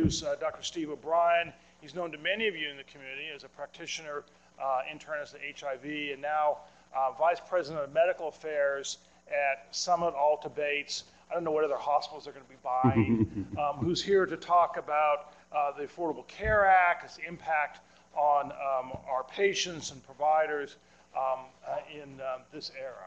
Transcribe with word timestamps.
introduce 0.00 0.22
uh, 0.22 0.34
Dr. 0.40 0.62
Steve 0.62 0.88
O'Brien. 0.88 1.52
He's 1.82 1.94
known 1.94 2.10
to 2.12 2.18
many 2.18 2.48
of 2.48 2.56
you 2.56 2.70
in 2.70 2.78
the 2.78 2.84
community 2.84 3.26
as 3.34 3.44
a 3.44 3.48
practitioner, 3.48 4.24
uh, 4.58 4.80
internist 4.90 5.34
at 5.34 5.40
HIV, 5.60 5.84
and 5.84 6.22
now 6.22 6.58
uh, 6.96 7.10
Vice 7.18 7.40
President 7.46 7.84
of 7.84 7.92
Medical 7.92 8.28
Affairs 8.28 8.96
at 9.28 9.74
Summit 9.76 10.14
Alta 10.14 10.48
Bates. 10.48 11.04
I 11.30 11.34
don't 11.34 11.44
know 11.44 11.50
what 11.50 11.64
other 11.64 11.76
hospitals 11.76 12.24
they're 12.24 12.32
going 12.32 12.46
to 12.46 12.50
be 12.50 12.56
buying, 12.64 13.46
um, 13.58 13.84
who's 13.84 14.02
here 14.02 14.24
to 14.24 14.38
talk 14.38 14.78
about 14.78 15.34
uh, 15.54 15.72
the 15.76 15.84
Affordable 15.84 16.26
Care 16.28 16.64
Act, 16.64 17.04
its 17.04 17.18
impact 17.28 17.80
on 18.16 18.46
um, 18.52 18.96
our 19.06 19.24
patients 19.30 19.90
and 19.90 20.02
providers 20.06 20.76
um, 21.14 21.40
uh, 21.68 21.76
in 21.94 22.20
uh, 22.22 22.38
this 22.54 22.72
era. 22.80 23.06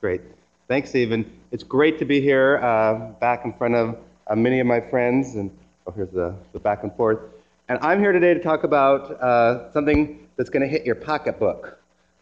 Great. 0.00 0.20
Thanks, 0.66 0.88
Stephen. 0.88 1.30
It's 1.52 1.62
great 1.62 2.00
to 2.00 2.04
be 2.04 2.20
here 2.20 2.58
uh, 2.58 3.12
back 3.20 3.44
in 3.44 3.52
front 3.52 3.76
of 3.76 3.96
uh, 4.26 4.34
many 4.36 4.60
of 4.60 4.66
my 4.66 4.80
friends. 4.80 5.36
And 5.36 5.50
oh, 5.86 5.92
here's 5.92 6.10
the, 6.10 6.34
the 6.52 6.58
back 6.58 6.82
and 6.82 6.94
forth. 6.94 7.18
And 7.68 7.78
I'm 7.82 8.00
here 8.00 8.12
today 8.12 8.34
to 8.34 8.40
talk 8.40 8.64
about 8.64 9.10
uh, 9.20 9.72
something 9.72 10.26
that's 10.36 10.50
going 10.50 10.62
to 10.62 10.68
hit 10.68 10.84
your 10.84 10.94
pocketbook 10.94 11.78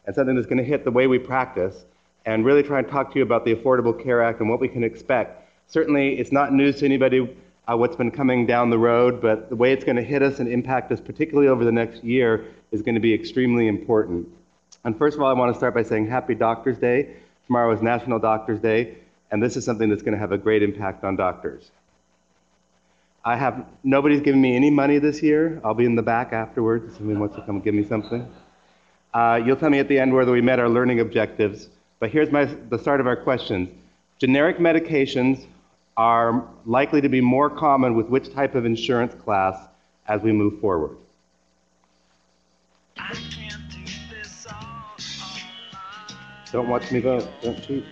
and 0.07 0.15
something 0.15 0.35
that's 0.35 0.47
going 0.47 0.59
to 0.59 0.65
hit 0.65 0.85
the 0.85 0.91
way 0.91 1.07
we 1.07 1.19
practice 1.19 1.85
and 2.27 2.45
really 2.45 2.63
try 2.63 2.79
and 2.79 2.89
talk 2.89 3.13
to 3.13 3.19
you 3.19 3.25
about 3.25 3.45
the 3.45 3.55
Affordable 3.55 4.03
Care 4.03 4.23
Act 4.23 4.41
and 4.41 4.51
what 4.51 4.61
we 4.61 4.69
can 4.69 4.85
expect. 4.85 5.49
Certainly, 5.69 6.19
it's 6.19 6.33
not 6.33 6.53
news 6.53 6.77
to 6.77 6.85
anybody 6.85 7.35
uh, 7.67 7.77
what's 7.77 7.97
been 7.97 8.11
coming 8.11 8.47
down 8.47 8.71
the 8.71 8.79
road, 8.79 9.21
but 9.21 9.49
the 9.49 9.57
way 9.57 9.73
it's 9.73 9.85
going 9.85 9.97
to 9.97 10.03
hit 10.03 10.23
us 10.23 10.39
and 10.39 10.51
impact 10.51 10.91
us, 10.91 11.01
particularly 11.01 11.49
over 11.49 11.65
the 11.65 11.73
next 11.73 12.03
year, 12.03 12.47
is 12.73 12.83
going 12.83 12.95
to 12.95 13.01
be 13.01 13.13
extremely 13.13 13.69
important. 13.69 14.27
And 14.85 14.97
first 14.97 15.17
of 15.17 15.23
all, 15.23 15.29
I 15.29 15.35
want 15.35 15.53
to 15.53 15.59
start 15.59 15.75
by 15.75 15.83
saying 15.83 16.09
Happy 16.09 16.35
Doctors 16.35 16.79
Day. 16.79 17.15
Tomorrow 17.47 17.73
is 17.75 17.83
National 17.83 18.19
Doctors 18.19 18.61
Day, 18.61 18.99
and 19.31 19.43
this 19.43 19.57
is 19.57 19.65
something 19.65 19.89
that's 19.89 20.03
going 20.03 20.15
to 20.15 20.19
have 20.19 20.33
a 20.33 20.39
great 20.39 20.63
impact 20.63 21.05
on 21.05 21.17
doctors. 21.17 21.71
I 23.25 23.37
have 23.37 23.67
nobody's 23.85 24.21
given 24.21 24.41
me 24.41 24.57
any 24.57 24.71
money 24.71 24.99
this 24.99 25.23
year. 25.23 25.61
I'll 25.65 25.75
be 25.75 25.85
in 25.85 25.95
the 25.95 26.03
back 26.03 26.33
afterwards 26.33 26.89
if 26.89 26.97
somebody 26.97 27.19
wants 27.19 27.37
to 27.37 27.43
come 27.43 27.61
give 27.61 27.75
me 27.75 27.85
something. 27.85 28.27
Uh, 29.13 29.41
you'll 29.45 29.57
tell 29.57 29.71
me 29.71 29.79
at 29.79 29.89
the 29.89 29.99
end 29.99 30.15
whether 30.15 30.33
we 30.33 30.41
met 30.41 30.59
our 30.59 30.69
learning 30.69 31.01
objectives. 31.01 31.69
But 31.99 32.11
here's 32.11 32.31
my, 32.31 32.45
the 32.45 32.79
start 32.79 33.01
of 33.01 33.07
our 33.07 33.17
questions. 33.17 33.69
Generic 34.19 34.59
medications 34.59 35.47
are 35.97 36.47
likely 36.65 37.01
to 37.01 37.09
be 37.09 37.21
more 37.21 37.51
common 37.51 37.95
with 37.95 38.07
which 38.09 38.33
type 38.33 38.55
of 38.55 38.65
insurance 38.65 39.15
class 39.15 39.59
as 40.07 40.23
we 40.23 40.33
move 40.33 40.61
forward? 40.61 40.97
Don't 46.51 46.69
watch 46.69 46.91
me 46.91 47.01
vote. 47.01 47.29
Don't 47.43 47.63
cheat. 47.63 47.85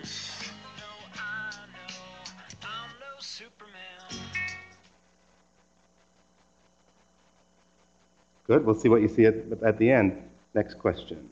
Good. 8.47 8.65
We'll 8.65 8.75
see 8.75 8.89
what 8.89 9.01
you 9.01 9.09
see 9.09 9.25
at, 9.25 9.35
at 9.63 9.77
the 9.77 9.91
end. 9.91 10.23
Next 10.53 10.75
question. 10.75 11.27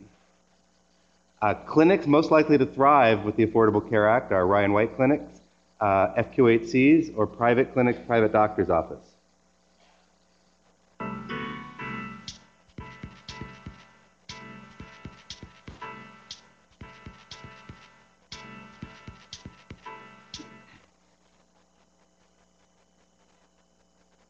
Uh, 1.41 1.53
clinics 1.53 2.07
most 2.07 2.29
likely 2.29 2.57
to 2.57 2.65
thrive 2.65 3.23
with 3.23 3.35
the 3.37 3.45
Affordable 3.45 3.87
Care 3.89 4.07
Act 4.09 4.31
are 4.31 4.45
Ryan 4.45 4.73
White 4.73 4.95
clinics, 4.95 5.39
uh, 5.79 6.07
FQHCs, 6.15 7.13
or 7.15 7.25
private 7.25 7.73
clinics, 7.73 7.99
private 8.05 8.31
doctor's 8.31 8.69
office. 8.69 9.15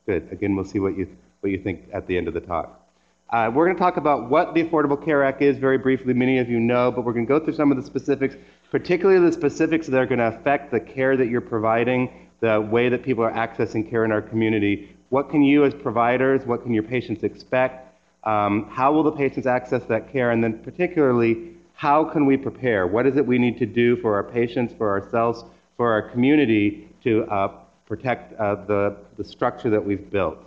Good. 0.06 0.31
Again, 0.31 0.56
we'll 0.56 0.66
see 0.66 0.80
what 0.80 0.95
you, 0.95 1.08
what 1.45 1.51
you 1.51 1.59
think 1.59 1.88
at 1.93 2.07
the 2.07 2.17
end 2.17 2.27
of 2.27 2.33
the 2.33 2.41
talk. 2.41 2.81
Uh, 3.29 3.51
we're 3.53 3.65
going 3.65 3.75
to 3.75 3.79
talk 3.79 3.97
about 3.97 4.29
what 4.31 4.55
the 4.55 4.63
Affordable 4.63 5.03
Care 5.03 5.23
Act 5.23 5.43
is 5.43 5.57
very 5.59 5.77
briefly. 5.77 6.11
Many 6.11 6.39
of 6.39 6.49
you 6.49 6.59
know, 6.59 6.91
but 6.91 7.05
we're 7.05 7.13
going 7.13 7.27
to 7.27 7.29
go 7.29 7.43
through 7.43 7.53
some 7.53 7.71
of 7.71 7.77
the 7.77 7.83
specifics, 7.83 8.35
particularly 8.72 9.23
the 9.23 9.31
specifics 9.31 9.85
that 9.85 10.00
are 10.00 10.07
going 10.07 10.19
to 10.19 10.28
affect 10.28 10.72
the 10.72 10.79
care 10.79 11.16
that 11.16 11.28
you're 11.28 11.41
providing, 11.41 12.29
the 12.39 12.59
way 12.59 12.89
that 12.89 13.03
people 13.03 13.23
are 13.23 13.31
accessing 13.31 13.88
care 13.88 14.05
in 14.05 14.11
our 14.11 14.23
community. 14.23 14.89
What 15.09 15.29
can 15.29 15.44
you 15.44 15.66
as 15.66 15.73
providers, 15.75 16.41
what 16.45 16.63
can 16.63 16.73
your 16.73 16.84
patients 16.84 17.23
expect? 17.23 17.94
Um, 18.23 18.67
how 18.72 18.91
will 18.91 19.03
the 19.03 19.11
patients 19.11 19.45
access 19.45 19.84
that 19.84 20.11
care? 20.11 20.31
And 20.31 20.44
then 20.44 20.57
particularly, 20.63 21.51
how 21.75 22.05
can 22.05 22.25
we 22.25 22.38
prepare? 22.38 22.88
What 22.88 23.05
is 23.05 23.17
it 23.17 23.25
we 23.25 23.38
need 23.38 23.59
to 23.59 23.67
do 23.67 23.97
for 23.97 24.16
our 24.16 24.23
patients, 24.23 24.73
for 24.79 24.89
ourselves, 24.89 25.44
for 25.78 25.91
our 25.91 26.09
community 26.09 26.89
to 27.03 27.23
uh, 27.25 27.51
protect 27.85 28.34
uh, 28.39 28.55
the, 28.66 28.97
the 29.17 29.23
structure 29.23 29.69
that 29.69 29.85
we've 29.85 30.09
built? 30.09 30.39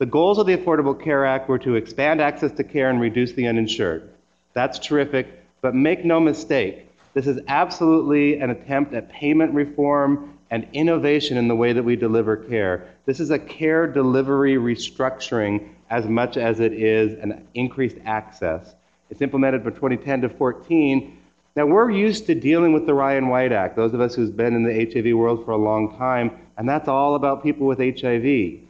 The 0.00 0.06
goals 0.06 0.38
of 0.38 0.46
the 0.46 0.56
Affordable 0.56 0.98
Care 0.98 1.26
Act 1.26 1.46
were 1.46 1.58
to 1.58 1.74
expand 1.74 2.22
access 2.22 2.52
to 2.52 2.64
care 2.64 2.88
and 2.88 3.02
reduce 3.02 3.32
the 3.32 3.46
uninsured. 3.46 4.08
That's 4.54 4.78
terrific, 4.78 5.26
but 5.60 5.74
make 5.74 6.06
no 6.06 6.18
mistake, 6.18 6.88
this 7.12 7.26
is 7.26 7.38
absolutely 7.48 8.40
an 8.40 8.48
attempt 8.48 8.94
at 8.94 9.10
payment 9.10 9.52
reform 9.52 10.38
and 10.50 10.66
innovation 10.72 11.36
in 11.36 11.48
the 11.48 11.54
way 11.54 11.74
that 11.74 11.82
we 11.82 11.96
deliver 11.96 12.38
care. 12.38 12.88
This 13.04 13.20
is 13.20 13.28
a 13.28 13.38
care 13.38 13.86
delivery 13.86 14.54
restructuring 14.54 15.68
as 15.90 16.06
much 16.06 16.38
as 16.38 16.60
it 16.60 16.72
is 16.72 17.18
an 17.18 17.46
increased 17.52 17.98
access. 18.06 18.74
It's 19.10 19.20
implemented 19.20 19.62
from 19.62 19.74
2010 19.74 20.22
to 20.22 20.30
14. 20.30 21.18
Now, 21.56 21.66
we're 21.66 21.90
used 21.90 22.24
to 22.28 22.34
dealing 22.34 22.72
with 22.72 22.86
the 22.86 22.94
Ryan 22.94 23.28
White 23.28 23.52
Act, 23.52 23.76
those 23.76 23.92
of 23.92 24.00
us 24.00 24.14
who've 24.14 24.34
been 24.34 24.54
in 24.54 24.62
the 24.62 24.90
HIV 24.94 25.14
world 25.14 25.44
for 25.44 25.50
a 25.50 25.58
long 25.58 25.94
time, 25.98 26.30
and 26.56 26.66
that's 26.66 26.88
all 26.88 27.16
about 27.16 27.42
people 27.42 27.66
with 27.66 27.78
HIV. 27.78 28.60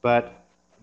But 0.00 0.35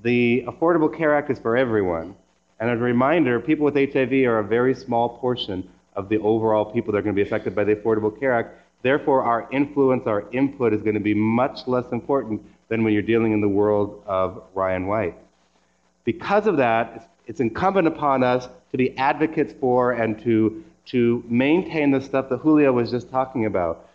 the 0.03 0.43
Affordable 0.47 0.95
Care 0.95 1.15
Act 1.15 1.31
is 1.31 1.39
for 1.39 1.57
everyone. 1.57 2.15
And 2.59 2.69
as 2.69 2.79
a 2.79 2.83
reminder, 2.83 3.39
people 3.39 3.65
with 3.65 3.75
HIV 3.75 4.11
are 4.25 4.39
a 4.39 4.43
very 4.43 4.75
small 4.75 5.17
portion 5.17 5.67
of 5.95 6.09
the 6.09 6.17
overall 6.19 6.65
people 6.65 6.91
that 6.91 6.99
are 6.99 7.01
going 7.01 7.15
to 7.15 7.19
be 7.21 7.27
affected 7.27 7.55
by 7.55 7.63
the 7.63 7.75
Affordable 7.75 8.17
Care 8.19 8.33
Act. 8.33 8.55
Therefore, 8.81 9.23
our 9.23 9.47
influence, 9.51 10.05
our 10.05 10.29
input 10.31 10.73
is 10.73 10.81
going 10.81 10.95
to 10.95 10.99
be 10.99 11.13
much 11.13 11.67
less 11.67 11.85
important 11.91 12.41
than 12.67 12.83
when 12.83 12.93
you're 12.93 13.01
dealing 13.01 13.31
in 13.31 13.39
the 13.39 13.47
world 13.47 14.03
of 14.05 14.43
Ryan 14.53 14.87
White. 14.87 15.15
Because 16.03 16.47
of 16.47 16.57
that, 16.57 17.09
it's 17.25 17.39
incumbent 17.39 17.87
upon 17.87 18.23
us 18.23 18.49
to 18.71 18.77
be 18.77 18.97
advocates 18.97 19.53
for 19.59 19.93
and 19.93 20.21
to, 20.23 20.63
to 20.87 21.23
maintain 21.29 21.91
the 21.91 22.01
stuff 22.01 22.27
that 22.27 22.43
Julia 22.43 22.73
was 22.73 22.91
just 22.91 23.09
talking 23.09 23.45
about. 23.45 23.89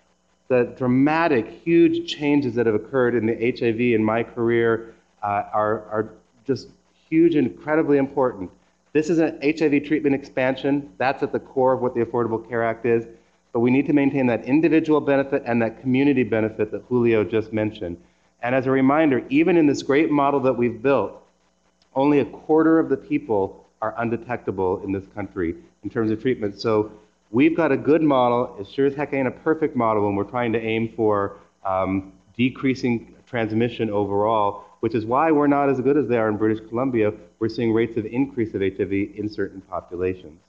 The 0.49 0.73
dramatic, 0.79 1.51
huge 1.63 2.11
changes 2.11 2.55
that 2.55 2.65
have 2.65 2.75
occurred 2.75 3.15
in 3.15 3.27
the 3.27 3.35
HIV 3.35 3.81
in 3.81 4.03
my 4.03 4.23
career 4.23 4.95
are, 5.23 5.85
are 5.91 6.11
just 6.47 6.69
huge 7.09 7.35
and 7.35 7.47
incredibly 7.47 7.99
important. 7.99 8.51
This 8.93 9.11
is 9.11 9.19
an 9.19 9.39
HIV 9.43 9.85
treatment 9.85 10.15
expansion. 10.15 10.93
That's 10.99 11.23
at 11.23 11.33
the 11.33 11.39
core 11.39 11.73
of 11.73 11.81
what 11.81 11.95
the 11.95 12.01
Affordable 12.01 12.49
Care 12.49 12.65
Act 12.65 12.87
is. 12.87 13.07
But 13.53 13.61
we 13.61 13.71
need 13.71 13.87
to 13.87 13.93
maintain 13.93 14.27
that 14.27 14.45
individual 14.45 15.01
benefit 15.01 15.43
and 15.47 15.61
that 15.63 15.81
community 15.81 16.23
benefit 16.23 16.71
that 16.71 16.83
Julio 16.89 17.25
just 17.25 17.53
mentioned. 17.53 17.97
And 18.43 18.55
as 18.55 18.67
a 18.67 18.71
reminder, 18.71 19.25
even 19.31 19.57
in 19.57 19.67
this 19.67 19.83
great 19.83 20.11
model 20.11 20.41
that 20.41 20.53
we've 20.53 20.81
built, 20.81 21.23
only 21.95 22.21
a 22.21 22.25
quarter 22.25 22.79
of 22.79 22.89
the 22.89 22.97
people 22.97 23.67
are 23.83 23.95
undetectable 23.99 24.83
in 24.85 24.93
this 24.93 25.05
country 25.15 25.57
in 25.83 25.91
terms 25.91 26.11
of 26.11 26.21
treatment. 26.21 26.61
So 26.61 26.93
we've 27.31 27.57
got 27.57 27.73
a 27.73 27.77
good 27.77 28.03
model. 28.03 28.57
It 28.61 28.69
sure 28.69 28.87
as 28.87 28.95
heck 28.95 29.13
ain't 29.13 29.29
a 29.29 29.33
perfect 29.33 29.77
model 29.77 30.05
when 30.07 30.15
we're 30.15 30.25
trying 30.25 30.53
to 30.53 30.61
aim 30.61 30.93
for 30.95 31.37
um, 31.65 32.13
decreasing 32.37 33.15
transmission 33.27 33.91
overall 33.91 34.65
which 34.81 34.95
is 34.95 35.05
why 35.05 35.31
we're 35.31 35.47
not 35.47 35.69
as 35.69 35.81
good 35.81 35.97
as 35.97 36.09
they 36.09 36.19
are 36.19 36.29
in 36.29 36.37
British 36.37 36.67
Columbia. 36.69 37.13
We're 37.39 37.49
seeing 37.49 37.73
rates 37.73 37.97
of 37.97 38.07
increase 38.07 38.55
of 38.55 38.61
HIV 38.61 38.93
in 38.93 39.29
certain 39.29 39.61
populations. 39.63 40.41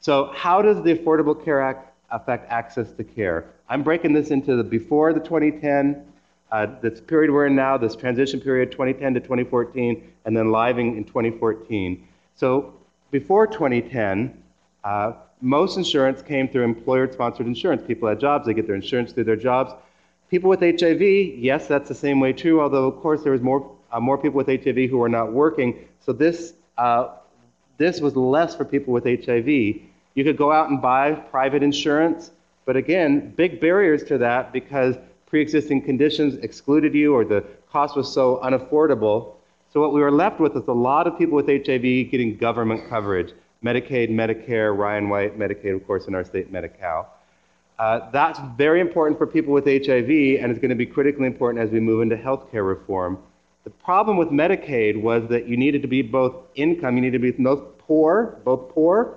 So, 0.00 0.30
how 0.34 0.60
does 0.60 0.82
the 0.82 0.94
Affordable 0.94 1.42
Care 1.44 1.60
Act 1.60 1.92
affect 2.10 2.50
access 2.50 2.92
to 2.92 3.04
care? 3.04 3.46
I'm 3.68 3.82
breaking 3.82 4.12
this 4.12 4.30
into 4.30 4.56
the 4.56 4.64
before 4.64 5.12
the 5.12 5.20
2010, 5.20 6.04
uh, 6.52 6.66
this 6.82 7.00
period 7.00 7.30
we're 7.30 7.46
in 7.46 7.56
now, 7.56 7.78
this 7.78 7.96
transition 7.96 8.40
period 8.40 8.70
2010 8.70 9.14
to 9.14 9.20
2014, 9.20 10.12
and 10.26 10.36
then 10.36 10.52
living 10.52 10.96
in 10.96 11.04
2014. 11.04 12.06
So, 12.36 12.74
before 13.10 13.46
2010, 13.46 14.42
uh, 14.82 15.12
most 15.40 15.76
insurance 15.76 16.22
came 16.22 16.48
through 16.48 16.64
employer 16.64 17.10
sponsored 17.10 17.46
insurance. 17.46 17.82
People 17.86 18.08
had 18.08 18.20
jobs, 18.20 18.46
they 18.46 18.54
get 18.54 18.66
their 18.66 18.76
insurance 18.76 19.12
through 19.12 19.24
their 19.24 19.36
jobs. 19.36 19.72
People 20.34 20.50
with 20.50 20.62
HIV, 20.62 21.00
yes, 21.00 21.68
that's 21.68 21.88
the 21.88 21.94
same 21.94 22.18
way 22.18 22.32
too, 22.32 22.60
although 22.60 22.88
of 22.88 22.96
course 22.96 23.22
there 23.22 23.30
was 23.30 23.40
more, 23.40 23.70
uh, 23.92 24.00
more 24.00 24.18
people 24.18 24.36
with 24.36 24.48
HIV 24.48 24.90
who 24.90 24.98
were 24.98 25.08
not 25.08 25.32
working. 25.32 25.86
So 26.00 26.12
this, 26.12 26.54
uh, 26.76 27.10
this 27.76 28.00
was 28.00 28.16
less 28.16 28.56
for 28.56 28.64
people 28.64 28.92
with 28.92 29.04
HIV. 29.04 29.46
You 29.46 30.24
could 30.24 30.36
go 30.36 30.50
out 30.50 30.70
and 30.70 30.82
buy 30.82 31.12
private 31.12 31.62
insurance, 31.62 32.32
but 32.64 32.74
again, 32.74 33.32
big 33.36 33.60
barriers 33.60 34.02
to 34.08 34.18
that 34.18 34.52
because 34.52 34.96
pre-existing 35.26 35.82
conditions 35.82 36.34
excluded 36.38 36.94
you 36.94 37.14
or 37.14 37.24
the 37.24 37.44
cost 37.70 37.94
was 37.96 38.12
so 38.12 38.40
unaffordable. 38.42 39.34
So 39.72 39.80
what 39.80 39.92
we 39.92 40.00
were 40.00 40.10
left 40.10 40.40
with 40.40 40.56
is 40.56 40.66
a 40.66 40.72
lot 40.72 41.06
of 41.06 41.16
people 41.16 41.36
with 41.36 41.46
HIV 41.46 42.10
getting 42.10 42.36
government 42.36 42.88
coverage. 42.88 43.32
Medicaid, 43.64 44.10
Medicare, 44.10 44.76
Ryan 44.76 45.08
White, 45.08 45.38
Medicaid, 45.38 45.76
of 45.76 45.86
course, 45.86 46.08
in 46.08 46.14
our 46.16 46.24
state, 46.24 46.50
Medi-Cal. 46.50 47.13
Uh, 47.78 48.10
that's 48.12 48.38
very 48.56 48.80
important 48.80 49.18
for 49.18 49.26
people 49.26 49.52
with 49.52 49.64
HIV 49.64 50.08
and 50.40 50.52
is 50.52 50.58
going 50.58 50.68
to 50.68 50.76
be 50.76 50.86
critically 50.86 51.26
important 51.26 51.64
as 51.64 51.70
we 51.70 51.80
move 51.80 52.02
into 52.02 52.16
healthcare 52.16 52.66
reform. 52.66 53.18
The 53.64 53.70
problem 53.70 54.16
with 54.16 54.28
Medicaid 54.28 55.00
was 55.00 55.28
that 55.28 55.48
you 55.48 55.56
needed 55.56 55.82
to 55.82 55.88
be 55.88 56.02
both 56.02 56.36
income, 56.54 56.96
you 56.96 57.02
needed 57.02 57.20
to 57.20 57.32
be 57.32 57.42
both 57.42 57.78
poor, 57.78 58.38
both 58.44 58.68
poor, 58.68 59.16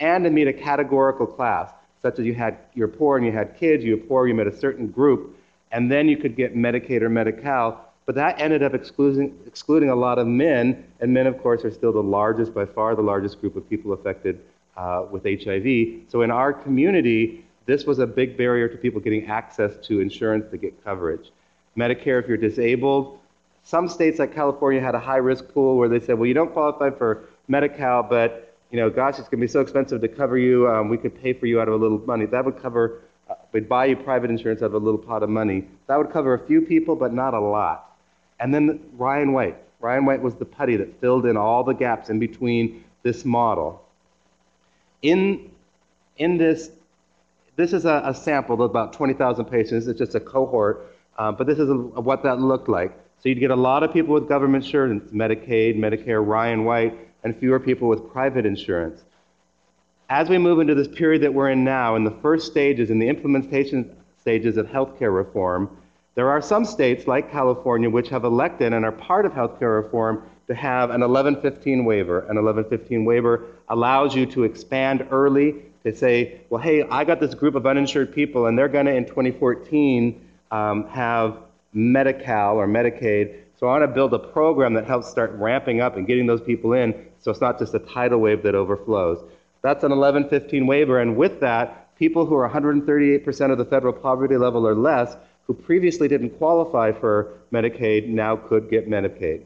and 0.00 0.24
to 0.24 0.30
meet 0.30 0.48
a 0.48 0.52
categorical 0.52 1.26
class, 1.26 1.70
such 2.02 2.18
as 2.18 2.26
you 2.26 2.34
had 2.34 2.58
you're 2.74 2.88
poor 2.88 3.16
and 3.16 3.24
you 3.24 3.32
had 3.32 3.56
kids, 3.56 3.84
you 3.84 3.96
were 3.96 4.02
poor, 4.02 4.26
you 4.26 4.34
met 4.34 4.46
a 4.46 4.56
certain 4.56 4.88
group, 4.88 5.38
and 5.72 5.90
then 5.90 6.08
you 6.08 6.16
could 6.16 6.36
get 6.36 6.54
Medicaid 6.54 7.02
or 7.02 7.08
Medi-Cal. 7.08 7.88
But 8.04 8.16
that 8.16 8.38
ended 8.38 8.62
up 8.62 8.74
excluding, 8.74 9.34
excluding 9.46 9.88
a 9.88 9.94
lot 9.94 10.18
of 10.18 10.26
men, 10.26 10.84
and 11.00 11.14
men, 11.14 11.26
of 11.26 11.40
course, 11.40 11.64
are 11.64 11.70
still 11.70 11.92
the 11.92 12.02
largest, 12.02 12.52
by 12.52 12.66
far 12.66 12.94
the 12.94 13.02
largest 13.02 13.40
group 13.40 13.56
of 13.56 13.68
people 13.70 13.94
affected 13.94 14.40
uh, 14.76 15.06
with 15.10 15.24
HIV. 15.24 16.02
So 16.08 16.20
in 16.20 16.30
our 16.30 16.52
community, 16.52 17.44
this 17.66 17.84
was 17.84 17.98
a 17.98 18.06
big 18.06 18.36
barrier 18.36 18.68
to 18.68 18.76
people 18.76 19.00
getting 19.00 19.26
access 19.26 19.76
to 19.86 20.00
insurance 20.00 20.50
to 20.50 20.56
get 20.56 20.84
coverage. 20.84 21.30
Medicare, 21.76 22.22
if 22.22 22.28
you're 22.28 22.36
disabled, 22.36 23.18
some 23.64 23.88
states 23.88 24.18
like 24.18 24.34
California 24.34 24.80
had 24.80 24.94
a 24.94 25.00
high 25.00 25.16
risk 25.16 25.48
pool 25.48 25.76
where 25.76 25.88
they 25.88 26.00
said, 26.00 26.18
well, 26.18 26.26
you 26.26 26.34
don't 26.34 26.52
qualify 26.52 26.90
for 26.90 27.24
Medi-Cal, 27.48 28.02
but 28.02 28.54
you 28.70 28.80
know, 28.80 28.90
gosh, 28.90 29.18
it's 29.18 29.28
going 29.28 29.40
to 29.40 29.46
be 29.46 29.48
so 29.48 29.60
expensive 29.60 30.00
to 30.00 30.08
cover 30.08 30.36
you. 30.36 30.68
Um, 30.68 30.88
we 30.88 30.98
could 30.98 31.20
pay 31.20 31.32
for 31.32 31.46
you 31.46 31.60
out 31.60 31.68
of 31.68 31.74
a 31.74 31.76
little 31.76 31.98
money. 31.98 32.26
That 32.26 32.44
would 32.44 32.60
cover, 32.60 33.02
uh, 33.30 33.34
we'd 33.52 33.68
buy 33.68 33.86
you 33.86 33.96
private 33.96 34.30
insurance 34.30 34.62
out 34.62 34.66
of 34.66 34.74
a 34.74 34.78
little 34.78 34.98
pot 34.98 35.22
of 35.22 35.30
money. 35.30 35.64
That 35.86 35.96
would 35.96 36.10
cover 36.10 36.34
a 36.34 36.46
few 36.46 36.60
people, 36.60 36.96
but 36.96 37.12
not 37.12 37.34
a 37.34 37.40
lot. 37.40 37.96
And 38.40 38.52
then 38.52 38.80
Ryan 38.96 39.32
White. 39.32 39.56
Ryan 39.80 40.06
White 40.06 40.22
was 40.22 40.34
the 40.34 40.44
putty 40.44 40.76
that 40.76 41.00
filled 41.00 41.24
in 41.24 41.36
all 41.36 41.62
the 41.62 41.72
gaps 41.72 42.10
in 42.10 42.18
between 42.18 42.84
this 43.02 43.24
model. 43.24 43.84
In, 45.02 45.50
in 46.16 46.36
this, 46.36 46.70
this 47.56 47.72
is 47.72 47.84
a, 47.84 48.02
a 48.04 48.14
sample 48.14 48.54
of 48.54 48.60
about 48.60 48.92
20,000 48.92 49.44
patients. 49.44 49.86
It's 49.86 49.98
just 49.98 50.14
a 50.14 50.20
cohort, 50.20 50.94
uh, 51.18 51.32
but 51.32 51.46
this 51.46 51.58
is 51.58 51.70
a, 51.70 51.74
what 51.74 52.22
that 52.24 52.40
looked 52.40 52.68
like. 52.68 52.92
So 53.22 53.28
you'd 53.28 53.40
get 53.40 53.50
a 53.50 53.56
lot 53.56 53.82
of 53.82 53.92
people 53.92 54.14
with 54.14 54.28
government 54.28 54.64
insurance, 54.64 55.10
Medicaid, 55.12 55.78
Medicare, 55.78 56.26
Ryan 56.26 56.64
White, 56.64 56.98
and 57.22 57.36
fewer 57.38 57.58
people 57.58 57.88
with 57.88 58.10
private 58.10 58.44
insurance. 58.44 59.02
As 60.10 60.28
we 60.28 60.36
move 60.36 60.60
into 60.60 60.74
this 60.74 60.88
period 60.88 61.22
that 61.22 61.32
we're 61.32 61.50
in 61.50 61.64
now, 61.64 61.96
in 61.96 62.04
the 62.04 62.10
first 62.10 62.46
stages, 62.46 62.90
in 62.90 62.98
the 62.98 63.08
implementation 63.08 63.96
stages 64.20 64.56
of 64.56 64.66
healthcare 64.66 65.14
reform, 65.14 65.70
there 66.14 66.28
are 66.28 66.42
some 66.42 66.64
states 66.64 67.06
like 67.06 67.32
California 67.32 67.88
which 67.88 68.08
have 68.10 68.24
elected 68.24 68.72
and 68.72 68.84
are 68.84 68.92
part 68.92 69.24
of 69.24 69.32
healthcare 69.32 69.82
reform 69.82 70.22
to 70.46 70.54
have 70.54 70.90
an 70.90 71.00
1115 71.00 71.84
waiver. 71.84 72.20
An 72.20 72.36
1115 72.36 73.04
waiver 73.04 73.46
allows 73.68 74.14
you 74.14 74.26
to 74.26 74.44
expand 74.44 75.06
early 75.10 75.62
to 75.84 75.94
say, 75.94 76.40
well, 76.50 76.60
hey, 76.60 76.82
I 76.90 77.04
got 77.04 77.20
this 77.20 77.34
group 77.34 77.54
of 77.54 77.66
uninsured 77.66 78.14
people 78.14 78.46
and 78.46 78.58
they're 78.58 78.68
going 78.68 78.86
to 78.86 78.94
in 78.94 79.04
2014 79.04 80.28
um, 80.50 80.88
have 80.88 81.38
Medi-Cal 81.72 82.56
or 82.56 82.66
Medicaid. 82.66 83.36
So 83.58 83.66
I 83.68 83.78
want 83.78 83.82
to 83.82 83.94
build 83.94 84.14
a 84.14 84.18
program 84.18 84.74
that 84.74 84.86
helps 84.86 85.08
start 85.08 85.32
ramping 85.32 85.80
up 85.80 85.96
and 85.96 86.06
getting 86.06 86.26
those 86.26 86.40
people 86.40 86.72
in 86.72 86.94
so 87.24 87.30
it's 87.30 87.40
not 87.40 87.58
just 87.58 87.74
a 87.74 87.78
tidal 87.78 88.20
wave 88.20 88.42
that 88.42 88.54
overflows. 88.54 89.18
That's 89.62 89.82
an 89.82 89.90
1115 89.90 90.66
waiver, 90.66 91.00
and 91.00 91.16
with 91.16 91.40
that, 91.40 91.96
people 91.96 92.26
who 92.26 92.34
are 92.34 92.48
138% 92.48 93.50
of 93.50 93.56
the 93.56 93.64
federal 93.64 93.94
poverty 93.94 94.36
level 94.36 94.66
or 94.66 94.74
less, 94.74 95.16
who 95.46 95.54
previously 95.54 96.06
didn't 96.06 96.30
qualify 96.36 96.92
for 96.92 97.38
Medicaid, 97.50 98.08
now 98.08 98.36
could 98.36 98.68
get 98.68 98.90
Medicaid. 98.90 99.44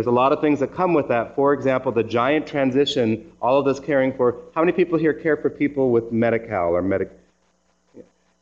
There's 0.00 0.06
a 0.06 0.12
lot 0.12 0.32
of 0.32 0.40
things 0.40 0.60
that 0.60 0.74
come 0.74 0.94
with 0.94 1.08
that. 1.08 1.34
For 1.36 1.52
example, 1.52 1.92
the 1.92 2.02
giant 2.02 2.46
transition, 2.46 3.30
all 3.42 3.58
of 3.58 3.66
this 3.66 3.78
caring 3.78 4.14
for, 4.14 4.34
how 4.54 4.62
many 4.62 4.72
people 4.72 4.98
here 4.98 5.12
care 5.12 5.36
for 5.36 5.50
people 5.50 5.90
with 5.90 6.10
Medi-Cal 6.10 6.70
or 6.70 6.80
Medi? 6.80 7.04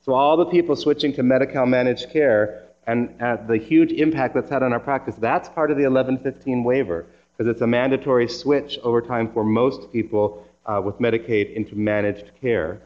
So 0.02 0.14
all 0.14 0.36
the 0.36 0.46
people 0.46 0.76
switching 0.76 1.12
to 1.14 1.24
Medi-Cal 1.24 1.66
managed 1.66 2.12
care 2.12 2.68
and 2.86 3.12
the 3.48 3.56
huge 3.56 3.90
impact 3.90 4.34
that's 4.34 4.48
had 4.48 4.62
on 4.62 4.72
our 4.72 4.78
practice, 4.78 5.16
that's 5.16 5.48
part 5.48 5.72
of 5.72 5.76
the 5.76 5.82
1115 5.82 6.62
waiver 6.62 7.06
because 7.36 7.50
it's 7.50 7.62
a 7.62 7.66
mandatory 7.66 8.28
switch 8.28 8.78
over 8.84 9.02
time 9.02 9.28
for 9.32 9.42
most 9.42 9.92
people 9.92 10.46
uh, 10.66 10.80
with 10.80 11.00
Medicaid 11.00 11.52
into 11.54 11.74
managed 11.74 12.30
care. 12.40 12.80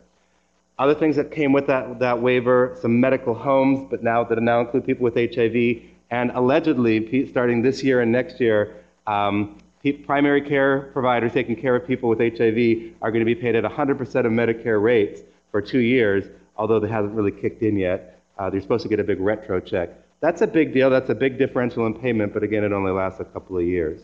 Other 0.78 0.94
things 0.94 1.16
that 1.16 1.30
came 1.30 1.52
with 1.52 1.66
that, 1.66 1.98
that 1.98 2.22
waiver, 2.22 2.78
some 2.80 2.98
medical 2.98 3.34
homes, 3.34 3.86
but 3.90 4.02
now 4.02 4.24
that 4.24 4.40
now 4.40 4.60
include 4.60 4.86
people 4.86 5.04
with 5.04 5.16
HIV, 5.16 5.91
and 6.12 6.30
allegedly, 6.32 7.26
starting 7.30 7.62
this 7.62 7.82
year 7.82 8.02
and 8.02 8.12
next 8.12 8.38
year, 8.38 8.76
um, 9.06 9.56
primary 10.04 10.42
care 10.42 10.90
providers 10.92 11.32
taking 11.32 11.56
care 11.56 11.74
of 11.74 11.86
people 11.86 12.10
with 12.10 12.18
HIV 12.18 12.92
are 13.00 13.10
going 13.10 13.20
to 13.20 13.24
be 13.24 13.34
paid 13.34 13.56
at 13.56 13.64
100% 13.64 13.98
of 13.98 14.30
Medicare 14.30 14.80
rates 14.80 15.22
for 15.50 15.62
two 15.62 15.78
years, 15.78 16.26
although 16.58 16.78
they 16.78 16.88
haven't 16.88 17.14
really 17.14 17.32
kicked 17.32 17.62
in 17.62 17.78
yet. 17.78 18.20
Uh, 18.38 18.50
they're 18.50 18.60
supposed 18.60 18.82
to 18.82 18.90
get 18.90 19.00
a 19.00 19.04
big 19.04 19.20
retro 19.20 19.58
check. 19.58 19.88
That's 20.20 20.42
a 20.42 20.46
big 20.46 20.74
deal. 20.74 20.90
That's 20.90 21.08
a 21.08 21.14
big 21.14 21.38
differential 21.38 21.86
in 21.86 21.94
payment, 21.94 22.34
but 22.34 22.42
again, 22.42 22.62
it 22.62 22.72
only 22.72 22.92
lasts 22.92 23.18
a 23.20 23.24
couple 23.24 23.56
of 23.56 23.64
years. 23.64 23.98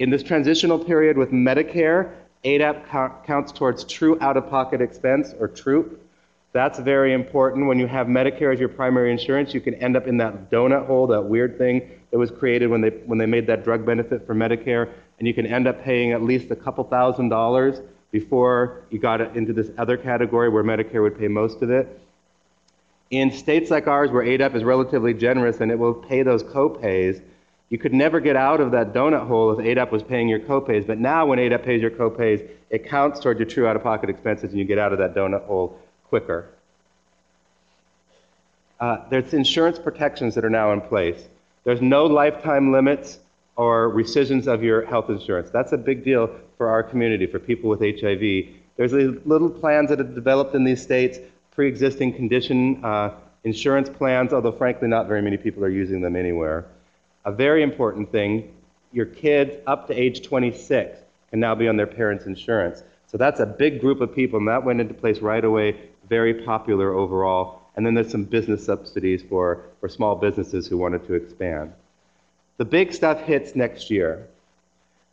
In 0.00 0.10
this 0.10 0.24
transitional 0.24 0.80
period 0.80 1.16
with 1.16 1.30
Medicare, 1.30 2.10
ADAP 2.44 3.24
counts 3.24 3.52
towards 3.52 3.84
true 3.84 4.18
out-of-pocket 4.20 4.80
expense, 4.80 5.32
or 5.38 5.46
TROOP. 5.46 6.04
That's 6.52 6.80
very 6.80 7.12
important. 7.12 7.66
When 7.66 7.78
you 7.78 7.86
have 7.86 8.08
Medicare 8.08 8.52
as 8.52 8.58
your 8.58 8.68
primary 8.68 9.12
insurance, 9.12 9.54
you 9.54 9.60
can 9.60 9.74
end 9.74 9.96
up 9.96 10.08
in 10.08 10.16
that 10.16 10.50
donut 10.50 10.86
hole, 10.86 11.06
that 11.08 11.22
weird 11.22 11.56
thing 11.58 11.88
that 12.10 12.18
was 12.18 12.30
created 12.30 12.68
when 12.68 12.80
they, 12.80 12.90
when 12.90 13.18
they 13.18 13.26
made 13.26 13.46
that 13.46 13.62
drug 13.62 13.86
benefit 13.86 14.26
for 14.26 14.34
Medicare, 14.34 14.90
and 15.18 15.28
you 15.28 15.34
can 15.34 15.46
end 15.46 15.68
up 15.68 15.84
paying 15.84 16.10
at 16.10 16.22
least 16.22 16.50
a 16.50 16.56
couple 16.56 16.82
thousand 16.82 17.28
dollars 17.28 17.80
before 18.10 18.82
you 18.90 18.98
got 18.98 19.20
into 19.36 19.52
this 19.52 19.70
other 19.78 19.96
category 19.96 20.48
where 20.48 20.64
Medicare 20.64 21.02
would 21.02 21.16
pay 21.16 21.28
most 21.28 21.62
of 21.62 21.70
it. 21.70 22.00
In 23.10 23.30
states 23.30 23.70
like 23.70 23.86
ours, 23.86 24.10
where 24.10 24.24
ADAP 24.24 24.56
is 24.56 24.64
relatively 24.64 25.14
generous 25.14 25.60
and 25.60 25.70
it 25.70 25.78
will 25.78 25.94
pay 25.94 26.24
those 26.24 26.42
copays, 26.42 27.20
you 27.68 27.78
could 27.78 27.92
never 27.92 28.18
get 28.18 28.34
out 28.34 28.60
of 28.60 28.72
that 28.72 28.92
donut 28.92 29.28
hole 29.28 29.52
if 29.52 29.64
ADAP 29.64 29.92
was 29.92 30.02
paying 30.02 30.28
your 30.28 30.40
copays, 30.40 30.84
but 30.84 30.98
now 30.98 31.26
when 31.26 31.38
ADAP 31.38 31.64
pays 31.64 31.80
your 31.80 31.92
copays, 31.92 32.48
it 32.70 32.88
counts 32.88 33.20
toward 33.20 33.38
your 33.38 33.46
true 33.46 33.68
out-of-pocket 33.68 34.10
expenses 34.10 34.50
and 34.50 34.58
you 34.58 34.64
get 34.64 34.78
out 34.78 34.92
of 34.92 34.98
that 34.98 35.14
donut 35.14 35.44
hole 35.46 35.78
quicker. 36.10 36.50
Uh, 38.80 38.98
there's 39.10 39.32
insurance 39.32 39.78
protections 39.78 40.34
that 40.34 40.44
are 40.44 40.50
now 40.50 40.72
in 40.72 40.80
place. 40.80 41.28
There's 41.64 41.80
no 41.80 42.04
lifetime 42.06 42.72
limits 42.72 43.20
or 43.56 43.90
rescissions 43.90 44.48
of 44.48 44.62
your 44.62 44.84
health 44.84 45.08
insurance. 45.08 45.50
That's 45.50 45.72
a 45.72 45.78
big 45.78 46.02
deal 46.02 46.30
for 46.58 46.68
our 46.68 46.82
community, 46.82 47.26
for 47.26 47.38
people 47.38 47.70
with 47.70 47.80
HIV. 47.80 48.22
There's 48.76 48.92
little 48.92 49.50
plans 49.50 49.90
that 49.90 49.98
have 49.98 50.14
developed 50.14 50.54
in 50.54 50.64
these 50.64 50.82
states, 50.82 51.18
pre-existing 51.52 52.14
condition 52.14 52.84
uh, 52.84 53.12
insurance 53.44 53.88
plans, 53.88 54.32
although 54.32 54.52
frankly 54.52 54.88
not 54.88 55.06
very 55.06 55.22
many 55.22 55.36
people 55.36 55.64
are 55.64 55.70
using 55.70 56.00
them 56.00 56.16
anywhere. 56.16 56.66
A 57.24 57.32
very 57.32 57.62
important 57.62 58.10
thing, 58.10 58.52
your 58.92 59.06
kids 59.06 59.54
up 59.66 59.86
to 59.88 59.94
age 59.94 60.22
26 60.22 60.98
can 61.30 61.38
now 61.38 61.54
be 61.54 61.68
on 61.68 61.76
their 61.76 61.86
parents' 61.86 62.26
insurance. 62.26 62.82
So 63.06 63.18
that's 63.18 63.40
a 63.40 63.46
big 63.46 63.80
group 63.80 64.00
of 64.00 64.14
people, 64.14 64.38
and 64.38 64.48
that 64.48 64.64
went 64.64 64.80
into 64.80 64.94
place 64.94 65.18
right 65.18 65.44
away, 65.44 65.76
very 66.10 66.34
popular 66.34 66.92
overall. 66.92 67.62
And 67.76 67.86
then 67.86 67.94
there's 67.94 68.10
some 68.10 68.24
business 68.24 68.66
subsidies 68.66 69.22
for, 69.22 69.64
for 69.80 69.88
small 69.88 70.16
businesses 70.16 70.66
who 70.66 70.76
wanted 70.76 71.06
to 71.06 71.14
expand. 71.14 71.72
The 72.58 72.66
big 72.66 72.92
stuff 72.92 73.22
hits 73.22 73.56
next 73.56 73.90
year, 73.90 74.26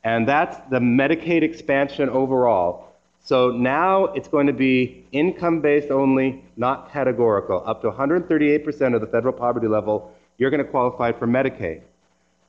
and 0.04 0.28
that's 0.28 0.58
the 0.70 0.80
Medicaid 0.80 1.44
expansion 1.44 2.10
overall. 2.10 2.88
So 3.24 3.52
now 3.52 4.06
it's 4.06 4.28
going 4.28 4.48
to 4.48 4.54
be 4.54 5.06
income 5.12 5.62
based 5.62 5.92
only, 5.92 6.44
not 6.58 6.92
categorical. 6.92 7.64
Up 7.66 7.82
to 7.84 7.92
138% 7.92 8.96
of 8.96 9.02
the 9.02 9.08
federal 9.08 9.34
poverty 9.34 9.68
level, 9.68 10.14
you're 10.38 10.50
going 10.50 10.64
to 10.64 10.70
qualify 10.70 11.12
for 11.12 11.28
Medicaid. 11.28 11.82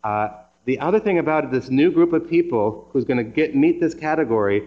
Uh, 0.02 0.30
the 0.64 0.78
other 0.80 1.00
thing 1.00 1.18
about 1.18 1.44
it, 1.44 1.50
this 1.50 1.68
new 1.68 1.90
group 1.90 2.12
of 2.12 2.28
people 2.28 2.88
who's 2.92 3.04
going 3.04 3.18
to 3.18 3.24
get 3.24 3.54
meet 3.54 3.80
this 3.80 3.94
category, 3.94 4.62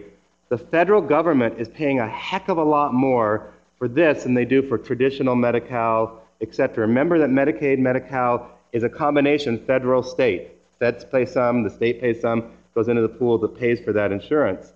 the 0.50 0.58
federal 0.58 1.02
government 1.02 1.60
is 1.60 1.70
paying 1.70 2.00
a 2.00 2.10
heck 2.10 2.50
of 2.50 2.58
a 2.58 2.64
lot 2.64 2.94
more 2.94 3.54
for 3.82 3.88
this 3.88 4.26
than 4.26 4.36
they 4.36 4.46
do 4.46 4.62
for 4.62 4.78
traditional 4.78 5.36
Medi-Cal, 5.36 6.22
et 6.40 6.54
cetera. 6.54 6.86
Remember 6.86 7.18
that 7.18 7.32
Medicaid, 7.32 7.80
Medi-Cal 7.80 8.52
is 8.74 8.84
a 8.84 8.90
combination 8.90 9.58
federal 9.66 10.04
state. 10.04 10.50
Feds 10.78 11.04
pay 11.04 11.26
some, 11.26 11.64
the 11.64 11.70
state 11.72 12.00
pays 12.00 12.22
some, 12.22 12.52
goes 12.76 12.90
into 12.90 13.02
the 13.02 13.10
pool 13.10 13.40
that 13.40 13.58
pays 13.58 13.80
for 13.80 13.92
that 13.92 14.12
insurance. 14.12 14.72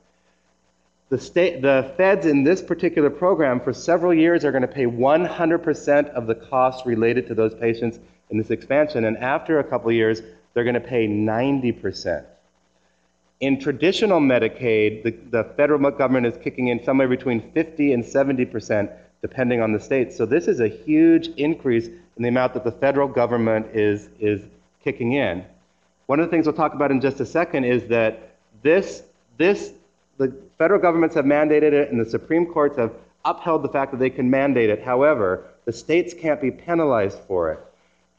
The, 1.09 1.19
state, 1.19 1.61
the 1.61 1.93
feds 1.97 2.25
in 2.25 2.43
this 2.43 2.63
particular 2.63 3.11
program 3.11 3.59
for 3.59 3.73
several 3.73 4.11
years 4.11 4.43
are 4.43 4.51
going 4.51 4.63
to 4.63 4.67
pay 4.67 4.87
100% 4.87 6.09
of 6.09 6.25
the 6.25 6.33
costs 6.33 6.87
related 6.87 7.27
to 7.27 7.35
those 7.35 7.53
patients 7.53 7.99
in 8.31 8.39
this 8.39 8.49
expansion. 8.49 9.05
And 9.05 9.17
after 9.17 9.59
a 9.59 9.63
couple 9.63 9.91
years, 9.91 10.23
they're 10.55 10.63
going 10.63 10.73
to 10.73 10.79
pay 10.79 11.07
90%. 11.07 12.25
In 13.41 13.59
traditional 13.59 14.19
Medicaid, 14.19 15.03
the, 15.03 15.11
the 15.29 15.43
federal 15.55 15.91
government 15.91 16.25
is 16.25 16.37
kicking 16.41 16.69
in 16.69 16.83
somewhere 16.83 17.07
between 17.07 17.51
50 17.51 17.93
and 17.93 18.03
70%, 18.03 18.91
depending 19.21 19.61
on 19.61 19.73
the 19.73 19.79
state. 19.79 20.13
So 20.13 20.25
this 20.25 20.47
is 20.47 20.61
a 20.61 20.67
huge 20.67 21.27
increase 21.35 21.87
in 21.87 22.23
the 22.23 22.29
amount 22.29 22.53
that 22.53 22.63
the 22.63 22.71
federal 22.71 23.07
government 23.07 23.67
is, 23.73 24.09
is 24.19 24.41
kicking 24.83 25.13
in. 25.13 25.43
One 26.05 26.19
of 26.19 26.27
the 26.27 26.31
things 26.31 26.45
we'll 26.45 26.55
talk 26.55 26.73
about 26.73 26.91
in 26.91 27.01
just 27.01 27.19
a 27.19 27.25
second 27.25 27.65
is 27.65 27.87
that 27.87 28.35
this, 28.61 29.03
this, 29.37 29.73
the 30.17 30.33
federal 30.57 30.79
governments 30.79 31.15
have 31.15 31.25
mandated 31.25 31.73
it, 31.73 31.91
and 31.91 31.99
the 31.99 32.09
Supreme 32.09 32.45
Courts 32.45 32.77
have 32.77 32.93
upheld 33.25 33.63
the 33.63 33.69
fact 33.69 33.91
that 33.91 33.97
they 33.97 34.09
can 34.09 34.29
mandate 34.29 34.69
it. 34.69 34.81
However, 34.81 35.45
the 35.65 35.73
states 35.73 36.13
can't 36.13 36.39
be 36.39 36.51
penalized 36.51 37.17
for 37.27 37.51
it. 37.51 37.59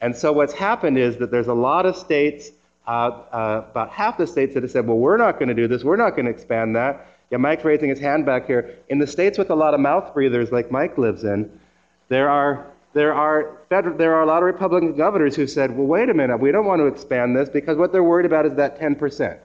And 0.01 0.15
so 0.15 0.31
what's 0.31 0.53
happened 0.53 0.97
is 0.97 1.17
that 1.17 1.31
there's 1.31 1.47
a 1.47 1.53
lot 1.53 1.85
of 1.85 1.95
states, 1.95 2.49
uh, 2.87 3.21
uh, 3.31 3.65
about 3.69 3.89
half 3.89 4.17
the 4.17 4.25
states 4.25 4.53
that 4.53 4.63
have 4.63 4.71
said, 4.71 4.87
well, 4.87 4.97
we're 4.97 5.17
not 5.17 5.39
going 5.39 5.49
to 5.49 5.53
do 5.53 5.67
this, 5.67 5.83
we're 5.83 5.97
not 5.97 6.11
going 6.11 6.25
to 6.25 6.31
expand 6.31 6.75
that. 6.75 7.07
Yeah, 7.29 7.37
Mike's 7.37 7.65
raising 7.65 7.89
his 7.89 7.99
hand 7.99 8.25
back 8.25 8.47
here. 8.47 8.77
In 8.87 8.99
the 8.99 9.07
states 9.07 9.37
with 9.37 9.49
a 9.49 9.55
lot 9.55 9.73
of 9.73 9.81
mouth 9.81 10.13
breathers, 10.13 10.51
like 10.51 10.71
Mike 10.71 10.97
lives 10.97 11.25
in, 11.25 11.51
there 12.07 12.29
are 12.29 12.67
there 12.93 13.13
are 13.13 13.57
federal, 13.69 13.95
there 13.95 14.15
are 14.15 14.23
a 14.23 14.25
lot 14.25 14.37
of 14.37 14.45
Republican 14.45 14.95
governors 14.95 15.35
who 15.35 15.45
said, 15.45 15.77
well, 15.77 15.85
wait 15.85 16.09
a 16.09 16.13
minute, 16.13 16.37
we 16.37 16.51
don't 16.51 16.65
want 16.65 16.79
to 16.79 16.87
expand 16.87 17.35
this 17.35 17.47
because 17.47 17.77
what 17.77 17.91
they're 17.91 18.03
worried 18.03 18.25
about 18.25 18.45
is 18.45 18.55
that 18.55 18.79
10%. 18.79 19.37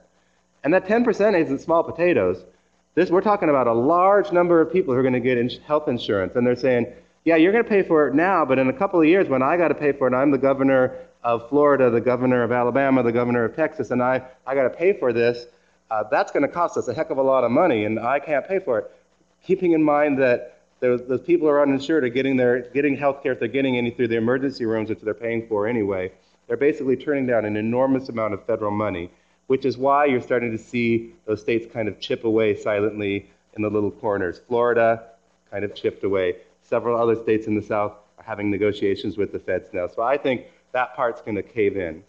And 0.63 0.73
that 0.73 0.87
10% 0.87 1.39
isn't 1.39 1.59
small 1.59 1.83
potatoes. 1.83 2.45
This, 2.95 3.11
we're 3.11 3.21
talking 3.21 3.49
about 3.49 3.67
a 3.67 3.73
large 3.73 4.31
number 4.31 4.61
of 4.61 4.71
people 4.71 4.93
who 4.93 4.99
are 4.99 5.03
going 5.03 5.13
to 5.13 5.19
get 5.19 5.61
health 5.63 5.87
insurance, 5.87 6.35
and 6.35 6.47
they're 6.47 6.55
saying, 6.55 6.87
yeah, 7.25 7.35
you're 7.35 7.51
going 7.51 7.63
to 7.63 7.69
pay 7.69 7.83
for 7.83 8.07
it 8.07 8.15
now, 8.15 8.43
but 8.45 8.59
in 8.59 8.69
a 8.69 8.73
couple 8.73 8.99
of 8.99 9.07
years 9.07 9.27
when 9.29 9.43
I 9.43 9.57
got 9.57 9.67
to 9.67 9.75
pay 9.75 9.91
for 9.91 10.07
it, 10.07 10.13
I'm 10.15 10.31
the 10.31 10.37
governor 10.37 10.97
of 11.23 11.47
Florida, 11.49 11.89
the 11.89 12.01
governor 12.01 12.43
of 12.43 12.51
Alabama, 12.51 13.03
the 13.03 13.11
governor 13.11 13.45
of 13.45 13.55
Texas, 13.55 13.91
and 13.91 14.01
I, 14.01 14.21
I 14.45 14.55
got 14.55 14.63
to 14.63 14.69
pay 14.69 14.93
for 14.93 15.13
this, 15.13 15.45
uh, 15.89 16.03
that's 16.09 16.31
going 16.31 16.41
to 16.41 16.51
cost 16.51 16.77
us 16.77 16.87
a 16.87 16.93
heck 16.93 17.09
of 17.11 17.17
a 17.17 17.21
lot 17.21 17.43
of 17.43 17.51
money, 17.51 17.85
and 17.85 17.99
I 17.99 18.19
can't 18.19 18.47
pay 18.47 18.59
for 18.59 18.79
it. 18.79 18.91
Keeping 19.43 19.73
in 19.73 19.83
mind 19.83 20.19
that 20.19 20.57
those, 20.79 21.05
those 21.07 21.21
people 21.21 21.47
who 21.47 21.53
are 21.53 21.61
uninsured 21.61 22.03
are 22.03 22.09
getting 22.09 22.35
their 22.35 22.61
getting 22.71 22.97
health 22.97 23.23
care 23.23 23.31
if 23.31 23.39
they're 23.39 23.47
getting 23.47 23.77
any 23.77 23.91
through 23.91 24.09
the 24.09 24.17
emergency 24.17 24.65
rooms, 24.65 24.89
which 24.89 24.99
they're 25.01 25.13
paying 25.13 25.47
for 25.47 25.67
anyway. 25.67 26.11
They're 26.47 26.57
basically 26.57 26.97
turning 26.97 27.25
down 27.25 27.45
an 27.45 27.55
enormous 27.55 28.09
amount 28.09 28.33
of 28.33 28.45
federal 28.45 28.71
money, 28.71 29.09
which 29.47 29.65
is 29.65 29.77
why 29.77 30.05
you're 30.05 30.21
starting 30.21 30.51
to 30.51 30.57
see 30.57 31.13
those 31.25 31.39
states 31.39 31.71
kind 31.71 31.87
of 31.87 31.99
chip 31.99 32.25
away 32.25 32.55
silently 32.55 33.29
in 33.55 33.61
the 33.61 33.69
little 33.69 33.91
corners. 33.91 34.41
Florida 34.47 35.03
kind 35.51 35.63
of 35.63 35.73
chipped 35.73 36.03
away. 36.03 36.37
Several 36.63 36.99
other 36.99 37.15
states 37.15 37.47
in 37.47 37.55
the 37.55 37.61
South 37.61 37.93
are 38.17 38.23
having 38.23 38.49
negotiations 38.49 39.15
with 39.15 39.31
the 39.31 39.39
feds 39.39 39.69
now. 39.73 39.87
So 39.87 40.01
I 40.01 40.17
think 40.17 40.47
that 40.73 40.95
part's 40.95 41.21
going 41.21 41.35
to 41.35 41.43
cave 41.43 41.77
in. 41.77 42.03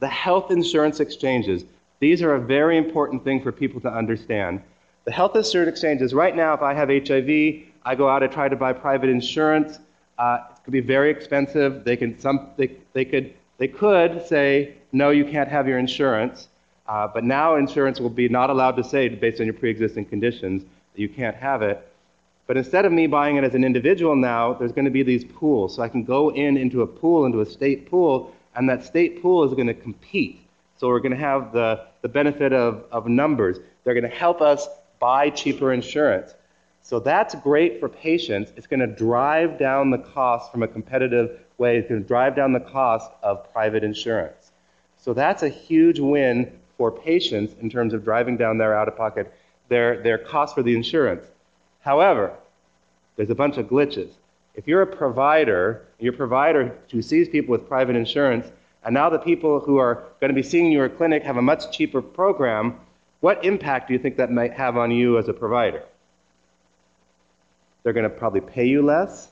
The 0.00 0.08
health 0.08 0.50
insurance 0.50 1.00
exchanges, 1.00 1.64
these 2.00 2.22
are 2.22 2.34
a 2.34 2.40
very 2.40 2.78
important 2.78 3.22
thing 3.22 3.42
for 3.42 3.52
people 3.52 3.80
to 3.82 3.88
understand. 3.88 4.62
The 5.04 5.12
health 5.12 5.36
insurance 5.36 5.68
exchanges, 5.68 6.14
right 6.14 6.34
now, 6.34 6.54
if 6.54 6.62
I 6.62 6.72
have 6.72 6.88
HIV, 6.88 7.64
I 7.84 7.94
go 7.94 8.08
out 8.08 8.22
and 8.22 8.32
try 8.32 8.48
to 8.48 8.56
buy 8.56 8.72
private 8.72 9.10
insurance. 9.10 9.78
Uh, 10.18 10.38
it 10.50 10.64
could 10.64 10.72
be 10.72 10.80
very 10.80 11.10
expensive. 11.10 11.84
They, 11.84 11.96
can 11.96 12.18
some, 12.18 12.48
they, 12.56 12.76
they, 12.92 13.04
could, 13.04 13.34
they 13.58 13.68
could 13.68 14.26
say, 14.26 14.74
no, 14.92 15.10
you 15.10 15.24
can't 15.24 15.48
have 15.48 15.68
your 15.68 15.78
insurance. 15.78 16.48
Uh, 16.86 17.08
but 17.08 17.24
now 17.24 17.56
insurance 17.56 18.00
will 18.00 18.10
be 18.10 18.28
not 18.28 18.50
allowed 18.50 18.76
to 18.76 18.84
say, 18.84 19.08
based 19.08 19.40
on 19.40 19.46
your 19.46 19.54
pre-existing 19.54 20.04
conditions, 20.04 20.62
that 20.62 21.00
you 21.00 21.08
can't 21.08 21.36
have 21.36 21.62
it. 21.62 21.86
But 22.46 22.56
instead 22.56 22.84
of 22.84 22.92
me 22.92 23.06
buying 23.06 23.36
it 23.36 23.44
as 23.44 23.54
an 23.54 23.64
individual 23.64 24.14
now, 24.14 24.52
there's 24.54 24.72
going 24.72 24.84
to 24.84 24.90
be 24.90 25.02
these 25.02 25.24
pools. 25.24 25.76
So 25.76 25.82
I 25.82 25.88
can 25.88 26.04
go 26.04 26.30
in 26.30 26.56
into 26.56 26.82
a 26.82 26.86
pool, 26.86 27.24
into 27.24 27.40
a 27.40 27.46
state 27.46 27.90
pool, 27.90 28.34
and 28.54 28.68
that 28.68 28.84
state 28.84 29.22
pool 29.22 29.44
is 29.44 29.54
going 29.54 29.66
to 29.66 29.74
compete. 29.74 30.40
So 30.76 30.88
we're 30.88 31.00
going 31.00 31.12
to 31.12 31.18
have 31.18 31.52
the, 31.52 31.86
the 32.02 32.08
benefit 32.08 32.52
of, 32.52 32.84
of 32.90 33.06
numbers. 33.06 33.58
They're 33.82 33.94
going 33.94 34.10
to 34.10 34.16
help 34.16 34.42
us 34.42 34.68
buy 35.00 35.30
cheaper 35.30 35.72
insurance. 35.72 36.34
So 36.82 37.00
that's 37.00 37.34
great 37.36 37.80
for 37.80 37.88
patients. 37.88 38.52
It's 38.56 38.66
going 38.66 38.80
to 38.80 38.86
drive 38.86 39.58
down 39.58 39.90
the 39.90 39.98
cost 39.98 40.52
from 40.52 40.62
a 40.62 40.68
competitive 40.68 41.40
way. 41.56 41.78
It's 41.78 41.88
going 41.88 42.02
to 42.02 42.06
drive 42.06 42.36
down 42.36 42.52
the 42.52 42.60
cost 42.60 43.10
of 43.22 43.50
private 43.52 43.82
insurance. 43.82 44.52
So 44.98 45.14
that's 45.14 45.42
a 45.42 45.48
huge 45.48 45.98
win 45.98 46.52
for 46.76 46.90
patients 46.90 47.54
in 47.60 47.70
terms 47.70 47.94
of 47.94 48.04
driving 48.04 48.36
down 48.36 48.58
their 48.58 48.74
out 48.74 48.88
of 48.88 48.96
pocket, 48.96 49.32
their, 49.68 50.02
their 50.02 50.18
cost 50.18 50.54
for 50.54 50.62
the 50.62 50.74
insurance. 50.74 51.24
However, 51.84 52.32
there's 53.16 53.28
a 53.28 53.34
bunch 53.34 53.58
of 53.58 53.66
glitches. 53.66 54.08
If 54.54 54.66
you're 54.66 54.80
a 54.80 54.86
provider, 54.86 55.86
your 55.98 56.14
provider 56.14 56.74
who 56.90 57.02
sees 57.02 57.28
people 57.28 57.52
with 57.52 57.68
private 57.68 57.94
insurance, 57.94 58.50
and 58.84 58.94
now 58.94 59.10
the 59.10 59.18
people 59.18 59.60
who 59.60 59.76
are 59.76 60.04
going 60.18 60.30
to 60.30 60.34
be 60.34 60.42
seeing 60.42 60.72
your 60.72 60.88
clinic 60.88 61.22
have 61.24 61.36
a 61.36 61.42
much 61.42 61.76
cheaper 61.76 62.00
program, 62.00 62.80
what 63.20 63.44
impact 63.44 63.88
do 63.88 63.94
you 63.94 64.00
think 64.00 64.16
that 64.16 64.30
might 64.30 64.54
have 64.54 64.78
on 64.78 64.90
you 64.90 65.18
as 65.18 65.28
a 65.28 65.34
provider? 65.34 65.82
They're 67.82 67.92
going 67.92 68.04
to 68.04 68.16
probably 68.16 68.40
pay 68.40 68.66
you 68.66 68.80
less. 68.80 69.28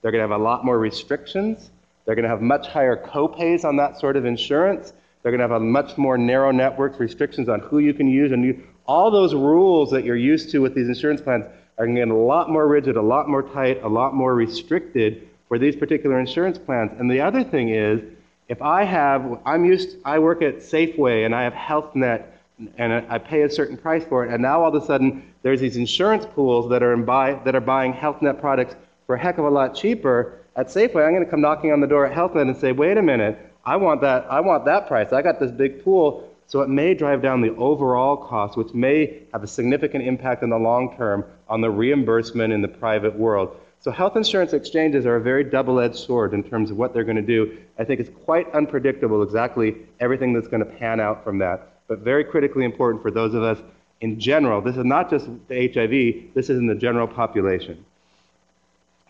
They're 0.00 0.10
going 0.10 0.24
to 0.24 0.28
have 0.28 0.40
a 0.40 0.42
lot 0.42 0.64
more 0.64 0.78
restrictions. 0.78 1.70
They're 2.06 2.14
going 2.14 2.22
to 2.22 2.30
have 2.30 2.40
much 2.40 2.66
higher 2.66 2.96
copays 2.96 3.62
on 3.62 3.76
that 3.76 4.00
sort 4.00 4.16
of 4.16 4.24
insurance. 4.24 4.94
They're 5.22 5.32
going 5.32 5.40
to 5.40 5.44
have 5.44 5.60
a 5.62 5.64
much 5.64 5.98
more 5.98 6.16
narrow 6.16 6.50
network 6.50 6.98
restrictions 6.98 7.50
on 7.50 7.60
who 7.60 7.78
you 7.78 7.92
can 7.92 8.08
use. 8.08 8.32
And 8.32 8.42
you, 8.42 8.62
all 8.86 9.10
those 9.10 9.34
rules 9.34 9.90
that 9.90 10.04
you're 10.04 10.16
used 10.16 10.50
to 10.52 10.60
with 10.60 10.74
these 10.74 10.88
insurance 10.88 11.20
plans 11.20 11.44
are 11.80 11.86
to 11.86 12.02
a 12.02 12.14
lot 12.14 12.50
more 12.50 12.68
rigid, 12.68 12.96
a 12.96 13.02
lot 13.02 13.28
more 13.28 13.42
tight, 13.42 13.82
a 13.82 13.88
lot 13.88 14.14
more 14.14 14.34
restricted 14.34 15.26
for 15.48 15.58
these 15.58 15.74
particular 15.74 16.20
insurance 16.20 16.58
plans. 16.58 16.92
And 16.98 17.10
the 17.10 17.20
other 17.20 17.42
thing 17.42 17.70
is, 17.70 18.02
if 18.48 18.60
I 18.60 18.84
have, 18.84 19.40
I'm 19.46 19.64
used, 19.64 19.96
I 20.04 20.18
work 20.18 20.42
at 20.42 20.56
Safeway 20.56 21.24
and 21.24 21.34
I 21.34 21.42
have 21.42 21.54
Health 21.54 21.94
Net 21.94 22.36
and 22.76 22.92
I 22.92 23.16
pay 23.16 23.42
a 23.42 23.50
certain 23.50 23.78
price 23.78 24.04
for 24.04 24.26
it, 24.26 24.30
and 24.30 24.42
now 24.42 24.62
all 24.62 24.76
of 24.76 24.82
a 24.82 24.84
sudden 24.84 25.22
there's 25.42 25.62
these 25.62 25.78
insurance 25.78 26.26
pools 26.26 26.68
that 26.68 26.82
are, 26.82 26.94
buy, 26.98 27.40
that 27.46 27.54
are 27.54 27.60
buying 27.60 27.94
Health 27.94 28.20
Net 28.20 28.38
products 28.38 28.74
for 29.06 29.14
a 29.14 29.18
heck 29.18 29.38
of 29.38 29.46
a 29.46 29.50
lot 29.50 29.74
cheaper. 29.74 30.38
At 30.56 30.66
Safeway, 30.66 31.06
I'm 31.06 31.14
going 31.14 31.24
to 31.24 31.30
come 31.30 31.40
knocking 31.40 31.72
on 31.72 31.80
the 31.80 31.86
door 31.86 32.04
at 32.04 32.12
Health 32.12 32.34
Net 32.34 32.46
and 32.46 32.56
say, 32.56 32.72
wait 32.72 32.98
a 32.98 33.02
minute, 33.02 33.38
I 33.64 33.76
want 33.76 34.02
that, 34.02 34.26
I 34.28 34.40
want 34.40 34.66
that 34.66 34.86
price. 34.86 35.14
I 35.14 35.22
got 35.22 35.40
this 35.40 35.50
big 35.50 35.82
pool. 35.82 36.30
So 36.46 36.62
it 36.62 36.68
may 36.68 36.94
drive 36.94 37.22
down 37.22 37.40
the 37.40 37.54
overall 37.54 38.16
cost, 38.16 38.56
which 38.56 38.74
may 38.74 39.22
have 39.32 39.44
a 39.44 39.46
significant 39.46 40.04
impact 40.04 40.42
in 40.42 40.50
the 40.50 40.58
long 40.58 40.96
term 40.96 41.24
on 41.50 41.60
the 41.60 41.70
reimbursement 41.70 42.52
in 42.52 42.62
the 42.62 42.68
private 42.68 43.14
world. 43.14 43.54
So 43.80 43.90
health 43.90 44.16
insurance 44.16 44.54
exchanges 44.54 45.04
are 45.04 45.16
a 45.16 45.20
very 45.20 45.44
double-edged 45.44 45.96
sword 45.96 46.32
in 46.32 46.42
terms 46.42 46.70
of 46.70 46.78
what 46.78 46.94
they're 46.94 47.04
going 47.04 47.16
to 47.16 47.22
do. 47.22 47.58
I 47.78 47.84
think 47.84 48.00
it's 48.00 48.10
quite 48.24 48.50
unpredictable 48.54 49.22
exactly 49.22 49.76
everything 50.00 50.32
that's 50.32 50.48
going 50.48 50.64
to 50.64 50.70
pan 50.70 51.00
out 51.00 51.22
from 51.22 51.36
that 51.38 51.70
but 51.90 51.98
very 51.98 52.22
critically 52.22 52.64
important 52.64 53.02
for 53.02 53.10
those 53.10 53.34
of 53.34 53.42
us 53.42 53.58
in 54.00 54.18
general. 54.20 54.60
This 54.62 54.76
is 54.76 54.84
not 54.84 55.10
just 55.10 55.26
the 55.48 55.68
HIV, 55.74 56.34
this 56.34 56.48
is 56.48 56.56
in 56.56 56.68
the 56.68 56.74
general 56.76 57.08
population. 57.08 57.84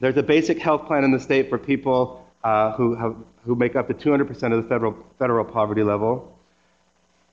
There's 0.00 0.16
a 0.16 0.22
basic 0.22 0.58
health 0.58 0.86
plan 0.86 1.04
in 1.04 1.12
the 1.12 1.20
state 1.20 1.50
for 1.50 1.58
people 1.58 2.26
uh, 2.42 2.72
who, 2.72 2.94
have, 2.94 3.16
who 3.44 3.54
make 3.54 3.76
up 3.76 3.86
to 3.88 3.94
200% 3.94 4.30
of 4.30 4.62
the 4.62 4.66
federal, 4.66 4.96
federal 5.18 5.44
poverty 5.44 5.82
level. 5.82 6.34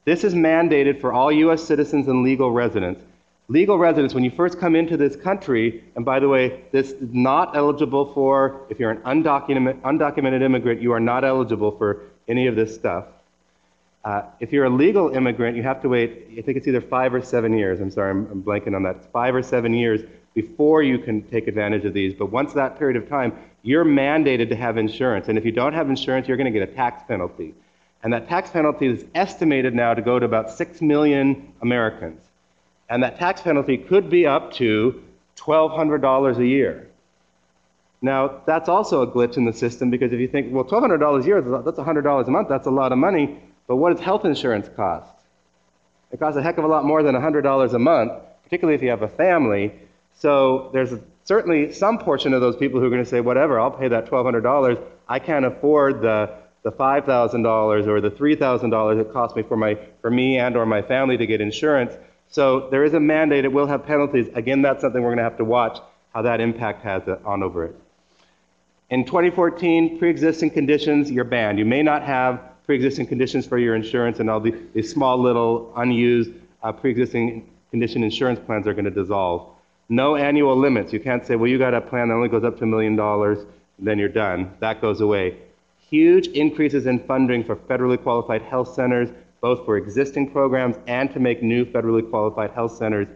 This 0.03 0.25
is 0.25 0.35
mandated 0.35 0.99
for 0.99 1.13
all 1.13 1.31
U.S. 1.31 1.63
citizens 1.63 2.09
and 2.09 2.23
legal 2.23 2.51
residents. 2.51 3.01
Legal 3.49 3.77
residents, 3.77 4.13
when 4.13 4.25
you 4.25 4.31
first 4.31 4.59
come 4.59 4.75
into 4.75 4.97
this 4.97 5.15
country, 5.15 5.81
and 5.95 6.03
by 6.03 6.19
the 6.19 6.27
way, 6.27 6.63
this 6.73 6.91
is 6.91 7.13
not 7.13 7.55
eligible 7.55 8.13
for, 8.13 8.65
if 8.69 8.77
you're 8.77 8.91
an 8.91 9.01
undocumented, 9.03 9.79
undocumented 9.81 10.41
immigrant, 10.41 10.81
you 10.81 10.91
are 10.91 10.99
not 10.99 11.23
eligible 11.23 11.71
for 11.71 12.01
any 12.27 12.47
of 12.47 12.57
this 12.57 12.75
stuff. 12.75 13.05
Uh, 14.03 14.23
if 14.41 14.51
you're 14.51 14.65
a 14.65 14.69
legal 14.69 15.09
immigrant, 15.09 15.55
you 15.55 15.63
have 15.63 15.81
to 15.81 15.87
wait, 15.87 16.27
I 16.37 16.41
think 16.41 16.57
it's 16.57 16.67
either 16.67 16.81
five 16.81 17.13
or 17.13 17.21
seven 17.21 17.57
years. 17.57 17.79
I'm 17.79 17.89
sorry, 17.89 18.11
I'm, 18.11 18.29
I'm 18.31 18.43
blanking 18.43 18.75
on 18.75 18.83
that. 18.83 18.97
It's 18.97 19.07
five 19.07 19.33
or 19.33 19.41
seven 19.41 19.73
years 19.73 20.01
before 20.33 20.83
you 20.83 20.99
can 20.99 21.23
take 21.23 21.47
advantage 21.47 21.85
of 21.85 21.93
these. 21.93 22.13
But 22.13 22.31
once 22.31 22.51
that 22.53 22.77
period 22.77 23.01
of 23.01 23.07
time, 23.07 23.33
you're 23.63 23.85
mandated 23.85 24.49
to 24.49 24.57
have 24.57 24.77
insurance. 24.77 25.29
And 25.29 25.37
if 25.37 25.45
you 25.45 25.53
don't 25.53 25.73
have 25.73 25.89
insurance, 25.89 26.27
you're 26.27 26.37
going 26.37 26.51
to 26.51 26.59
get 26.59 26.69
a 26.69 26.71
tax 26.73 27.01
penalty. 27.07 27.55
And 28.03 28.11
that 28.11 28.27
tax 28.27 28.49
penalty 28.49 28.87
is 28.87 29.05
estimated 29.15 29.73
now 29.73 29.93
to 29.93 30.01
go 30.01 30.19
to 30.19 30.25
about 30.25 30.51
6 30.51 30.81
million 30.81 31.53
Americans. 31.61 32.26
And 32.89 33.03
that 33.03 33.17
tax 33.19 33.41
penalty 33.41 33.77
could 33.77 34.09
be 34.09 34.25
up 34.25 34.53
to 34.53 35.03
$1,200 35.37 36.37
a 36.37 36.47
year. 36.47 36.87
Now, 38.01 38.41
that's 38.45 38.69
also 38.69 39.01
a 39.01 39.07
glitch 39.07 39.37
in 39.37 39.45
the 39.45 39.53
system 39.53 39.89
because 39.89 40.13
if 40.13 40.19
you 40.19 40.27
think, 40.27 40.53
well, 40.53 40.63
$1,200 40.63 41.23
a 41.23 41.25
year, 41.25 41.41
that's 41.41 41.79
$100 41.79 42.27
a 42.27 42.31
month, 42.31 42.47
that's 42.47 42.67
a 42.67 42.71
lot 42.71 42.91
of 42.91 42.97
money. 42.97 43.39
But 43.67 43.77
what 43.77 43.91
does 43.91 44.03
health 44.03 44.23
insurance 44.23 44.69
cost? 44.75 45.11
It 46.11 46.19
costs 46.19 46.37
a 46.37 46.43
heck 46.43 46.57
of 46.57 46.63
a 46.63 46.67
lot 46.67 46.85
more 46.85 47.03
than 47.03 47.15
$100 47.15 47.73
a 47.73 47.79
month, 47.79 48.13
particularly 48.43 48.75
if 48.75 48.81
you 48.81 48.89
have 48.89 49.01
a 49.01 49.09
family. 49.09 49.73
So 50.13 50.69
there's 50.73 50.93
certainly 51.25 51.73
some 51.73 51.97
portion 51.97 52.33
of 52.33 52.41
those 52.41 52.55
people 52.55 52.79
who 52.79 52.85
are 52.85 52.89
going 52.89 53.03
to 53.03 53.09
say, 53.09 53.19
whatever, 53.19 53.59
I'll 53.59 53.71
pay 53.71 53.87
that 53.89 54.09
$1,200. 54.09 54.81
I 55.09 55.19
can't 55.19 55.45
afford 55.45 56.01
the, 56.01 56.33
the 56.63 56.71
$5,000 56.71 57.87
or 57.87 58.01
the 58.01 58.11
$3,000 58.11 59.01
it 59.01 59.11
costs 59.11 59.35
me 59.35 59.43
for, 59.43 59.57
my, 59.57 59.77
for 60.01 60.09
me 60.09 60.37
and 60.37 60.55
or 60.55 60.65
my 60.65 60.81
family 60.81 61.17
to 61.17 61.25
get 61.25 61.41
insurance. 61.41 61.93
So 62.29 62.69
there 62.69 62.83
is 62.83 62.93
a 62.93 62.99
mandate. 62.99 63.45
It 63.45 63.51
will 63.51 63.67
have 63.67 63.85
penalties. 63.85 64.27
Again, 64.33 64.61
that's 64.61 64.81
something 64.81 65.01
we're 65.01 65.09
going 65.09 65.17
to 65.17 65.23
have 65.23 65.37
to 65.37 65.45
watch 65.45 65.79
how 66.13 66.21
that 66.23 66.41
impact 66.41 66.83
has 66.83 67.03
on 67.25 67.43
over 67.43 67.65
it. 67.65 67.75
In 68.89 69.05
2014, 69.05 69.99
pre-existing 69.99 70.49
conditions, 70.51 71.11
you're 71.11 71.25
banned. 71.25 71.59
You 71.59 71.65
may 71.65 71.83
not 71.83 72.03
have 72.03 72.41
pre-existing 72.65 73.07
conditions 73.07 73.45
for 73.45 73.57
your 73.57 73.75
insurance 73.75 74.19
and 74.19 74.29
all 74.29 74.39
the, 74.39 74.55
these 74.73 74.91
small 74.91 75.17
little 75.17 75.73
unused 75.75 76.31
uh, 76.63 76.71
pre-existing 76.71 77.49
condition 77.71 78.03
insurance 78.03 78.39
plans 78.45 78.67
are 78.67 78.73
going 78.73 78.85
to 78.85 78.91
dissolve. 78.91 79.49
No 79.89 80.15
annual 80.15 80.55
limits. 80.55 80.91
You 80.91 80.99
can't 80.99 81.25
say, 81.25 81.35
well, 81.35 81.49
you 81.49 81.57
got 81.57 81.73
a 81.73 81.81
plan 81.81 82.09
that 82.09 82.15
only 82.15 82.29
goes 82.29 82.43
up 82.43 82.57
to 82.57 82.63
a 82.63 82.67
million 82.67 82.95
dollars, 82.95 83.45
then 83.79 83.99
you're 83.99 84.09
done. 84.09 84.53
That 84.59 84.81
goes 84.81 85.01
away. 85.01 85.37
Huge 85.89 86.27
increases 86.27 86.87
in 86.87 86.99
funding 87.05 87.43
for 87.43 87.55
federally 87.55 88.01
qualified 88.01 88.41
health 88.41 88.73
centers, 88.73 89.09
both 89.47 89.63
for 89.63 89.77
existing 89.77 90.29
programs 90.29 90.75
and 90.87 91.09
to 91.13 91.21
make 91.21 91.41
new 91.41 91.63
federally 91.63 92.07
qualified 92.09 92.51
health 92.51 92.75
centers. 92.75 93.07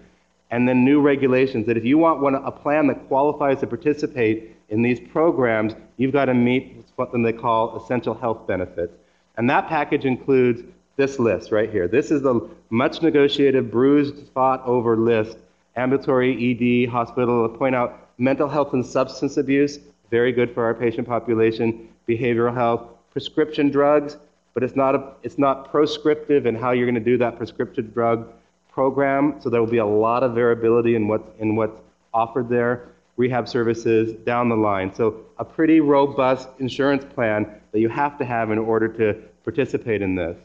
And 0.50 0.65
then 0.65 0.85
new 0.85 1.01
regulations 1.01 1.65
that 1.67 1.75
if 1.75 1.83
you 1.83 1.97
want 1.97 2.21
one, 2.21 2.35
a 2.35 2.51
plan 2.53 2.88
that 2.88 3.05
qualifies 3.09 3.59
to 3.59 3.67
participate 3.67 4.55
in 4.69 4.81
these 4.81 4.97
programs, 4.97 5.73
you've 5.97 6.13
got 6.13 6.25
to 6.25 6.33
meet 6.33 6.85
something 6.95 7.21
they 7.21 7.33
call 7.33 7.75
essential 7.75 8.13
health 8.13 8.47
benefits. 8.47 8.93
And 9.35 9.50
that 9.50 9.67
package 9.67 10.05
includes 10.05 10.61
this 10.95 11.19
list 11.19 11.51
right 11.51 11.69
here. 11.69 11.89
This 11.89 12.11
is 12.11 12.21
the 12.21 12.50
much 12.69 13.01
negotiated, 13.01 13.69
bruised, 13.69 14.15
fought 14.33 14.65
over 14.65 14.95
list 14.95 15.38
ambulatory, 15.75 16.31
ED, 16.47 16.89
hospital. 16.89 17.50
Point 17.50 17.75
out 17.75 18.07
mental 18.17 18.47
health 18.47 18.71
and 18.71 18.85
substance 18.85 19.35
abuse, 19.35 19.79
very 20.09 20.31
good 20.31 20.53
for 20.53 20.63
our 20.63 20.73
patient 20.73 21.05
population, 21.05 21.89
behavioral 22.07 22.53
health, 22.53 22.83
prescription 23.11 23.69
drugs, 23.69 24.15
but 24.53 24.63
it's 24.63 24.75
not, 24.75 24.96
a, 24.96 25.13
it's 25.24 25.38
not 25.38 25.72
proscriptive 25.72 26.46
in 26.46 26.55
how 26.55 26.72
you're 26.72 26.86
going 26.86 26.96
to 26.96 27.12
do 27.12 27.17
that 27.17 27.38
prescriptive 27.38 27.93
drug 27.93 28.31
program. 28.72 29.36
So 29.41 29.50
there 29.50 29.60
will 29.60 29.72
be 29.72 29.77
a 29.77 29.86
lot 29.86 30.24
of 30.24 30.34
variability 30.34 30.96
in 30.96 31.08
what's, 31.08 31.29
in 31.39 31.55
what's 31.55 31.79
offered 32.13 32.50
there. 32.50 32.89
Rehab 33.17 33.48
services 33.48 34.13
down 34.25 34.50
the 34.50 34.55
line. 34.55 34.93
So 34.93 35.25
a 35.38 35.46
pretty 35.46 35.79
robust 35.79 36.48
insurance 36.60 37.05
plan 37.05 37.62
that 37.72 37.79
you 37.79 37.89
have 37.89 38.17
to 38.17 38.25
have 38.25 38.51
in 38.51 38.58
order 38.58 38.88
to 38.88 39.22
participate 39.43 40.01
in 40.01 40.15
this. 40.15 40.38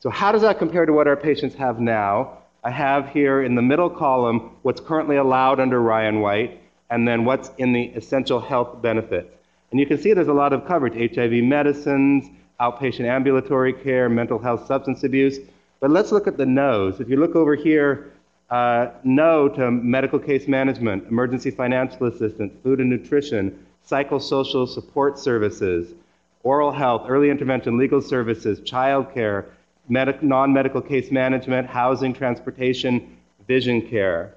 So 0.00 0.10
how 0.10 0.32
does 0.32 0.42
that 0.42 0.58
compare 0.58 0.84
to 0.86 0.92
what 0.92 1.08
our 1.08 1.16
patients 1.16 1.54
have 1.56 1.80
now? 1.80 2.38
I 2.62 2.70
have 2.70 3.08
here 3.08 3.42
in 3.42 3.54
the 3.54 3.62
middle 3.62 3.90
column 3.90 4.50
what's 4.62 4.80
currently 4.80 5.16
allowed 5.16 5.60
under 5.60 5.80
Ryan 5.80 6.20
White, 6.20 6.60
and 6.90 7.06
then 7.08 7.24
what's 7.24 7.50
in 7.58 7.72
the 7.72 7.84
essential 7.96 8.40
health 8.40 8.80
benefits. 8.80 9.34
And 9.70 9.80
you 9.80 9.86
can 9.86 9.98
see 9.98 10.12
there's 10.12 10.28
a 10.28 10.32
lot 10.32 10.52
of 10.52 10.66
coverage 10.66 11.14
HIV 11.14 11.32
medicines, 11.44 12.26
outpatient 12.60 13.06
ambulatory 13.06 13.72
care, 13.72 14.08
mental 14.08 14.38
health, 14.38 14.66
substance 14.66 15.04
abuse. 15.04 15.38
But 15.80 15.90
let's 15.90 16.12
look 16.12 16.26
at 16.26 16.36
the 16.36 16.46
no's. 16.46 17.00
If 17.00 17.08
you 17.08 17.16
look 17.16 17.36
over 17.36 17.54
here, 17.54 18.12
uh, 18.50 18.88
no 19.02 19.48
to 19.48 19.70
medical 19.70 20.18
case 20.18 20.46
management, 20.46 21.08
emergency 21.08 21.50
financial 21.50 22.06
assistance, 22.06 22.52
food 22.62 22.80
and 22.80 22.90
nutrition, 22.90 23.58
psychosocial 23.88 24.68
support 24.68 25.18
services, 25.18 25.92
oral 26.42 26.70
health, 26.70 27.06
early 27.08 27.30
intervention, 27.30 27.76
legal 27.76 28.00
services, 28.00 28.60
child 28.60 29.12
care, 29.12 29.46
non 29.88 30.52
medical 30.52 30.80
case 30.80 31.10
management, 31.10 31.66
housing, 31.66 32.14
transportation, 32.14 33.16
vision 33.46 33.82
care. 33.82 34.34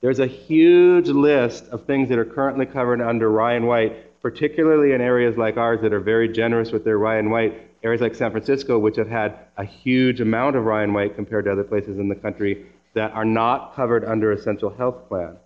There's 0.00 0.18
a 0.18 0.26
huge 0.26 1.08
list 1.08 1.68
of 1.68 1.84
things 1.84 2.08
that 2.08 2.18
are 2.18 2.24
currently 2.24 2.66
covered 2.66 3.00
under 3.00 3.30
Ryan 3.30 3.66
White, 3.66 4.09
particularly 4.22 4.92
in 4.92 5.00
areas 5.00 5.36
like 5.36 5.56
ours 5.56 5.80
that 5.82 5.92
are 5.92 6.00
very 6.00 6.28
generous 6.28 6.72
with 6.72 6.84
their 6.84 6.98
Ryan 6.98 7.30
White, 7.30 7.60
areas 7.82 8.00
like 8.00 8.14
San 8.14 8.30
Francisco, 8.30 8.78
which 8.78 8.96
have 8.96 9.08
had 9.08 9.38
a 9.56 9.64
huge 9.64 10.20
amount 10.20 10.56
of 10.56 10.64
Ryan 10.64 10.92
White 10.92 11.14
compared 11.14 11.46
to 11.46 11.52
other 11.52 11.64
places 11.64 11.98
in 11.98 12.08
the 12.08 12.14
country 12.14 12.66
that 12.94 13.12
are 13.12 13.24
not 13.24 13.74
covered 13.74 14.04
under 14.04 14.32
essential 14.32 14.70
health 14.70 15.08
plan. 15.08 15.36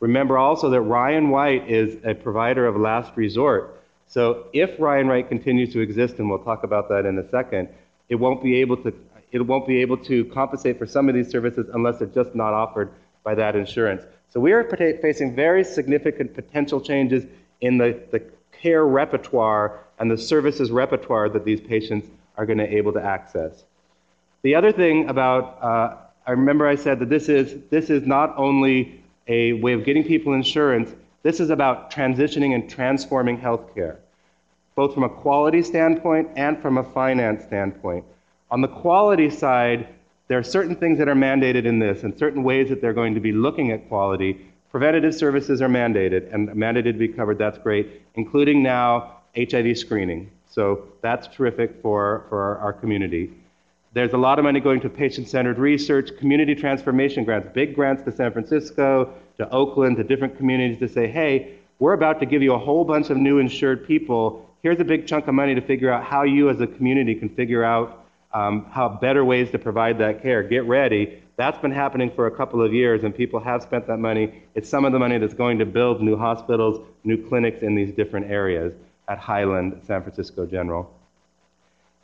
Remember 0.00 0.36
also 0.36 0.70
that 0.70 0.80
Ryan 0.80 1.30
White 1.30 1.70
is 1.70 1.96
a 2.04 2.14
provider 2.14 2.66
of 2.66 2.76
last 2.76 3.16
resort. 3.16 3.80
So 4.08 4.46
if 4.52 4.78
Ryan 4.78 5.08
White 5.08 5.28
continues 5.28 5.72
to 5.72 5.80
exist, 5.80 6.18
and 6.18 6.28
we'll 6.28 6.40
talk 6.40 6.64
about 6.64 6.88
that 6.90 7.06
in 7.06 7.18
a 7.18 7.28
second, 7.30 7.68
it 8.08 8.16
won't 8.16 8.42
be 8.42 8.60
able 8.60 8.76
to 8.78 8.92
it 9.30 9.40
won't 9.46 9.66
be 9.66 9.80
able 9.80 9.96
to 9.96 10.26
compensate 10.26 10.78
for 10.78 10.86
some 10.86 11.08
of 11.08 11.14
these 11.14 11.30
services 11.30 11.66
unless 11.72 11.98
they're 11.98 12.06
just 12.08 12.34
not 12.34 12.52
offered 12.52 12.90
by 13.24 13.34
that 13.34 13.56
insurance. 13.56 14.02
So 14.28 14.40
we 14.40 14.52
are 14.52 14.64
facing 14.64 15.34
very 15.34 15.64
significant 15.64 16.34
potential 16.34 16.80
changes 16.80 17.24
in 17.62 17.78
the, 17.78 17.98
the 18.10 18.22
care 18.52 18.84
repertoire 18.84 19.80
and 19.98 20.10
the 20.10 20.18
services 20.18 20.70
repertoire 20.70 21.30
that 21.30 21.44
these 21.44 21.60
patients 21.60 22.06
are 22.36 22.44
going 22.44 22.58
to 22.58 22.66
be 22.66 22.76
able 22.76 22.92
to 22.92 23.02
access. 23.02 23.64
The 24.42 24.54
other 24.54 24.70
thing 24.72 25.08
about, 25.08 25.58
uh, 25.62 25.96
I 26.26 26.32
remember 26.32 26.66
I 26.66 26.76
said 26.76 26.98
that 26.98 27.08
this 27.08 27.28
is, 27.28 27.62
this 27.70 27.88
is 27.88 28.06
not 28.06 28.34
only 28.36 29.02
a 29.26 29.54
way 29.54 29.72
of 29.72 29.84
getting 29.84 30.04
people 30.04 30.34
insurance, 30.34 30.94
this 31.22 31.40
is 31.40 31.48
about 31.50 31.90
transitioning 31.90 32.54
and 32.54 32.68
transforming 32.68 33.38
healthcare 33.38 33.96
both 34.74 34.94
from 34.94 35.04
a 35.04 35.08
quality 35.08 35.62
standpoint 35.62 36.28
and 36.36 36.60
from 36.60 36.78
a 36.78 36.84
finance 36.84 37.44
standpoint. 37.44 38.04
On 38.50 38.60
the 38.60 38.68
quality 38.68 39.30
side, 39.30 39.88
there 40.28 40.38
are 40.38 40.42
certain 40.42 40.76
things 40.76 40.98
that 40.98 41.08
are 41.08 41.14
mandated 41.14 41.64
in 41.64 41.78
this 41.78 42.04
and 42.04 42.16
certain 42.18 42.42
ways 42.42 42.68
that 42.68 42.80
they're 42.80 42.92
going 42.92 43.14
to 43.14 43.20
be 43.20 43.32
looking 43.32 43.70
at 43.70 43.88
quality. 43.88 44.46
Preventative 44.72 45.14
services 45.14 45.62
are 45.62 45.68
mandated 45.68 46.34
and 46.34 46.48
mandated 46.48 46.94
to 46.94 46.98
be 46.98 47.08
covered, 47.08 47.38
that's 47.38 47.58
great, 47.58 48.02
including 48.16 48.62
now 48.62 49.18
HIV 49.36 49.78
screening. 49.78 50.30
So 50.50 50.88
that's 51.00 51.28
terrific 51.28 51.80
for, 51.80 52.24
for 52.28 52.58
our 52.58 52.72
community. 52.72 53.32
There's 53.92 54.14
a 54.14 54.18
lot 54.18 54.38
of 54.38 54.44
money 54.44 54.58
going 54.58 54.80
to 54.80 54.88
patient 54.88 55.28
centered 55.28 55.58
research, 55.58 56.16
community 56.18 56.54
transformation 56.54 57.24
grants, 57.24 57.48
big 57.52 57.74
grants 57.74 58.02
to 58.04 58.12
San 58.12 58.32
Francisco, 58.32 59.12
to 59.36 59.48
Oakland, 59.50 59.98
to 59.98 60.04
different 60.04 60.36
communities 60.36 60.78
to 60.80 60.88
say, 60.88 61.06
hey, 61.06 61.58
we're 61.78 61.92
about 61.92 62.18
to 62.20 62.26
give 62.26 62.42
you 62.42 62.54
a 62.54 62.58
whole 62.58 62.84
bunch 62.84 63.10
of 63.10 63.16
new 63.16 63.38
insured 63.38 63.86
people 63.86 64.48
here's 64.62 64.78
a 64.80 64.84
big 64.84 65.06
chunk 65.06 65.26
of 65.26 65.34
money 65.34 65.54
to 65.54 65.60
figure 65.60 65.90
out 65.90 66.04
how 66.04 66.22
you 66.22 66.48
as 66.48 66.60
a 66.60 66.66
community 66.66 67.14
can 67.14 67.28
figure 67.28 67.64
out 67.64 68.04
um, 68.32 68.64
how 68.70 68.88
better 68.88 69.24
ways 69.24 69.50
to 69.50 69.58
provide 69.58 69.98
that 69.98 70.22
care. 70.22 70.42
Get 70.42 70.64
ready. 70.64 71.21
That's 71.36 71.58
been 71.58 71.72
happening 71.72 72.10
for 72.14 72.26
a 72.26 72.30
couple 72.30 72.62
of 72.62 72.72
years, 72.72 73.04
and 73.04 73.14
people 73.14 73.40
have 73.40 73.62
spent 73.62 73.86
that 73.86 73.98
money. 73.98 74.42
It's 74.54 74.68
some 74.68 74.84
of 74.84 74.92
the 74.92 74.98
money 74.98 75.18
that's 75.18 75.34
going 75.34 75.58
to 75.58 75.66
build 75.66 76.02
new 76.02 76.16
hospitals, 76.16 76.86
new 77.04 77.16
clinics 77.16 77.62
in 77.62 77.74
these 77.74 77.92
different 77.92 78.30
areas 78.30 78.74
at 79.08 79.18
Highland, 79.18 79.80
San 79.86 80.02
Francisco 80.02 80.46
General. 80.46 80.92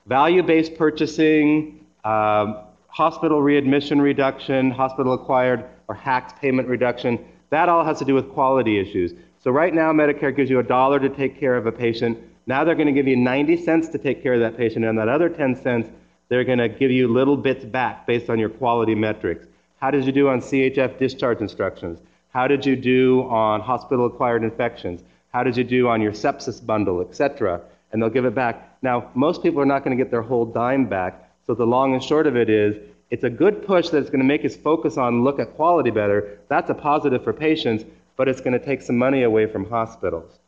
Value 0.06 0.42
based 0.42 0.76
purchasing, 0.76 1.84
um, 2.04 2.58
hospital 2.88 3.42
readmission 3.42 4.00
reduction, 4.00 4.70
hospital 4.70 5.12
acquired 5.12 5.64
or 5.88 5.94
hacked 5.94 6.40
payment 6.40 6.68
reduction, 6.68 7.18
that 7.50 7.68
all 7.68 7.84
has 7.84 7.98
to 7.98 8.04
do 8.04 8.14
with 8.14 8.30
quality 8.30 8.78
issues. 8.78 9.12
So, 9.40 9.50
right 9.50 9.72
now, 9.72 9.92
Medicare 9.92 10.34
gives 10.34 10.50
you 10.50 10.58
a 10.58 10.62
dollar 10.62 10.98
to 10.98 11.08
take 11.08 11.38
care 11.38 11.56
of 11.56 11.66
a 11.66 11.72
patient 11.72 12.18
now 12.48 12.64
they're 12.64 12.74
going 12.74 12.86
to 12.86 12.94
give 12.94 13.06
you 13.06 13.14
90 13.14 13.62
cents 13.62 13.88
to 13.90 13.98
take 13.98 14.22
care 14.22 14.32
of 14.32 14.40
that 14.40 14.56
patient, 14.56 14.84
and 14.86 14.98
that 14.98 15.06
other 15.06 15.28
10 15.28 15.54
cents, 15.62 15.86
they're 16.28 16.44
going 16.44 16.58
to 16.58 16.68
give 16.68 16.90
you 16.90 17.08
little 17.08 17.36
bits 17.36 17.64
back 17.64 18.06
based 18.06 18.28
on 18.30 18.38
your 18.38 18.48
quality 18.48 18.94
metrics. 18.94 19.46
How 19.80 19.90
did 19.90 20.04
you 20.04 20.12
do 20.12 20.28
on 20.28 20.40
CHF 20.40 20.98
discharge 20.98 21.40
instructions? 21.40 22.00
How 22.30 22.46
did 22.46 22.66
you 22.66 22.76
do 22.76 23.22
on 23.28 23.60
hospital 23.60 24.06
acquired 24.06 24.44
infections? 24.44 25.02
How 25.32 25.42
did 25.42 25.56
you 25.56 25.64
do 25.64 25.88
on 25.88 26.00
your 26.00 26.12
sepsis 26.12 26.64
bundle, 26.64 27.00
etc.? 27.00 27.60
And 27.92 28.02
they'll 28.02 28.10
give 28.10 28.24
it 28.24 28.34
back. 28.34 28.76
Now, 28.82 29.10
most 29.14 29.42
people 29.42 29.60
are 29.60 29.66
not 29.66 29.84
going 29.84 29.96
to 29.96 30.02
get 30.02 30.10
their 30.10 30.22
whole 30.22 30.44
dime 30.44 30.86
back. 30.86 31.30
So 31.46 31.54
the 31.54 31.66
long 31.66 31.94
and 31.94 32.02
short 32.02 32.26
of 32.26 32.36
it 32.36 32.50
is, 32.50 32.76
it's 33.10 33.24
a 33.24 33.30
good 33.30 33.66
push 33.66 33.88
that's 33.88 34.10
going 34.10 34.20
to 34.20 34.26
make 34.26 34.44
us 34.44 34.54
focus 34.54 34.98
on 34.98 35.24
look 35.24 35.38
at 35.38 35.54
quality 35.56 35.90
better. 35.90 36.38
That's 36.48 36.68
a 36.68 36.74
positive 36.74 37.24
for 37.24 37.32
patients, 37.32 37.84
but 38.16 38.28
it's 38.28 38.40
going 38.40 38.52
to 38.52 38.64
take 38.64 38.82
some 38.82 38.98
money 38.98 39.22
away 39.22 39.46
from 39.46 39.68
hospitals. 39.68 40.38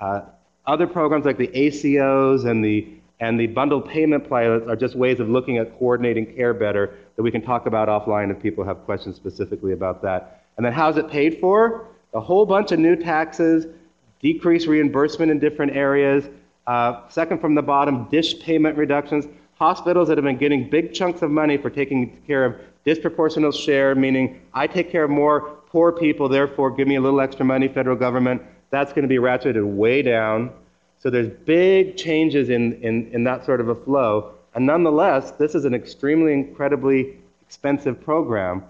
Uh, 0.00 0.22
other 0.66 0.86
programs 0.86 1.26
like 1.26 1.36
the 1.36 1.48
ACOs 1.48 2.46
and 2.46 2.64
the, 2.64 2.88
and 3.20 3.38
the 3.38 3.46
bundled 3.46 3.88
payment 3.88 4.28
pilots 4.28 4.66
are 4.68 4.76
just 4.76 4.96
ways 4.96 5.20
of 5.20 5.28
looking 5.28 5.58
at 5.58 5.78
coordinating 5.78 6.26
care 6.34 6.52
better 6.52 6.94
that 7.16 7.22
we 7.22 7.30
can 7.30 7.42
talk 7.42 7.66
about 7.66 7.88
offline 7.88 8.30
if 8.30 8.42
people 8.42 8.64
have 8.64 8.84
questions 8.84 9.16
specifically 9.16 9.72
about 9.72 10.02
that. 10.02 10.42
And 10.56 10.66
then 10.66 10.72
how's 10.72 10.96
it 10.96 11.08
paid 11.08 11.38
for? 11.40 11.86
A 12.12 12.20
whole 12.20 12.46
bunch 12.46 12.72
of 12.72 12.78
new 12.78 12.96
taxes, 12.96 13.66
decreased 14.20 14.66
reimbursement 14.66 15.30
in 15.30 15.38
different 15.38 15.76
areas. 15.76 16.28
Uh, 16.66 17.08
second 17.08 17.40
from 17.40 17.54
the 17.54 17.62
bottom, 17.62 18.06
DSH 18.06 18.40
payment 18.40 18.76
reductions. 18.76 19.26
Hospitals 19.56 20.08
that 20.08 20.18
have 20.18 20.24
been 20.24 20.36
getting 20.36 20.68
big 20.68 20.92
chunks 20.92 21.22
of 21.22 21.30
money 21.30 21.56
for 21.56 21.70
taking 21.70 22.20
care 22.26 22.44
of 22.44 22.56
disproportional 22.84 23.54
share, 23.54 23.94
meaning 23.94 24.40
I 24.52 24.66
take 24.66 24.90
care 24.90 25.04
of 25.04 25.10
more 25.10 25.58
poor 25.68 25.92
people, 25.92 26.28
therefore 26.28 26.70
give 26.70 26.88
me 26.88 26.96
a 26.96 27.00
little 27.00 27.20
extra 27.20 27.44
money, 27.44 27.68
federal 27.68 27.96
government 27.96 28.42
that's 28.74 28.92
going 28.92 29.02
to 29.02 29.08
be 29.08 29.18
ratcheted 29.18 29.64
way 29.64 30.02
down. 30.02 30.50
So 31.04 31.10
there's 31.10 31.28
big 31.28 31.98
changes 31.98 32.48
in, 32.48 32.82
in, 32.82 33.10
in 33.12 33.24
that 33.24 33.44
sort 33.44 33.60
of 33.60 33.68
a 33.68 33.74
flow. 33.74 34.32
And 34.54 34.64
nonetheless, 34.64 35.32
this 35.32 35.54
is 35.54 35.66
an 35.66 35.74
extremely, 35.74 36.32
incredibly 36.32 37.18
expensive 37.42 38.02
program. 38.02 38.64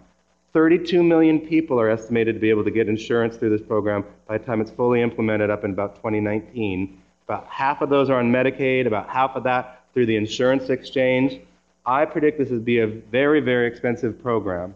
32 0.52 1.04
million 1.04 1.38
people 1.38 1.80
are 1.80 1.88
estimated 1.88 2.34
to 2.34 2.40
be 2.40 2.50
able 2.50 2.64
to 2.64 2.72
get 2.72 2.88
insurance 2.88 3.36
through 3.36 3.56
this 3.56 3.64
program 3.64 4.04
by 4.26 4.36
the 4.36 4.44
time 4.44 4.60
it's 4.60 4.72
fully 4.72 5.00
implemented 5.00 5.48
up 5.48 5.62
in 5.62 5.70
about 5.70 5.94
2019. 5.94 7.00
About 7.28 7.46
half 7.46 7.82
of 7.82 7.88
those 7.88 8.10
are 8.10 8.18
on 8.18 8.32
Medicaid, 8.32 8.88
about 8.88 9.08
half 9.08 9.36
of 9.36 9.44
that 9.44 9.84
through 9.94 10.06
the 10.06 10.16
insurance 10.16 10.70
exchange. 10.70 11.40
I 11.86 12.04
predict 12.04 12.38
this 12.38 12.50
would 12.50 12.64
be 12.64 12.80
a 12.80 12.88
very, 12.88 13.38
very 13.38 13.68
expensive 13.68 14.20
program. 14.20 14.74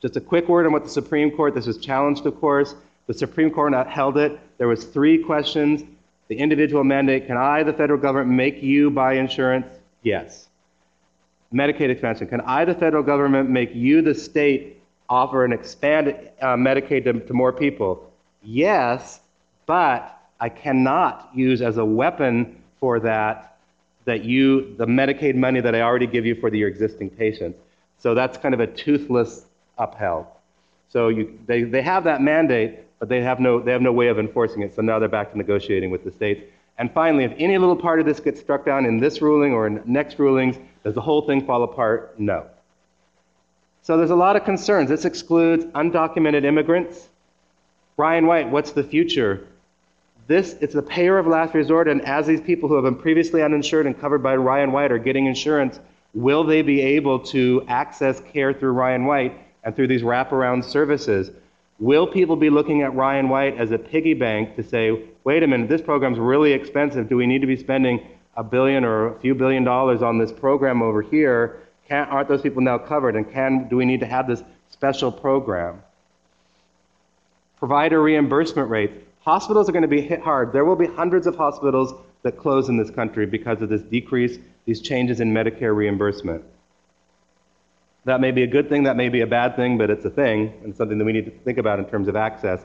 Just 0.00 0.16
a 0.16 0.20
quick 0.20 0.48
word 0.48 0.64
on 0.64 0.72
what 0.72 0.84
the 0.84 0.90
Supreme 0.90 1.30
Court, 1.30 1.54
this 1.54 1.66
was 1.66 1.76
challenged, 1.76 2.24
of 2.24 2.40
course. 2.40 2.74
The 3.06 3.14
Supreme 3.14 3.50
Court 3.50 3.74
upheld 3.74 4.16
it. 4.16 4.40
There 4.56 4.68
was 4.68 4.84
three 4.84 5.22
questions. 5.22 5.82
The 6.32 6.38
individual 6.38 6.82
mandate, 6.82 7.26
can 7.26 7.36
I, 7.36 7.62
the 7.62 7.74
federal 7.74 8.00
government, 8.00 8.34
make 8.34 8.62
you 8.62 8.90
buy 8.90 9.16
insurance? 9.16 9.66
Yes. 10.02 10.48
Medicaid 11.52 11.90
expansion, 11.90 12.26
can 12.26 12.40
I, 12.40 12.64
the 12.64 12.74
federal 12.74 13.02
government, 13.02 13.50
make 13.50 13.74
you, 13.74 14.00
the 14.00 14.14
state, 14.14 14.82
offer 15.10 15.44
and 15.44 15.52
expand 15.52 16.08
uh, 16.40 16.56
Medicaid 16.56 17.04
to, 17.04 17.20
to 17.20 17.34
more 17.34 17.52
people? 17.52 18.10
Yes, 18.42 19.20
but 19.66 20.22
I 20.40 20.48
cannot 20.48 21.28
use 21.34 21.60
as 21.60 21.76
a 21.76 21.84
weapon 21.84 22.62
for 22.80 22.98
that 23.00 23.58
that 24.06 24.24
you 24.24 24.74
the 24.78 24.86
Medicaid 24.86 25.34
money 25.34 25.60
that 25.60 25.74
I 25.74 25.82
already 25.82 26.06
give 26.06 26.24
you 26.24 26.34
for 26.36 26.48
the, 26.48 26.56
your 26.56 26.68
existing 26.70 27.10
patients. 27.10 27.58
So 27.98 28.14
that's 28.14 28.38
kind 28.38 28.54
of 28.54 28.60
a 28.60 28.68
toothless 28.68 29.44
upheld. 29.76 30.24
So 30.88 31.08
you, 31.08 31.38
they, 31.46 31.64
they 31.64 31.82
have 31.82 32.04
that 32.04 32.22
mandate, 32.22 32.78
but 33.02 33.08
they 33.08 33.20
have 33.20 33.40
no, 33.40 33.58
they 33.58 33.72
have 33.72 33.82
no 33.82 33.90
way 33.90 34.06
of 34.06 34.20
enforcing 34.20 34.62
it, 34.62 34.76
so 34.76 34.80
now 34.80 35.00
they're 35.00 35.08
back 35.08 35.32
to 35.32 35.36
negotiating 35.36 35.90
with 35.90 36.04
the 36.04 36.12
states. 36.12 36.44
And 36.78 36.88
finally, 36.92 37.24
if 37.24 37.32
any 37.36 37.58
little 37.58 37.74
part 37.74 37.98
of 37.98 38.06
this 38.06 38.20
gets 38.20 38.38
struck 38.38 38.64
down 38.64 38.86
in 38.86 39.00
this 39.00 39.20
ruling 39.20 39.52
or 39.52 39.66
in 39.66 39.82
next 39.84 40.20
rulings, 40.20 40.54
does 40.84 40.94
the 40.94 41.00
whole 41.00 41.22
thing 41.22 41.44
fall 41.44 41.64
apart? 41.64 42.14
No. 42.20 42.46
So 43.82 43.96
there's 43.96 44.12
a 44.12 44.14
lot 44.14 44.36
of 44.36 44.44
concerns. 44.44 44.88
This 44.88 45.04
excludes 45.04 45.64
undocumented 45.74 46.44
immigrants. 46.44 47.08
Ryan 47.96 48.28
White, 48.28 48.48
what's 48.48 48.70
the 48.70 48.84
future? 48.84 49.48
This 50.28 50.54
it's 50.60 50.74
the 50.74 50.80
payer 50.80 51.18
of 51.18 51.26
last 51.26 51.54
resort, 51.54 51.88
and 51.88 52.02
as 52.02 52.28
these 52.28 52.40
people 52.40 52.68
who 52.68 52.76
have 52.76 52.84
been 52.84 52.94
previously 52.94 53.42
uninsured 53.42 53.86
and 53.86 54.00
covered 54.00 54.22
by 54.22 54.36
Ryan 54.36 54.70
White 54.70 54.92
are 54.92 54.98
getting 54.98 55.26
insurance, 55.26 55.80
will 56.14 56.44
they 56.44 56.62
be 56.62 56.80
able 56.80 57.18
to 57.18 57.64
access 57.66 58.20
care 58.32 58.52
through 58.52 58.74
Ryan 58.74 59.06
White 59.06 59.36
and 59.64 59.74
through 59.74 59.88
these 59.88 60.02
wraparound 60.02 60.62
services? 60.62 61.32
Will 61.78 62.06
people 62.06 62.36
be 62.36 62.50
looking 62.50 62.82
at 62.82 62.94
Ryan 62.94 63.28
White 63.28 63.58
as 63.58 63.70
a 63.70 63.78
piggy 63.78 64.14
bank 64.14 64.56
to 64.56 64.62
say, 64.62 65.04
wait 65.24 65.42
a 65.42 65.46
minute, 65.46 65.68
this 65.68 65.82
program's 65.82 66.18
really 66.18 66.52
expensive. 66.52 67.08
Do 67.08 67.16
we 67.16 67.26
need 67.26 67.40
to 67.40 67.46
be 67.46 67.56
spending 67.56 68.06
a 68.36 68.44
billion 68.44 68.84
or 68.84 69.08
a 69.08 69.20
few 69.20 69.34
billion 69.34 69.64
dollars 69.64 70.02
on 70.02 70.18
this 70.18 70.32
program 70.32 70.82
over 70.82 71.02
here? 71.02 71.60
Can't, 71.88 72.10
aren't 72.10 72.28
those 72.28 72.42
people 72.42 72.62
now 72.62 72.78
covered? 72.78 73.16
And 73.16 73.30
can, 73.30 73.68
do 73.68 73.76
we 73.76 73.84
need 73.84 74.00
to 74.00 74.06
have 74.06 74.26
this 74.26 74.42
special 74.70 75.10
program? 75.10 75.82
Provider 77.58 78.02
reimbursement 78.02 78.68
rates. 78.70 78.94
Hospitals 79.20 79.68
are 79.68 79.72
going 79.72 79.82
to 79.82 79.88
be 79.88 80.00
hit 80.00 80.20
hard. 80.20 80.52
There 80.52 80.64
will 80.64 80.76
be 80.76 80.86
hundreds 80.86 81.26
of 81.26 81.36
hospitals 81.36 81.94
that 82.22 82.36
close 82.36 82.68
in 82.68 82.76
this 82.76 82.90
country 82.90 83.26
because 83.26 83.62
of 83.62 83.68
this 83.68 83.82
decrease, 83.82 84.38
these 84.64 84.80
changes 84.80 85.20
in 85.20 85.32
Medicare 85.32 85.74
reimbursement. 85.74 86.44
That 88.04 88.20
may 88.20 88.32
be 88.32 88.42
a 88.42 88.46
good 88.46 88.68
thing, 88.68 88.84
that 88.84 88.96
may 88.96 89.08
be 89.08 89.20
a 89.20 89.26
bad 89.26 89.54
thing, 89.54 89.78
but 89.78 89.90
it's 89.90 90.04
a 90.04 90.10
thing 90.10 90.52
and 90.64 90.74
something 90.74 90.98
that 90.98 91.04
we 91.04 91.12
need 91.12 91.26
to 91.26 91.30
think 91.30 91.58
about 91.58 91.78
in 91.78 91.84
terms 91.84 92.08
of 92.08 92.16
access. 92.16 92.60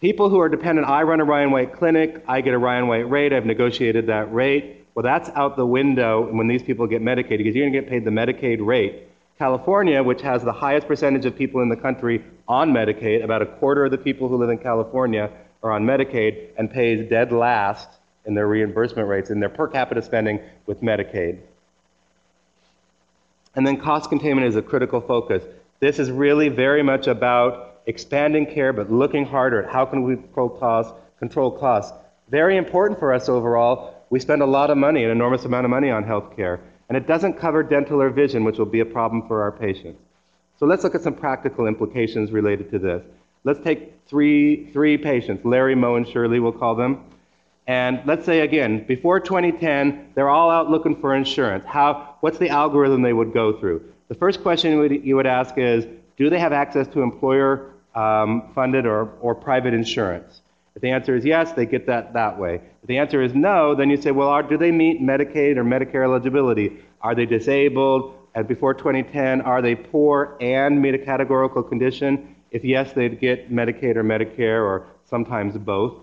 People 0.00 0.28
who 0.28 0.38
are 0.40 0.48
dependent, 0.48 0.86
I 0.88 1.02
run 1.02 1.20
a 1.20 1.24
Ryan 1.24 1.50
White 1.50 1.72
clinic, 1.72 2.22
I 2.28 2.40
get 2.40 2.54
a 2.54 2.58
Ryan 2.58 2.86
White 2.86 3.08
rate, 3.10 3.32
I've 3.32 3.46
negotiated 3.46 4.06
that 4.06 4.32
rate. 4.32 4.84
Well, 4.94 5.02
that's 5.02 5.28
out 5.30 5.56
the 5.56 5.66
window 5.66 6.30
when 6.30 6.46
these 6.46 6.62
people 6.62 6.86
get 6.86 7.02
Medicaid 7.02 7.38
because 7.38 7.56
you're 7.56 7.68
going 7.68 7.72
to 7.72 7.80
get 7.80 7.88
paid 7.88 8.04
the 8.04 8.10
Medicaid 8.10 8.64
rate. 8.64 9.08
California, 9.38 10.00
which 10.02 10.22
has 10.22 10.44
the 10.44 10.52
highest 10.52 10.86
percentage 10.86 11.24
of 11.26 11.36
people 11.36 11.60
in 11.62 11.68
the 11.68 11.76
country 11.76 12.24
on 12.46 12.72
Medicaid, 12.72 13.24
about 13.24 13.42
a 13.42 13.46
quarter 13.46 13.86
of 13.86 13.90
the 13.90 13.98
people 13.98 14.28
who 14.28 14.36
live 14.36 14.50
in 14.50 14.58
California 14.58 15.30
are 15.62 15.72
on 15.72 15.84
Medicaid, 15.84 16.50
and 16.56 16.70
pays 16.70 17.08
dead 17.08 17.32
last 17.32 17.88
in 18.26 18.34
their 18.34 18.46
reimbursement 18.46 19.08
rates 19.08 19.30
and 19.30 19.42
their 19.42 19.48
per 19.48 19.66
capita 19.66 20.02
spending 20.02 20.38
with 20.66 20.80
Medicaid. 20.82 21.40
And 23.56 23.66
then 23.66 23.76
cost 23.80 24.08
containment 24.08 24.46
is 24.46 24.56
a 24.56 24.62
critical 24.62 25.00
focus. 25.00 25.42
This 25.80 25.98
is 25.98 26.10
really 26.10 26.48
very 26.48 26.82
much 26.82 27.06
about 27.06 27.82
expanding 27.86 28.46
care, 28.46 28.72
but 28.72 28.90
looking 28.90 29.24
harder 29.24 29.62
at 29.62 29.72
how 29.72 29.84
can 29.84 30.02
we 30.02 30.16
control 30.16 30.48
costs. 30.48 30.92
Control 31.18 31.50
costs. 31.50 31.92
Very 32.30 32.56
important 32.56 32.98
for 32.98 33.12
us 33.12 33.28
overall. 33.28 33.94
We 34.10 34.20
spend 34.20 34.42
a 34.42 34.46
lot 34.46 34.70
of 34.70 34.78
money, 34.78 35.04
an 35.04 35.10
enormous 35.10 35.44
amount 35.44 35.64
of 35.64 35.70
money 35.70 35.90
on 35.90 36.04
healthcare, 36.04 36.60
and 36.88 36.96
it 36.96 37.06
doesn't 37.06 37.34
cover 37.34 37.62
dental 37.62 38.00
or 38.00 38.10
vision, 38.10 38.44
which 38.44 38.58
will 38.58 38.66
be 38.66 38.80
a 38.80 38.86
problem 38.86 39.26
for 39.26 39.42
our 39.42 39.52
patients. 39.52 40.00
So 40.58 40.66
let's 40.66 40.84
look 40.84 40.94
at 40.94 41.02
some 41.02 41.14
practical 41.14 41.66
implications 41.66 42.30
related 42.30 42.70
to 42.70 42.78
this. 42.78 43.02
Let's 43.44 43.60
take 43.60 43.94
three, 44.06 44.66
three 44.66 44.96
patients, 44.96 45.44
Larry, 45.44 45.74
Mo, 45.74 45.96
and 45.96 46.08
Shirley, 46.08 46.40
we'll 46.40 46.52
call 46.52 46.74
them. 46.74 47.04
And 47.66 48.02
let's 48.04 48.26
say 48.26 48.40
again, 48.40 48.84
before 48.86 49.20
2010, 49.20 50.12
they're 50.14 50.28
all 50.28 50.50
out 50.50 50.70
looking 50.70 51.00
for 51.00 51.14
insurance. 51.14 51.64
How, 51.66 52.16
what's 52.20 52.38
the 52.38 52.50
algorithm 52.50 53.02
they 53.02 53.12
would 53.12 53.32
go 53.32 53.58
through? 53.58 53.92
The 54.08 54.14
first 54.14 54.42
question 54.42 54.72
you 55.02 55.16
would, 55.16 55.26
ask 55.26 55.56
is, 55.56 55.86
do 56.18 56.28
they 56.28 56.38
have 56.38 56.52
access 56.52 56.86
to 56.88 57.00
employer 57.00 57.70
um, 57.94 58.50
funded 58.54 58.84
or, 58.84 59.10
or 59.20 59.34
private 59.34 59.72
insurance? 59.72 60.42
If 60.74 60.82
the 60.82 60.90
answer 60.90 61.16
is 61.16 61.24
yes, 61.24 61.52
they 61.52 61.66
get 61.66 61.86
that 61.86 62.12
that 62.12 62.38
way. 62.38 62.60
If 62.82 62.88
the 62.88 62.98
answer 62.98 63.22
is 63.22 63.34
no, 63.34 63.74
then 63.74 63.88
you 63.88 63.96
say, 63.96 64.10
well, 64.10 64.28
are, 64.28 64.42
do 64.42 64.58
they 64.58 64.72
meet 64.72 65.00
Medicaid 65.00 65.56
or 65.56 65.64
Medicare 65.64 66.04
eligibility? 66.04 66.82
Are 67.00 67.14
they 67.14 67.26
disabled? 67.26 68.14
And 68.34 68.46
before 68.48 68.74
2010, 68.74 69.40
are 69.42 69.62
they 69.62 69.76
poor 69.76 70.36
and 70.40 70.82
meet 70.82 70.94
a 70.94 70.98
categorical 70.98 71.62
condition? 71.62 72.34
If 72.50 72.64
yes, 72.64 72.92
they'd 72.92 73.20
get 73.20 73.50
Medicaid 73.50 73.96
or 73.96 74.02
Medicare 74.02 74.62
or 74.62 74.86
sometimes 75.08 75.56
both. 75.56 75.94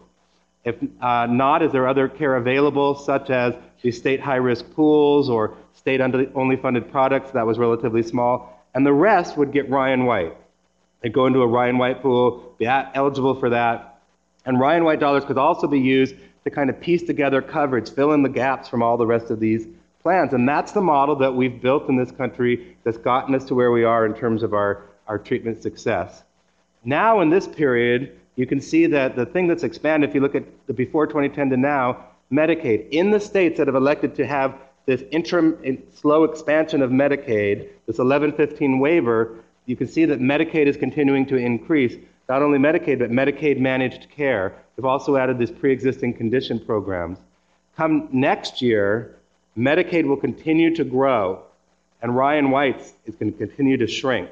If 0.63 0.76
uh, 1.02 1.26
not, 1.26 1.63
is 1.63 1.71
there 1.71 1.88
other 1.88 2.08
care 2.08 2.36
available, 2.36 2.95
such 2.95 3.30
as 3.30 3.56
the 3.82 3.91
state 3.91 4.19
high 4.19 4.36
risk 4.36 4.71
pools 4.74 5.30
or 5.30 5.58
state 5.74 6.02
only 6.02 6.56
funded 6.56 6.91
products? 6.91 7.32
That 7.32 7.47
was 7.47 7.58
relatively 7.58 8.04
small. 8.04 8.60
And 8.74 8.86
the 8.86 8.93
rest 8.93 9.38
would 9.38 9.52
get 9.52 9.69
Ryan 9.69 10.06
White. 10.06 10.38
They'd 11.02 11.13
go 11.13 11.26
into 11.26 11.41
a 11.41 11.47
Ryan 11.47 11.78
White 11.78 12.02
pool, 12.02 12.56
be 12.60 12.67
eligible 12.67 13.36
for 13.36 13.50
that. 13.50 14.00
And 14.45 14.60
Ryan 14.60 14.84
White 14.84 15.00
dollars 15.00 15.26
could 15.26 15.38
also 15.38 15.67
be 15.67 15.80
used 15.80 16.15
to 16.43 16.50
kind 16.50 16.69
of 16.69 16.80
piece 16.80 17.04
together 17.04 17.41
coverage, 17.41 17.89
fill 17.91 18.13
in 18.13 18.24
the 18.24 18.30
gaps 18.30 18.67
from 18.67 18.82
all 18.84 18.97
the 18.97 19.06
rest 19.06 19.32
of 19.32 19.39
these 19.39 19.67
plans. 20.02 20.34
And 20.34 20.47
that's 20.47 20.71
the 20.71 20.82
model 20.82 21.15
that 21.17 21.34
we've 21.34 21.62
built 21.62 21.89
in 21.89 21.97
this 21.97 22.12
country 22.12 22.78
that's 22.84 22.97
gotten 22.97 23.36
us 23.36 23.45
to 23.45 23.56
where 23.56 23.71
we 23.71 23.84
are 23.84 24.06
in 24.06 24.13
terms 24.13 24.43
of 24.43 24.54
our, 24.54 24.84
our 25.08 25.17
treatment 25.17 25.62
success. 25.62 26.24
Now, 26.84 27.21
in 27.21 27.30
this 27.30 27.47
period, 27.47 28.19
you 28.36 28.46
can 28.46 28.62
see 28.62 28.86
that 28.88 29.15
the 29.15 29.26
thing 29.26 29.48
that's 29.48 29.63
expanded, 29.63 30.10
if 30.10 30.15
you 30.15 30.22
look 30.22 30.36
at 30.36 30.44
the 30.67 30.74
before 30.74 31.08
2010 31.08 31.50
to 31.50 31.58
now, 31.58 32.06
Medicaid, 32.32 32.89
in 32.91 33.12
the 33.12 33.20
states 33.20 33.58
that 33.58 33.67
have 33.67 33.76
elected 33.76 34.15
to 34.15 34.26
have 34.26 34.56
this 34.86 35.04
interim 35.12 35.58
slow 35.94 36.24
expansion 36.24 36.82
of 36.82 36.91
Medicaid, 36.91 37.67
this 37.86 37.98
1115 37.98 38.80
waiver, 38.80 39.36
you 39.65 39.76
can 39.76 39.88
see 39.88 40.06
that 40.06 40.20
Medicaid 40.20 40.65
is 40.65 40.78
continuing 40.78 41.26
to 41.28 41.36
increase. 41.36 41.96
Not 42.30 42.41
only 42.41 42.58
Medicaid, 42.58 43.00
but 43.00 43.12
Medicaid 43.12 43.60
managed 43.60 44.10
care. 44.10 44.54
We've 44.76 44.86
also 44.86 45.17
added 45.17 45.38
these 45.38 45.52
pre 45.52 45.72
existing 45.72 46.13
condition 46.13 46.60
programs. 46.60 47.20
Come 47.76 48.08
next 48.12 48.62
year, 48.62 49.17
Medicaid 49.58 50.06
will 50.06 50.17
continue 50.17 50.74
to 50.76 50.84
grow, 50.84 51.44
and 52.02 52.15
Ryan 52.15 52.52
White's 52.52 52.94
is 53.06 53.15
going 53.15 53.34
to 53.34 53.38
continue 53.38 53.78
to 53.78 53.88
shrink. 53.88 54.30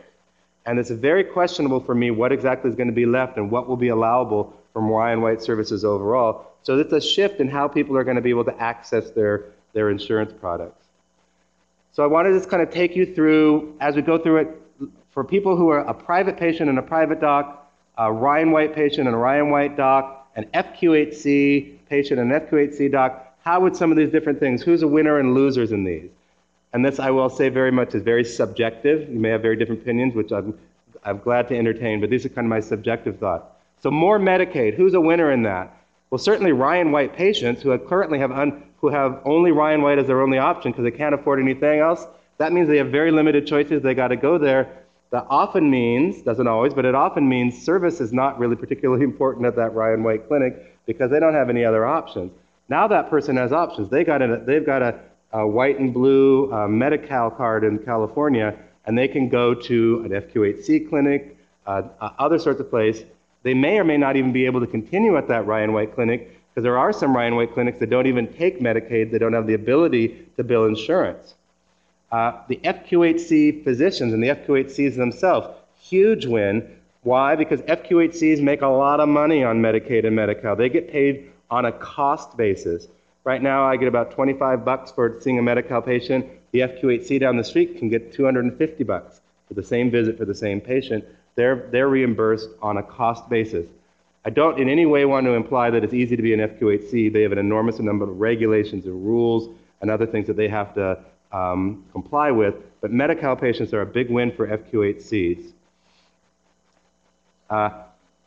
And 0.69 0.77
it's 0.77 0.91
very 0.91 1.23
questionable 1.23 1.79
for 1.79 1.95
me 1.95 2.11
what 2.11 2.31
exactly 2.31 2.69
is 2.69 2.75
going 2.75 2.89
to 2.89 2.93
be 2.93 3.07
left 3.07 3.37
and 3.37 3.49
what 3.49 3.67
will 3.67 3.75
be 3.75 3.87
allowable 3.87 4.53
from 4.71 4.87
Ryan 4.87 5.19
White 5.19 5.41
services 5.41 5.83
overall. 5.83 6.45
So 6.61 6.77
it's 6.77 6.93
a 6.93 7.01
shift 7.01 7.39
in 7.39 7.49
how 7.49 7.67
people 7.67 7.97
are 7.97 8.03
going 8.03 8.17
to 8.17 8.21
be 8.21 8.29
able 8.29 8.45
to 8.45 8.55
access 8.61 9.09
their, 9.09 9.45
their 9.73 9.89
insurance 9.89 10.31
products. 10.31 10.85
So 11.91 12.03
I 12.03 12.05
wanted 12.05 12.33
to 12.33 12.37
just 12.37 12.51
kind 12.51 12.61
of 12.61 12.69
take 12.69 12.95
you 12.95 13.15
through, 13.15 13.77
as 13.81 13.95
we 13.95 14.03
go 14.03 14.19
through 14.19 14.37
it, 14.37 14.61
for 15.09 15.23
people 15.23 15.57
who 15.57 15.69
are 15.69 15.79
a 15.79 15.93
private 15.93 16.37
patient 16.37 16.69
and 16.69 16.77
a 16.77 16.83
private 16.83 17.19
doc, 17.19 17.73
a 17.97 18.13
Ryan 18.13 18.51
White 18.51 18.75
patient 18.75 19.07
and 19.07 19.15
a 19.15 19.19
Ryan 19.19 19.49
White 19.49 19.75
doc, 19.75 20.29
an 20.35 20.45
FQHC 20.53 21.79
patient 21.89 22.19
and 22.19 22.31
an 22.31 22.41
FQHC 22.41 22.91
doc, 22.91 23.35
how 23.43 23.59
would 23.59 23.75
some 23.75 23.89
of 23.89 23.97
these 23.97 24.11
different 24.11 24.39
things, 24.39 24.61
who's 24.61 24.83
a 24.83 24.87
winner 24.87 25.17
and 25.17 25.33
losers 25.33 25.71
in 25.71 25.83
these? 25.83 26.11
And 26.73 26.85
this, 26.85 26.99
I 26.99 27.09
will 27.09 27.29
say 27.29 27.49
very 27.49 27.71
much, 27.71 27.95
is 27.95 28.03
very 28.03 28.23
subjective. 28.23 29.09
You 29.09 29.19
may 29.19 29.29
have 29.29 29.41
very 29.41 29.55
different 29.55 29.81
opinions, 29.81 30.13
which 30.13 30.31
I'm, 30.31 30.57
I'm 31.03 31.17
glad 31.19 31.47
to 31.49 31.57
entertain, 31.57 31.99
but 31.99 32.09
these 32.09 32.25
are 32.25 32.29
kind 32.29 32.45
of 32.45 32.49
my 32.49 32.59
subjective 32.59 33.17
thoughts. 33.17 33.45
So, 33.81 33.89
more 33.89 34.19
Medicaid. 34.19 34.75
Who's 34.75 34.93
a 34.93 35.01
winner 35.01 35.31
in 35.31 35.43
that? 35.43 35.75
Well, 36.09 36.19
certainly 36.19 36.51
Ryan 36.51 36.91
White 36.91 37.15
patients 37.15 37.61
who 37.61 37.69
have 37.69 37.87
currently 37.87 38.19
have, 38.19 38.31
un, 38.31 38.63
who 38.81 38.89
have 38.89 39.21
only 39.25 39.51
Ryan 39.51 39.81
White 39.81 39.99
as 39.99 40.07
their 40.07 40.21
only 40.21 40.37
option 40.37 40.71
because 40.71 40.83
they 40.83 40.95
can't 40.95 41.15
afford 41.15 41.39
anything 41.39 41.79
else. 41.79 42.05
That 42.37 42.51
means 42.51 42.67
they 42.67 42.77
have 42.77 42.89
very 42.89 43.11
limited 43.11 43.45
choices. 43.45 43.81
They 43.81 43.93
got 43.93 44.09
to 44.09 44.15
go 44.15 44.37
there. 44.37 44.79
That 45.11 45.25
often 45.29 45.69
means, 45.69 46.21
doesn't 46.21 46.47
always, 46.47 46.73
but 46.73 46.85
it 46.85 46.93
often 46.93 47.27
means 47.27 47.59
service 47.59 47.99
is 47.99 48.13
not 48.13 48.37
really 48.37 48.55
particularly 48.55 49.03
important 49.11 49.45
at 49.45 49.55
that 49.55 49.73
Ryan 49.73 50.03
White 50.03 50.27
clinic 50.27 50.85
because 50.85 51.09
they 51.11 51.19
don't 51.19 51.33
have 51.33 51.49
any 51.49 51.65
other 51.65 51.85
options. 51.85 52.31
Now 52.69 52.87
that 52.87 53.09
person 53.09 53.37
has 53.37 53.51
options. 53.51 53.89
They 53.89 54.03
got 54.03 54.21
a, 54.21 54.41
they've 54.45 54.65
got 54.65 54.81
a 54.81 54.99
a 55.31 55.45
white 55.47 55.79
and 55.79 55.93
blue 55.93 56.51
uh, 56.51 56.67
Medi-Cal 56.67 57.31
card 57.31 57.63
in 57.63 57.79
California, 57.79 58.57
and 58.85 58.97
they 58.97 59.07
can 59.07 59.29
go 59.29 59.53
to 59.53 60.01
an 60.05 60.11
FQHC 60.11 60.89
clinic, 60.89 61.37
uh, 61.67 61.83
uh, 62.01 62.11
other 62.17 62.39
sorts 62.39 62.59
of 62.59 62.69
places. 62.69 63.05
They 63.43 63.53
may 63.53 63.79
or 63.79 63.83
may 63.83 63.97
not 63.97 64.15
even 64.15 64.31
be 64.31 64.45
able 64.45 64.59
to 64.59 64.67
continue 64.67 65.17
at 65.17 65.27
that 65.27 65.45
Ryan 65.45 65.73
White 65.73 65.93
clinic 65.95 66.35
because 66.49 66.63
there 66.63 66.77
are 66.77 66.91
some 66.91 67.15
Ryan 67.15 67.35
White 67.35 67.53
clinics 67.53 67.79
that 67.79 67.89
don't 67.89 68.07
even 68.07 68.27
take 68.33 68.59
Medicaid, 68.59 69.11
they 69.11 69.17
don't 69.17 69.33
have 69.33 69.47
the 69.47 69.53
ability 69.53 70.25
to 70.35 70.43
bill 70.43 70.65
insurance. 70.65 71.35
Uh, 72.11 72.33
the 72.47 72.57
FQHC 72.63 73.63
physicians 73.63 74.13
and 74.13 74.23
the 74.23 74.29
FQHCs 74.29 74.95
themselves, 74.95 75.47
huge 75.79 76.25
win. 76.25 76.67
Why? 77.03 77.35
Because 77.35 77.61
FQHCs 77.61 78.41
make 78.41 78.61
a 78.61 78.67
lot 78.67 78.99
of 78.99 79.07
money 79.07 79.43
on 79.43 79.61
Medicaid 79.61 80.05
and 80.05 80.15
Medi-Cal. 80.15 80.55
They 80.55 80.69
get 80.69 80.91
paid 80.91 81.31
on 81.49 81.65
a 81.65 81.71
cost 81.71 82.35
basis. 82.35 82.87
Right 83.23 83.41
now, 83.41 83.65
I 83.65 83.77
get 83.77 83.87
about 83.87 84.11
25 84.11 84.63
bucks 84.63 84.91
for 84.91 85.19
seeing 85.21 85.37
a 85.39 85.41
Medi-Cal 85.41 85.81
patient. 85.81 86.25
The 86.51 86.59
FQHC 86.61 87.19
down 87.19 87.37
the 87.37 87.43
street 87.43 87.77
can 87.77 87.89
get 87.89 88.13
250 88.13 88.83
bucks 88.83 89.21
for 89.47 89.53
the 89.53 89.63
same 89.63 89.91
visit 89.91 90.17
for 90.17 90.25
the 90.25 90.33
same 90.33 90.61
patient. 90.61 91.03
They're, 91.35 91.67
they're 91.71 91.89
reimbursed 91.89 92.49
on 92.61 92.77
a 92.77 92.83
cost 92.83 93.29
basis. 93.29 93.67
I 94.25 94.29
don't 94.29 94.59
in 94.59 94.69
any 94.69 94.85
way 94.85 95.05
want 95.05 95.25
to 95.25 95.33
imply 95.33 95.69
that 95.69 95.83
it's 95.83 95.93
easy 95.93 96.15
to 96.15 96.21
be 96.21 96.33
an 96.33 96.39
FQHC. 96.39 97.11
They 97.11 97.21
have 97.21 97.31
an 97.31 97.37
enormous 97.37 97.79
number 97.79 98.05
of 98.05 98.19
regulations 98.19 98.85
and 98.85 99.05
rules 99.05 99.49
and 99.81 99.89
other 99.89 100.05
things 100.05 100.27
that 100.27 100.35
they 100.35 100.47
have 100.47 100.73
to 100.75 100.99
um, 101.31 101.85
comply 101.91 102.31
with. 102.31 102.55
But 102.81 102.91
Medi-Cal 102.91 103.35
patients 103.35 103.73
are 103.73 103.81
a 103.81 103.85
big 103.85 104.09
win 104.09 104.31
for 104.31 104.47
FQHCs. 104.47 105.51
Uh, 107.49 107.69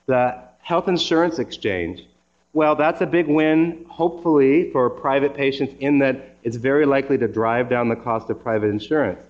The 0.07 0.39
health 0.61 0.89
insurance 0.89 1.39
exchange. 1.39 2.05
Well, 2.55 2.77
that's 2.77 3.01
a 3.01 3.07
big 3.07 3.29
win, 3.29 3.87
hopefully, 3.89 4.71
for 4.73 4.91
private 4.91 5.35
patients 5.35 5.75
in 5.81 5.99
that 6.01 6.37
it's 6.43 6.57
very 6.57 6.85
likely 6.85 7.17
to 7.19 7.29
drive 7.29 7.71
down 7.71 7.89
the 7.89 7.97
cost 7.97 8.29
of 8.29 8.43
private 8.43 8.69
insurance. 8.69 9.27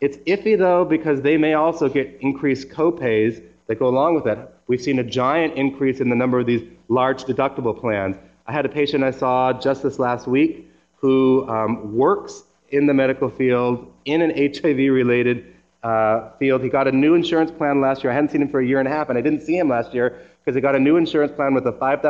It's 0.00 0.16
iffy 0.18 0.58
though 0.58 0.84
because 0.84 1.22
they 1.22 1.36
may 1.36 1.54
also 1.54 1.88
get 1.88 2.18
increased 2.20 2.68
copays 2.68 3.40
that 3.68 3.78
go 3.78 3.86
along 3.86 4.16
with 4.16 4.24
that. 4.24 4.58
We've 4.66 4.82
seen 4.82 4.98
a 4.98 5.04
giant 5.04 5.54
increase 5.54 6.00
in 6.00 6.10
the 6.10 6.16
number 6.16 6.40
of 6.40 6.46
these 6.46 6.62
large 6.88 7.24
deductible 7.24 7.78
plans. 7.78 8.16
I 8.46 8.52
had 8.52 8.66
a 8.66 8.68
patient 8.68 9.04
I 9.04 9.12
saw 9.12 9.52
just 9.52 9.82
this 9.84 9.98
last 9.98 10.26
week 10.26 10.68
who 10.96 11.48
um, 11.48 11.96
works 11.96 12.42
in 12.70 12.86
the 12.86 12.94
medical 12.94 13.30
field 13.30 13.92
in 14.04 14.22
an 14.22 14.30
HIV 14.30 14.76
related 14.76 15.51
uh, 15.82 16.30
field. 16.38 16.62
He 16.62 16.68
got 16.68 16.86
a 16.88 16.92
new 16.92 17.14
insurance 17.14 17.50
plan 17.50 17.80
last 17.80 18.02
year. 18.02 18.12
I 18.12 18.14
hadn't 18.14 18.30
seen 18.30 18.42
him 18.42 18.48
for 18.48 18.60
a 18.60 18.66
year 18.66 18.78
and 18.78 18.88
a 18.88 18.90
half, 18.90 19.08
and 19.08 19.18
I 19.18 19.20
didn't 19.20 19.42
see 19.42 19.56
him 19.56 19.68
last 19.68 19.92
year 19.92 20.18
because 20.38 20.54
he 20.54 20.60
got 20.60 20.74
a 20.74 20.78
new 20.78 20.96
insurance 20.96 21.32
plan 21.32 21.54
with 21.54 21.66
a 21.66 21.72
$5,000 21.72 22.02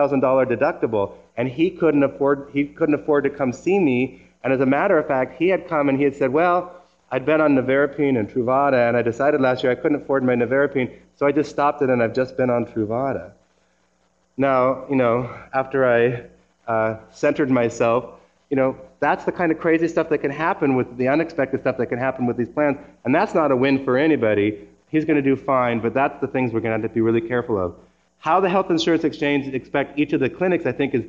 deductible, 0.47 1.13
and 1.37 1.49
he 1.49 1.71
couldn't 1.71 2.03
afford 2.03 2.51
he 2.53 2.65
couldn't 2.67 2.95
afford 2.95 3.25
to 3.25 3.31
come 3.31 3.53
see 3.53 3.79
me. 3.79 4.23
And 4.45 4.53
as 4.53 4.61
a 4.61 4.67
matter 4.67 4.99
of 4.99 5.07
fact, 5.07 5.39
he 5.39 5.49
had 5.49 5.69
come 5.69 5.89
and 5.89 5.99
he 5.99 6.05
had 6.05 6.17
said, 6.17 6.33
"Well, 6.33 6.73
I'd 7.11 7.25
been 7.25 7.41
on 7.41 7.55
Nevirapine 7.55 8.19
and 8.19 8.29
Truvada, 8.29 8.89
and 8.89 8.97
I 8.97 9.03
decided 9.03 9.41
last 9.41 9.63
year 9.63 9.73
I 9.73 9.75
couldn't 9.75 10.03
afford 10.03 10.25
my 10.25 10.35
Nevirapine, 10.35 10.91
so 11.17 11.27
I 11.27 11.33
just 11.33 11.51
stopped 11.51 11.83
it, 11.83 11.91
and 11.91 12.03
I've 12.03 12.15
just 12.15 12.37
been 12.37 12.51
on 12.51 12.67
Truvada." 12.67 13.33
Now, 14.37 14.85
you 14.89 14.97
know, 14.97 15.31
after 15.53 15.87
I 15.87 16.25
uh, 16.71 16.97
centered 17.11 17.51
myself, 17.51 18.07
you 18.51 18.57
know, 18.57 18.77
that's 19.03 19.25
the 19.25 19.33
kind 19.33 19.51
of 19.51 19.59
crazy 19.59 19.89
stuff 19.89 20.09
that 20.11 20.19
can 20.19 20.31
happen 20.31 20.77
with 20.77 20.97
the 20.97 21.09
unexpected 21.09 21.61
stuff 21.61 21.77
that 21.77 21.87
can 21.87 21.99
happen 21.99 22.25
with 22.25 22.37
these 22.37 22.49
plans, 22.49 22.79
and 23.05 23.13
that's 23.13 23.35
not 23.35 23.51
a 23.51 23.57
win 23.57 23.85
for 23.85 23.99
anybody. 23.99 24.69
He's 24.91 25.05
going 25.05 25.17
to 25.17 25.23
do 25.23 25.35
fine, 25.35 25.81
but 25.81 25.93
that's 25.93 26.21
the 26.21 26.29
things 26.29 26.53
we're 26.53 26.61
going 26.61 26.79
to 26.79 26.81
have 26.81 26.89
to 26.89 26.95
be 26.95 27.01
really 27.01 27.21
careful 27.21 27.59
of. 27.59 27.75
How 28.19 28.39
the 28.39 28.49
health 28.49 28.71
insurance 28.71 29.03
exchange 29.03 29.53
expect 29.53 29.99
each 29.99 30.13
of 30.13 30.21
the 30.21 30.31
clinics, 30.31 30.67
I 30.67 30.73
think, 30.73 30.95
is 30.95 31.03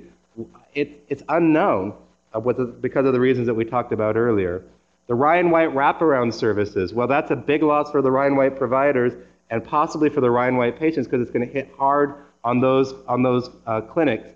it, 0.74 1.04
it's 1.08 1.22
unknown 1.30 1.94
uh, 2.34 2.40
the, 2.40 2.66
because 2.66 3.06
of 3.06 3.14
the 3.14 3.20
reasons 3.20 3.46
that 3.46 3.54
we 3.54 3.64
talked 3.64 3.92
about 3.92 4.18
earlier. 4.18 4.64
The 5.06 5.14
Ryan 5.14 5.52
White 5.52 5.70
wraparound 5.70 6.34
services, 6.34 6.96
well, 6.96 7.08
that's 7.08 7.30
a 7.30 7.36
big 7.36 7.62
loss 7.62 7.92
for 7.92 8.02
the 8.02 8.10
Ryan 8.10 8.36
White 8.36 8.58
providers 8.58 9.14
and 9.52 9.64
possibly 9.64 10.10
for 10.10 10.22
the 10.22 10.32
Ryan 10.32 10.58
White 10.58 10.80
patients 10.80 11.06
because 11.06 11.22
it's 11.22 11.30
going 11.30 11.46
to 11.48 11.54
hit 11.54 11.70
hard 11.78 12.16
on 12.44 12.60
those 12.60 12.96
on 13.08 13.22
those 13.22 13.52
uh, 13.68 13.82
clinics. 13.82 14.30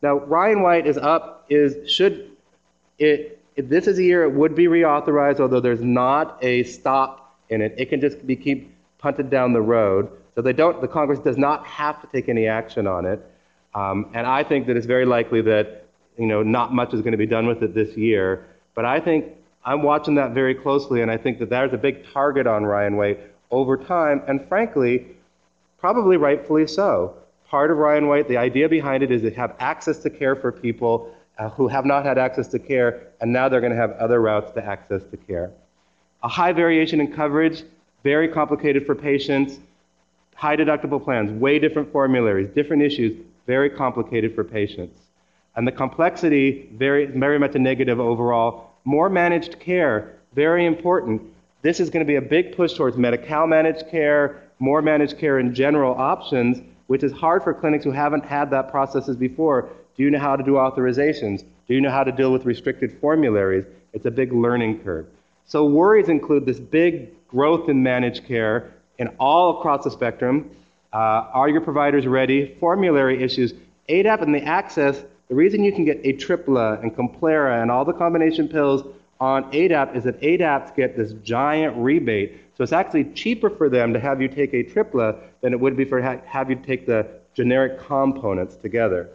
Now, 0.00 0.20
Ryan 0.20 0.62
White 0.62 0.86
is 0.86 0.96
up 0.96 1.46
is 1.48 1.90
should 1.90 2.29
it 3.00 3.40
if 3.56 3.68
this 3.68 3.86
is 3.86 3.98
a 3.98 4.02
year 4.02 4.22
it 4.22 4.32
would 4.32 4.54
be 4.54 4.66
reauthorized, 4.66 5.40
although 5.40 5.60
there's 5.60 5.82
not 5.82 6.38
a 6.42 6.62
stop 6.62 7.36
in 7.48 7.60
it. 7.60 7.74
It 7.76 7.86
can 7.86 8.00
just 8.00 8.24
be 8.26 8.36
keep 8.36 8.72
punted 8.98 9.30
down 9.30 9.52
the 9.52 9.60
road. 9.60 10.08
So 10.34 10.42
they 10.42 10.52
don't. 10.52 10.80
The 10.80 10.88
Congress 10.88 11.18
does 11.18 11.36
not 11.36 11.66
have 11.66 12.00
to 12.02 12.06
take 12.06 12.28
any 12.28 12.46
action 12.46 12.86
on 12.86 13.04
it. 13.04 13.20
Um, 13.74 14.10
and 14.14 14.26
I 14.26 14.44
think 14.44 14.66
that 14.66 14.76
it's 14.76 14.86
very 14.86 15.06
likely 15.06 15.42
that 15.42 15.86
you 16.16 16.26
know 16.26 16.42
not 16.42 16.72
much 16.72 16.94
is 16.94 17.00
going 17.00 17.12
to 17.12 17.18
be 17.18 17.26
done 17.26 17.46
with 17.46 17.62
it 17.62 17.74
this 17.74 17.96
year. 17.96 18.46
But 18.74 18.84
I 18.84 19.00
think 19.00 19.26
I'm 19.64 19.82
watching 19.82 20.14
that 20.14 20.32
very 20.32 20.54
closely, 20.54 21.02
and 21.02 21.10
I 21.10 21.16
think 21.16 21.38
that 21.40 21.50
there's 21.50 21.72
a 21.72 21.78
big 21.78 22.06
target 22.12 22.46
on 22.46 22.64
Ryan 22.64 22.96
White 22.96 23.20
over 23.50 23.76
time, 23.76 24.22
and 24.28 24.46
frankly, 24.48 25.06
probably 25.78 26.16
rightfully 26.16 26.66
so. 26.66 27.16
Part 27.48 27.72
of 27.72 27.78
Ryan 27.78 28.06
White, 28.06 28.28
the 28.28 28.36
idea 28.36 28.68
behind 28.68 29.02
it 29.02 29.10
is 29.10 29.22
to 29.22 29.30
have 29.32 29.56
access 29.58 29.98
to 29.98 30.10
care 30.10 30.36
for 30.36 30.52
people 30.52 31.12
uh, 31.38 31.48
who 31.50 31.68
have 31.68 31.84
not 31.84 32.04
had 32.04 32.18
access 32.18 32.48
to 32.48 32.58
care, 32.58 33.08
and 33.20 33.32
now 33.32 33.48
they're 33.48 33.60
going 33.60 33.72
to 33.72 33.78
have 33.78 33.92
other 33.92 34.20
routes 34.20 34.52
to 34.52 34.64
access 34.64 35.02
to 35.10 35.16
care. 35.16 35.50
A 36.22 36.28
high 36.28 36.52
variation 36.52 37.00
in 37.00 37.12
coverage, 37.12 37.62
very 38.02 38.28
complicated 38.28 38.86
for 38.86 38.94
patients. 38.94 39.58
High 40.34 40.56
deductible 40.56 41.02
plans, 41.02 41.30
way 41.32 41.58
different 41.58 41.92
formularies, 41.92 42.48
different 42.54 42.82
issues, 42.82 43.16
very 43.46 43.68
complicated 43.68 44.34
for 44.34 44.42
patients. 44.42 44.96
And 45.56 45.66
the 45.66 45.72
complexity, 45.72 46.70
very, 46.74 47.06
very 47.06 47.38
much 47.38 47.54
a 47.54 47.58
negative 47.58 48.00
overall 48.00 48.70
more 48.84 49.08
managed 49.08 49.60
care, 49.60 50.16
very 50.34 50.64
important. 50.66 51.22
This 51.62 51.80
is 51.80 51.90
going 51.90 52.04
to 52.04 52.08
be 52.08 52.16
a 52.16 52.22
big 52.22 52.56
push 52.56 52.74
towards 52.74 52.96
Medi-Cal 52.96 53.46
managed 53.46 53.88
care, 53.90 54.42
more 54.58 54.80
managed 54.82 55.18
care 55.18 55.38
in 55.38 55.54
general 55.54 55.94
options, 55.94 56.62
which 56.86 57.02
is 57.02 57.12
hard 57.12 57.42
for 57.42 57.52
clinics 57.52 57.84
who 57.84 57.90
haven't 57.90 58.24
had 58.24 58.50
that 58.50 58.70
processes 58.70 59.16
before. 59.16 59.68
Do 60.00 60.04
you 60.04 60.10
know 60.10 60.18
how 60.18 60.34
to 60.34 60.42
do 60.42 60.52
authorizations? 60.52 61.44
Do 61.68 61.74
you 61.74 61.80
know 61.82 61.90
how 61.90 62.04
to 62.04 62.10
deal 62.10 62.32
with 62.32 62.46
restricted 62.46 62.90
formularies? 63.02 63.66
It's 63.92 64.06
a 64.06 64.10
big 64.10 64.32
learning 64.32 64.78
curve. 64.78 65.04
So 65.44 65.66
worries 65.66 66.08
include 66.08 66.46
this 66.46 66.58
big 66.58 67.10
growth 67.28 67.68
in 67.68 67.82
managed 67.82 68.26
care 68.26 68.72
and 68.98 69.10
all 69.20 69.58
across 69.58 69.84
the 69.84 69.90
spectrum. 69.90 70.52
Uh, 70.90 71.28
are 71.34 71.50
your 71.50 71.60
providers 71.60 72.06
ready? 72.06 72.56
Formulary 72.58 73.22
issues. 73.22 73.52
ADAP 73.90 74.22
and 74.22 74.34
the 74.34 74.42
access 74.42 75.02
the 75.28 75.34
reason 75.34 75.62
you 75.62 75.70
can 75.70 75.84
get 75.84 76.02
Atripla 76.02 76.82
and 76.82 76.96
Complera 76.96 77.60
and 77.60 77.70
all 77.70 77.84
the 77.84 77.92
combination 77.92 78.48
pills 78.48 78.82
on 79.20 79.52
ADAP 79.52 79.94
is 79.94 80.04
that 80.04 80.18
ADAPs 80.22 80.74
get 80.74 80.96
this 80.96 81.12
giant 81.22 81.76
rebate. 81.76 82.40
So 82.56 82.64
it's 82.64 82.72
actually 82.72 83.04
cheaper 83.12 83.50
for 83.50 83.68
them 83.68 83.92
to 83.92 84.00
have 84.00 84.22
you 84.22 84.28
take 84.28 84.52
Atripla 84.52 85.18
than 85.42 85.52
it 85.52 85.60
would 85.60 85.76
be 85.76 85.84
for 85.84 86.00
ha- 86.00 86.22
have 86.24 86.48
you 86.48 86.56
take 86.56 86.86
the 86.86 87.06
generic 87.34 87.78
components 87.80 88.56
together. 88.56 89.10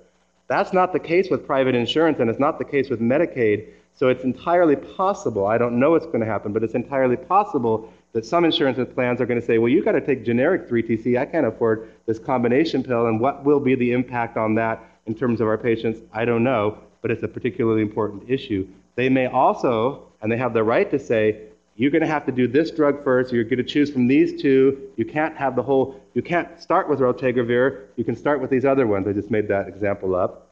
That's 0.47 0.73
not 0.73 0.93
the 0.93 0.99
case 0.99 1.29
with 1.29 1.45
private 1.45 1.75
insurance, 1.75 2.19
and 2.19 2.29
it's 2.29 2.39
not 2.39 2.59
the 2.59 2.65
case 2.65 2.89
with 2.89 2.99
Medicaid. 2.99 3.67
So 3.95 4.09
it's 4.09 4.23
entirely 4.23 4.75
possible, 4.75 5.47
I 5.47 5.57
don't 5.57 5.79
know 5.79 5.91
what's 5.91 6.05
going 6.05 6.19
to 6.19 6.25
happen, 6.25 6.51
but 6.51 6.63
it's 6.63 6.75
entirely 6.75 7.15
possible 7.15 7.91
that 8.11 8.25
some 8.25 8.43
insurance 8.43 8.77
plans 8.93 9.21
are 9.21 9.25
going 9.25 9.39
to 9.39 9.45
say, 9.45 9.57
well, 9.57 9.69
you've 9.69 9.85
got 9.85 9.93
to 9.93 10.01
take 10.01 10.25
generic 10.25 10.69
3TC. 10.69 11.17
I 11.17 11.25
can't 11.25 11.45
afford 11.45 11.89
this 12.05 12.19
combination 12.19 12.83
pill, 12.83 13.07
and 13.07 13.19
what 13.19 13.43
will 13.45 13.59
be 13.59 13.75
the 13.75 13.93
impact 13.93 14.37
on 14.37 14.55
that 14.55 14.83
in 15.05 15.15
terms 15.15 15.39
of 15.39 15.47
our 15.47 15.57
patients, 15.57 15.99
I 16.11 16.25
don't 16.25 16.43
know, 16.43 16.77
but 17.01 17.11
it's 17.11 17.23
a 17.23 17.27
particularly 17.27 17.81
important 17.81 18.29
issue. 18.29 18.67
They 18.95 19.09
may 19.09 19.27
also, 19.27 20.07
and 20.21 20.31
they 20.31 20.37
have 20.37 20.53
the 20.53 20.63
right 20.63 20.89
to 20.91 20.99
say, 20.99 21.41
you're 21.75 21.91
going 21.91 22.01
to 22.01 22.07
have 22.07 22.25
to 22.25 22.31
do 22.31 22.47
this 22.47 22.71
drug 22.71 23.03
first, 23.03 23.33
you're 23.33 23.43
going 23.43 23.57
to 23.57 23.63
choose 23.63 23.91
from 23.91 24.07
these 24.07 24.41
two. 24.41 24.89
You 24.95 25.05
can't 25.05 25.35
have 25.35 25.55
the 25.55 25.63
whole, 25.63 26.01
you 26.15 26.23
can't 26.23 26.59
start 26.59 26.89
with 26.89 26.99
raltegravir, 26.99 27.83
you 27.97 28.03
can 28.03 28.15
start 28.15 28.41
with 28.41 28.49
these 28.49 28.65
other 28.65 28.87
ones. 28.87 29.07
I 29.07 29.13
just 29.13 29.29
made 29.29 29.47
that 29.49 29.67
example 29.67 30.15
up. 30.15 30.47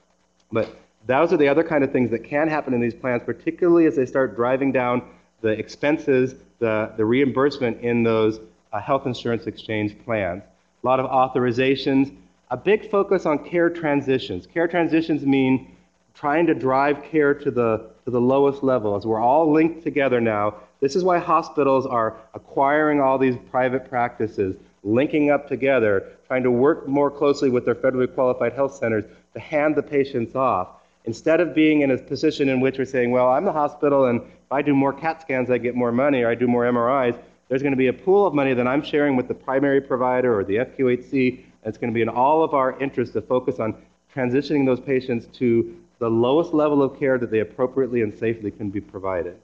But 0.52 0.76
those 1.08 1.34
are 1.34 1.38
the 1.38 1.48
other 1.48 1.64
kind 1.64 1.84
of 1.84 1.92
things 1.92 2.12
that 2.12 2.24
can 2.24 2.48
happen 2.48 2.74
in 2.74 2.82
these 2.82 2.94
plans, 2.94 3.24
particularly 3.26 3.86
as 3.86 3.96
they 3.96 4.06
start 4.06 4.36
driving 4.36 4.72
down 4.72 5.02
the 5.42 5.50
expenses, 5.50 6.36
the, 6.60 6.92
the 6.98 7.06
reimbursement 7.06 7.82
in 7.82 8.04
those 8.04 8.40
uh, 8.72 8.80
health 8.80 9.06
insurance 9.06 9.48
exchange 9.48 9.98
plans. 10.06 10.44
A 10.84 10.86
lot 10.86 11.00
of 11.00 11.10
authorizations, 11.10 12.14
a 12.52 12.58
big 12.58 12.92
focus 12.92 13.26
on 13.26 13.40
care 13.40 13.70
transitions. 13.70 14.46
Care 14.46 14.68
transitions 14.68 15.26
mean 15.26 15.76
trying 16.14 16.46
to 16.46 16.54
drive 16.54 17.04
care 17.04 17.34
to 17.34 17.50
the, 17.50 17.90
to 18.04 18.12
the 18.12 18.22
lowest 18.22 18.64
level. 18.64 18.96
As 18.96 19.06
we're 19.06 19.22
all 19.22 19.52
linked 19.52 19.82
together 19.82 20.20
now, 20.20 20.56
this 20.82 20.96
is 20.98 21.04
why 21.06 21.20
hospitals 21.20 21.86
are 21.86 22.18
acquiring 22.34 23.00
all 23.00 23.18
these 23.18 23.38
private 23.50 23.90
practices, 23.90 24.56
linking 24.84 25.30
up 25.30 25.48
together, 25.48 26.12
trying 26.28 26.44
to 26.44 26.52
work 26.52 26.88
more 26.88 27.10
closely 27.10 27.50
with 27.50 27.66
their 27.66 27.76
federally 27.76 28.14
qualified 28.14 28.54
health 28.54 28.76
centers 28.76 29.06
to 29.34 29.40
hand 29.40 29.76
the 29.76 29.84
patients 29.84 30.36
off. 30.36 30.70
Instead 31.06 31.40
of 31.40 31.54
being 31.54 31.82
in 31.82 31.92
a 31.92 31.98
position 31.98 32.50
in 32.50 32.60
which 32.62 32.78
we're 32.78 32.86
saying, 32.86 33.12
well, 33.12 33.30
I'm 33.30 33.46
the 33.46 33.52
hospital, 33.52 34.06
and 34.06 34.22
if 34.22 34.52
I 34.52 34.62
do 34.62 34.74
more 34.74 34.94
CAT 34.94 35.22
scans, 35.22 35.50
I 35.50 35.58
get 35.58 35.76
more 35.76 35.92
money, 35.92 36.22
or 36.22 36.30
I 36.30 36.36
do 36.36 36.48
more 36.48 36.64
MRIs, 36.64 37.18
there's 37.50 37.62
going 37.62 37.74
to 37.74 37.78
be 37.78 37.88
a 37.88 37.94
pool 37.94 38.26
of 38.26 38.34
money 38.34 38.54
that 38.54 38.68
I'm 38.68 38.82
sharing 38.82 39.16
with 39.16 39.28
the 39.28 39.34
primary 39.34 39.82
provider 39.82 40.38
or 40.38 40.44
the 40.44 40.56
FQHC 40.56 41.30
And 41.38 41.46
it's 41.66 41.78
going 41.78 41.92
to 41.92 41.94
be 41.94 42.02
in 42.02 42.10
all 42.10 42.44
of 42.44 42.54
our 42.54 42.80
interest 42.80 43.14
to 43.14 43.22
focus 43.22 43.60
on 43.60 43.76
transitioning 44.16 44.66
those 44.66 44.80
patients 44.80 45.28
to 45.38 45.78
the 46.00 46.10
lowest 46.10 46.54
level 46.54 46.82
of 46.82 46.98
care 46.98 47.18
that 47.18 47.32
they 47.32 47.40
appropriately 47.40 48.02
and 48.02 48.18
safely 48.18 48.52
can 48.52 48.70
be 48.70 48.82
provided. 48.82 49.38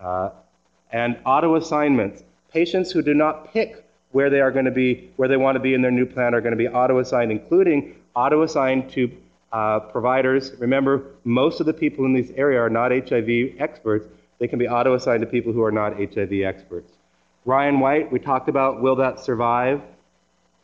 Uh, 0.00 0.30
and 0.92 1.18
auto 1.26 1.56
assignments. 1.56 2.22
Patients 2.52 2.90
who 2.92 3.02
do 3.02 3.12
not 3.12 3.52
pick 3.52 3.84
where 4.12 4.30
they 4.30 4.40
are 4.40 4.50
going 4.50 4.64
to 4.64 4.70
be, 4.70 5.10
where 5.16 5.28
they 5.28 5.36
want 5.36 5.56
to 5.56 5.60
be 5.60 5.74
in 5.74 5.82
their 5.82 5.90
new 5.90 6.06
plan, 6.06 6.34
are 6.34 6.40
going 6.40 6.52
to 6.52 6.58
be 6.58 6.68
auto 6.68 6.98
assigned, 6.98 7.30
including 7.30 7.94
auto 8.14 8.42
assigned 8.42 8.90
to 8.92 9.10
uh, 9.52 9.80
providers. 9.80 10.52
Remember, 10.58 11.04
most 11.24 11.60
of 11.60 11.66
the 11.66 11.72
people 11.72 12.04
in 12.04 12.12
this 12.12 12.30
area 12.36 12.60
are 12.60 12.70
not 12.70 12.90
HIV 12.90 13.54
experts. 13.58 14.06
They 14.38 14.48
can 14.48 14.58
be 14.58 14.68
auto 14.68 14.94
assigned 14.94 15.20
to 15.20 15.26
people 15.26 15.52
who 15.52 15.62
are 15.62 15.72
not 15.72 15.94
HIV 15.96 16.32
experts. 16.44 16.92
Ryan 17.44 17.80
White, 17.80 18.12
we 18.12 18.18
talked 18.18 18.48
about 18.48 18.82
will 18.82 18.96
that 18.96 19.20
survive? 19.20 19.80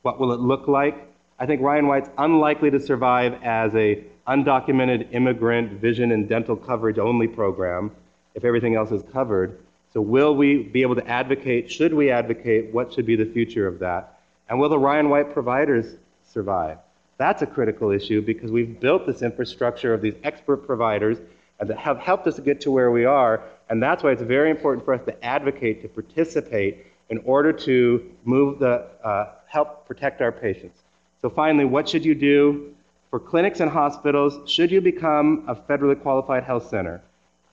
What 0.02 0.20
will 0.20 0.32
it 0.32 0.40
look 0.40 0.68
like? 0.68 0.96
I 1.38 1.46
think 1.46 1.62
Ryan 1.62 1.86
White's 1.86 2.10
unlikely 2.18 2.70
to 2.70 2.80
survive 2.80 3.42
as 3.42 3.74
a 3.74 4.04
undocumented 4.28 5.12
immigrant 5.12 5.80
vision 5.80 6.12
and 6.12 6.28
dental 6.28 6.56
coverage 6.56 6.98
only 6.98 7.26
program 7.26 7.90
if 8.34 8.44
everything 8.44 8.74
else 8.74 8.90
is 8.90 9.02
covered. 9.12 9.58
So 9.94 10.00
will 10.00 10.34
we 10.34 10.64
be 10.64 10.82
able 10.82 10.96
to 10.96 11.06
advocate, 11.06 11.70
should 11.70 11.94
we 11.94 12.10
advocate, 12.10 12.74
what 12.74 12.92
should 12.92 13.06
be 13.06 13.14
the 13.14 13.26
future 13.26 13.68
of 13.68 13.78
that? 13.78 14.18
And 14.48 14.58
will 14.58 14.68
the 14.68 14.78
Ryan 14.78 15.08
White 15.08 15.32
providers 15.32 15.94
survive? 16.28 16.78
That's 17.16 17.42
a 17.42 17.46
critical 17.46 17.92
issue 17.92 18.20
because 18.20 18.50
we've 18.50 18.80
built 18.80 19.06
this 19.06 19.22
infrastructure 19.22 19.94
of 19.94 20.02
these 20.02 20.14
expert 20.24 20.66
providers 20.66 21.18
that 21.60 21.78
have 21.78 21.98
helped 21.98 22.26
us 22.26 22.40
get 22.40 22.60
to 22.62 22.72
where 22.72 22.90
we 22.90 23.04
are. 23.04 23.42
And 23.70 23.80
that's 23.80 24.02
why 24.02 24.10
it's 24.10 24.22
very 24.22 24.50
important 24.50 24.84
for 24.84 24.94
us 24.94 25.04
to 25.04 25.24
advocate, 25.24 25.80
to 25.82 25.88
participate 25.88 26.86
in 27.08 27.18
order 27.18 27.52
to 27.52 28.04
move 28.24 28.58
the, 28.58 28.86
uh, 29.04 29.28
help 29.46 29.86
protect 29.86 30.20
our 30.20 30.32
patients. 30.32 30.82
So 31.22 31.30
finally, 31.30 31.64
what 31.64 31.88
should 31.88 32.04
you 32.04 32.16
do? 32.16 32.74
For 33.10 33.20
clinics 33.20 33.60
and 33.60 33.70
hospitals, 33.70 34.50
should 34.50 34.72
you 34.72 34.80
become 34.80 35.44
a 35.46 35.54
federally 35.54 36.00
qualified 36.02 36.42
health 36.42 36.68
center? 36.68 37.00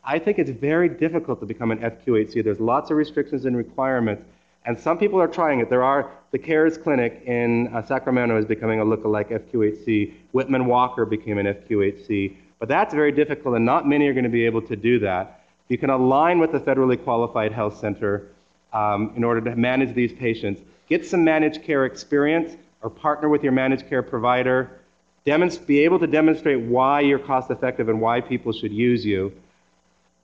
I 0.03 0.17
think 0.17 0.39
it's 0.39 0.49
very 0.49 0.89
difficult 0.89 1.39
to 1.41 1.45
become 1.45 1.71
an 1.71 1.79
FQHC. 1.79 2.43
There's 2.43 2.59
lots 2.59 2.89
of 2.89 2.97
restrictions 2.97 3.45
and 3.45 3.55
requirements, 3.55 4.23
and 4.65 4.79
some 4.79 4.97
people 4.97 5.21
are 5.21 5.27
trying 5.27 5.59
it. 5.59 5.69
There 5.69 5.83
are 5.83 6.09
the 6.31 6.39
CARES 6.39 6.77
Clinic 6.77 7.21
in 7.25 7.67
uh, 7.67 7.85
Sacramento 7.85 8.37
is 8.37 8.45
becoming 8.45 8.79
a 8.79 8.85
lookalike 8.85 9.29
FQHC. 9.29 10.13
Whitman 10.31 10.65
Walker 10.65 11.05
became 11.05 11.37
an 11.37 11.45
FQHC, 11.45 12.35
but 12.57 12.67
that's 12.67 12.93
very 12.93 13.11
difficult, 13.11 13.55
and 13.55 13.65
not 13.65 13.87
many 13.87 14.07
are 14.07 14.13
going 14.13 14.23
to 14.23 14.29
be 14.29 14.45
able 14.45 14.61
to 14.63 14.75
do 14.75 14.97
that. 14.99 15.41
You 15.67 15.77
can 15.77 15.91
align 15.91 16.39
with 16.39 16.53
a 16.55 16.59
federally 16.59 17.01
qualified 17.01 17.51
health 17.51 17.77
center 17.77 18.27
um, 18.73 19.13
in 19.15 19.23
order 19.23 19.41
to 19.41 19.55
manage 19.55 19.93
these 19.93 20.13
patients. 20.13 20.61
Get 20.89 21.05
some 21.05 21.23
managed 21.23 21.63
care 21.63 21.85
experience, 21.85 22.57
or 22.81 22.89
partner 22.89 23.29
with 23.29 23.43
your 23.43 23.51
managed 23.51 23.87
care 23.87 24.01
provider. 24.01 24.79
Demonst- 25.25 25.67
be 25.67 25.81
able 25.81 25.99
to 25.99 26.07
demonstrate 26.07 26.59
why 26.59 27.01
you're 27.01 27.19
cost 27.19 27.51
effective 27.51 27.89
and 27.89 28.01
why 28.01 28.19
people 28.19 28.51
should 28.51 28.71
use 28.71 29.05
you. 29.05 29.31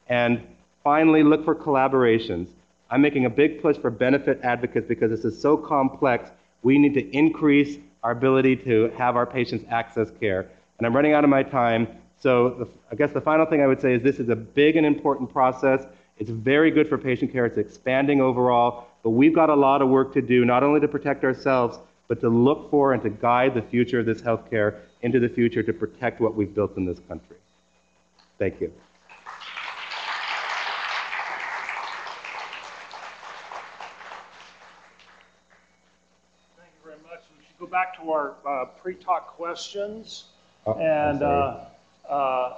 And 0.09 0.41
finally, 0.83 1.23
look 1.23 1.43
for 1.43 1.55
collaborations. 1.55 2.47
I'm 2.89 3.01
making 3.01 3.25
a 3.25 3.29
big 3.29 3.61
push 3.61 3.77
for 3.77 3.89
benefit 3.89 4.39
advocates 4.43 4.87
because 4.87 5.09
this 5.11 5.25
is 5.25 5.39
so 5.39 5.57
complex. 5.57 6.29
We 6.63 6.77
need 6.77 6.93
to 6.93 7.15
increase 7.15 7.77
our 8.03 8.11
ability 8.11 8.55
to 8.57 8.89
have 8.97 9.15
our 9.15 9.25
patients 9.25 9.65
access 9.69 10.09
care. 10.19 10.47
And 10.77 10.87
I'm 10.87 10.95
running 10.95 11.13
out 11.13 11.23
of 11.23 11.29
my 11.29 11.43
time. 11.43 11.87
So 12.19 12.49
the, 12.49 12.67
I 12.91 12.95
guess 12.95 13.11
the 13.11 13.21
final 13.21 13.45
thing 13.45 13.61
I 13.61 13.67
would 13.67 13.81
say 13.81 13.93
is 13.93 14.03
this 14.03 14.19
is 14.19 14.29
a 14.29 14.35
big 14.35 14.75
and 14.75 14.85
important 14.85 15.31
process. 15.31 15.85
It's 16.17 16.29
very 16.29 16.71
good 16.71 16.87
for 16.87 16.97
patient 16.97 17.31
care. 17.31 17.45
It's 17.45 17.57
expanding 17.57 18.21
overall. 18.21 18.87
But 19.03 19.11
we've 19.11 19.35
got 19.35 19.49
a 19.49 19.55
lot 19.55 19.81
of 19.81 19.89
work 19.89 20.13
to 20.13 20.21
do, 20.21 20.45
not 20.45 20.63
only 20.63 20.79
to 20.79 20.87
protect 20.87 21.23
ourselves, 21.23 21.77
but 22.07 22.21
to 22.21 22.29
look 22.29 22.71
for 22.71 22.93
and 22.93 23.03
to 23.03 23.09
guide 23.09 23.53
the 23.53 23.61
future 23.61 23.99
of 23.99 24.05
this 24.05 24.21
healthcare 24.21 24.79
into 25.01 25.19
the 25.19 25.29
future 25.29 25.61
to 25.61 25.73
protect 25.73 26.19
what 26.19 26.35
we've 26.35 26.53
built 26.53 26.75
in 26.77 26.85
this 26.85 26.99
country. 27.07 27.37
Thank 28.39 28.61
you. 28.61 28.71
Thank 36.57 36.71
you 36.73 36.83
very 36.83 36.97
much. 37.03 37.21
We 37.37 37.43
should 37.45 37.46
go 37.59 37.65
back 37.65 37.95
to 37.97 38.11
our 38.11 38.35
uh, 38.47 38.65
pre-talk 38.81 39.35
questions. 39.35 40.25
Oh, 40.65 40.73
I'm 40.73 40.79
And 40.81 41.19
sorry. 41.19 41.65
uh, 42.09 42.11
uh, 42.13 42.55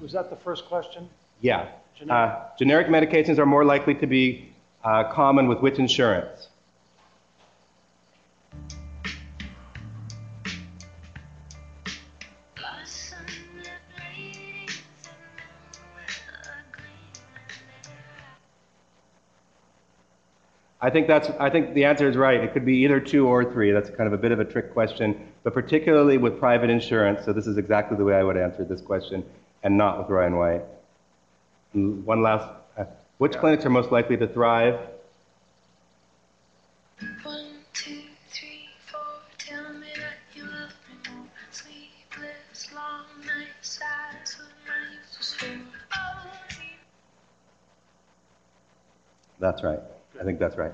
was 0.00 0.12
that 0.12 0.30
the 0.30 0.36
first 0.36 0.66
question? 0.66 1.08
Yeah. 1.40 1.68
Generic. 1.96 2.32
Uh, 2.32 2.44
generic 2.58 2.86
medications 2.88 3.38
are 3.38 3.46
more 3.46 3.64
likely 3.64 3.94
to 3.96 4.06
be 4.06 4.52
uh, 4.84 5.04
common 5.12 5.46
with 5.46 5.60
which 5.60 5.78
insurance? 5.78 6.48
I 20.84 20.90
think 20.90 21.06
that's. 21.06 21.30
I 21.38 21.48
think 21.48 21.74
the 21.74 21.84
answer 21.84 22.08
is 22.08 22.16
right. 22.16 22.40
It 22.42 22.52
could 22.52 22.66
be 22.66 22.78
either 22.78 22.98
two 22.98 23.28
or 23.28 23.44
three. 23.52 23.70
That's 23.70 23.88
kind 23.88 24.08
of 24.08 24.12
a 24.12 24.18
bit 24.18 24.32
of 24.32 24.40
a 24.40 24.44
trick 24.44 24.72
question, 24.72 25.28
but 25.44 25.54
particularly 25.54 26.18
with 26.18 26.40
private 26.40 26.70
insurance. 26.70 27.24
So 27.24 27.32
this 27.32 27.46
is 27.46 27.56
exactly 27.56 27.96
the 27.96 28.02
way 28.04 28.14
I 28.16 28.24
would 28.24 28.36
answer 28.36 28.64
this 28.64 28.80
question, 28.80 29.24
and 29.62 29.78
not 29.78 29.98
with 29.98 30.08
Ryan 30.08 30.36
White. 30.36 30.62
Mm, 31.76 32.02
One 32.04 32.20
last. 32.22 32.48
Uh, 32.76 32.84
which 33.18 33.34
clinics 33.38 33.64
are 33.64 33.70
most 33.70 33.92
likely 33.92 34.16
to 34.16 34.26
thrive? 34.26 34.80
One, 37.22 37.46
two, 37.72 38.00
three, 38.30 38.66
four. 38.90 39.00
Tell 39.38 39.72
me 39.74 39.86
that 39.96 40.16
you 40.34 40.42
love 40.42 40.72
me 40.88 41.12
more. 41.14 41.26
Sleepless, 41.52 42.74
long 42.74 43.04
nights, 43.24 43.78
eyes 43.80 44.36
with 44.36 44.48
my 44.66 44.92
youth 44.92 45.16
was 45.16 45.32
full. 45.34 45.48
Oh, 45.94 46.26
That's 49.38 49.62
right. 49.62 49.78
I 50.22 50.24
think 50.24 50.38
that's 50.38 50.56
right. 50.56 50.72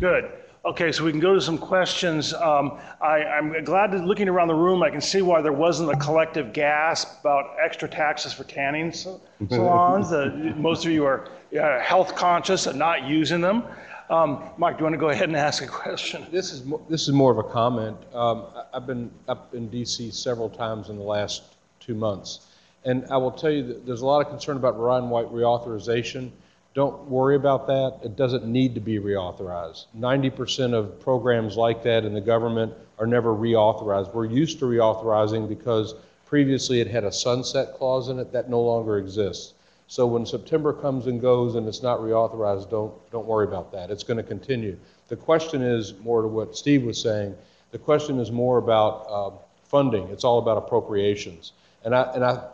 Good. 0.00 0.32
Okay, 0.64 0.90
so 0.90 1.04
we 1.04 1.12
can 1.12 1.20
go 1.20 1.32
to 1.32 1.40
some 1.40 1.56
questions. 1.56 2.34
Um, 2.34 2.80
I, 3.00 3.22
I'm 3.22 3.62
glad 3.64 3.92
that 3.92 4.04
looking 4.04 4.28
around 4.28 4.48
the 4.48 4.54
room, 4.54 4.82
I 4.82 4.90
can 4.90 5.00
see 5.00 5.22
why 5.22 5.40
there 5.40 5.52
wasn't 5.52 5.92
a 5.92 5.96
collective 5.96 6.52
gasp 6.52 7.20
about 7.20 7.54
extra 7.64 7.88
taxes 7.88 8.32
for 8.32 8.42
tanning 8.42 8.92
sa- 8.92 9.18
salons. 9.48 10.12
Uh, 10.12 10.52
most 10.56 10.84
of 10.84 10.90
you 10.90 11.04
are 11.04 11.28
uh, 11.58 11.78
health 11.78 12.16
conscious 12.16 12.66
and 12.66 12.76
not 12.76 13.04
using 13.04 13.40
them. 13.40 13.62
Um, 14.10 14.42
Mike, 14.56 14.76
do 14.76 14.80
you 14.80 14.84
want 14.86 14.94
to 14.94 14.98
go 14.98 15.10
ahead 15.10 15.28
and 15.28 15.36
ask 15.36 15.62
a 15.62 15.66
question? 15.68 16.26
This 16.32 16.52
is, 16.52 16.64
this 16.90 17.02
is 17.02 17.12
more 17.14 17.30
of 17.30 17.38
a 17.38 17.44
comment. 17.44 17.96
Um, 18.12 18.46
I- 18.56 18.64
I've 18.74 18.86
been 18.88 19.12
up 19.28 19.54
in 19.54 19.68
DC 19.70 20.12
several 20.12 20.50
times 20.50 20.88
in 20.88 20.96
the 20.96 21.04
last 21.04 21.54
two 21.78 21.94
months. 21.94 22.48
And 22.84 23.06
I 23.08 23.18
will 23.18 23.30
tell 23.30 23.50
you 23.52 23.62
that 23.68 23.86
there's 23.86 24.00
a 24.02 24.06
lot 24.06 24.20
of 24.20 24.28
concern 24.28 24.56
about 24.56 24.76
Ryan 24.78 25.10
White 25.10 25.26
reauthorization. 25.32 26.30
Don't 26.78 27.08
worry 27.08 27.34
about 27.34 27.66
that. 27.66 27.98
It 28.04 28.14
doesn't 28.14 28.46
need 28.46 28.76
to 28.76 28.80
be 28.80 29.00
reauthorized. 29.00 29.86
90% 29.98 30.74
of 30.74 31.00
programs 31.00 31.56
like 31.56 31.82
that 31.82 32.04
in 32.04 32.14
the 32.14 32.20
government 32.20 32.72
are 33.00 33.06
never 33.08 33.34
reauthorized. 33.34 34.14
We're 34.14 34.26
used 34.26 34.60
to 34.60 34.66
reauthorizing 34.66 35.48
because 35.48 35.96
previously 36.24 36.80
it 36.80 36.86
had 36.86 37.02
a 37.02 37.10
sunset 37.10 37.74
clause 37.74 38.10
in 38.10 38.20
it 38.20 38.30
that 38.30 38.48
no 38.48 38.60
longer 38.60 38.96
exists. 38.96 39.54
So 39.88 40.06
when 40.06 40.24
September 40.24 40.72
comes 40.72 41.08
and 41.08 41.20
goes 41.20 41.56
and 41.56 41.66
it's 41.66 41.82
not 41.82 41.98
reauthorized, 41.98 42.70
don't, 42.70 42.94
don't 43.10 43.26
worry 43.26 43.48
about 43.48 43.72
that. 43.72 43.90
It's 43.90 44.04
going 44.04 44.18
to 44.18 44.22
continue. 44.22 44.78
The 45.08 45.16
question 45.16 45.62
is 45.62 45.94
more 46.04 46.22
to 46.22 46.28
what 46.28 46.56
Steve 46.56 46.84
was 46.84 47.02
saying. 47.02 47.34
The 47.72 47.78
question 47.78 48.20
is 48.20 48.30
more 48.30 48.58
about 48.58 49.06
uh, 49.10 49.30
funding. 49.64 50.06
It's 50.10 50.22
all 50.22 50.38
about 50.38 50.58
appropriations. 50.58 51.54
And, 51.84 51.92
I, 51.92 52.02
and 52.14 52.24
I've 52.24 52.44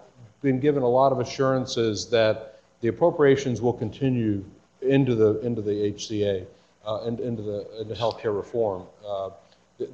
been 0.41 0.61
given 0.61 0.83
a 0.83 0.89
lot 0.89 1.13
of 1.13 1.21
assurances 1.21 2.09
that 2.09 2.54
the 2.85 2.90
appropriations 2.90 3.62
will 3.62 3.73
continue 3.73 4.44
into 4.83 5.14
the, 5.14 5.40
into 5.40 5.62
the 5.62 5.70
HCA, 5.70 6.44
uh, 6.87 7.05
and 7.05 7.18
into 7.18 7.40
the, 7.40 7.81
into 7.81 7.94
healthcare 7.94 8.37
reform. 8.37 8.83
Uh, 9.09 9.31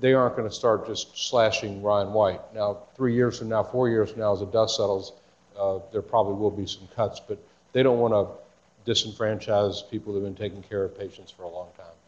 they 0.00 0.12
aren't 0.12 0.34
going 0.34 0.48
to 0.48 0.52
start 0.52 0.88
just 0.88 1.16
slashing 1.16 1.84
Ryan 1.84 2.12
White. 2.12 2.40
Now, 2.52 2.78
three 2.96 3.14
years 3.14 3.38
from 3.38 3.48
now, 3.48 3.62
four 3.62 3.88
years 3.88 4.10
from 4.10 4.22
now, 4.22 4.32
as 4.32 4.40
the 4.40 4.46
dust 4.46 4.76
settles, 4.76 5.12
uh, 5.56 5.78
there 5.92 6.02
probably 6.02 6.34
will 6.34 6.50
be 6.50 6.66
some 6.66 6.88
cuts, 6.96 7.20
but 7.20 7.38
they 7.72 7.84
don't 7.84 8.00
want 8.00 8.12
to 8.12 8.90
disenfranchise 8.92 9.88
people 9.88 10.12
who've 10.12 10.24
been 10.24 10.34
taking 10.34 10.60
care 10.64 10.82
of 10.82 10.98
patients 10.98 11.30
for 11.30 11.44
a 11.44 11.48
long 11.48 11.68
time. 11.76 11.99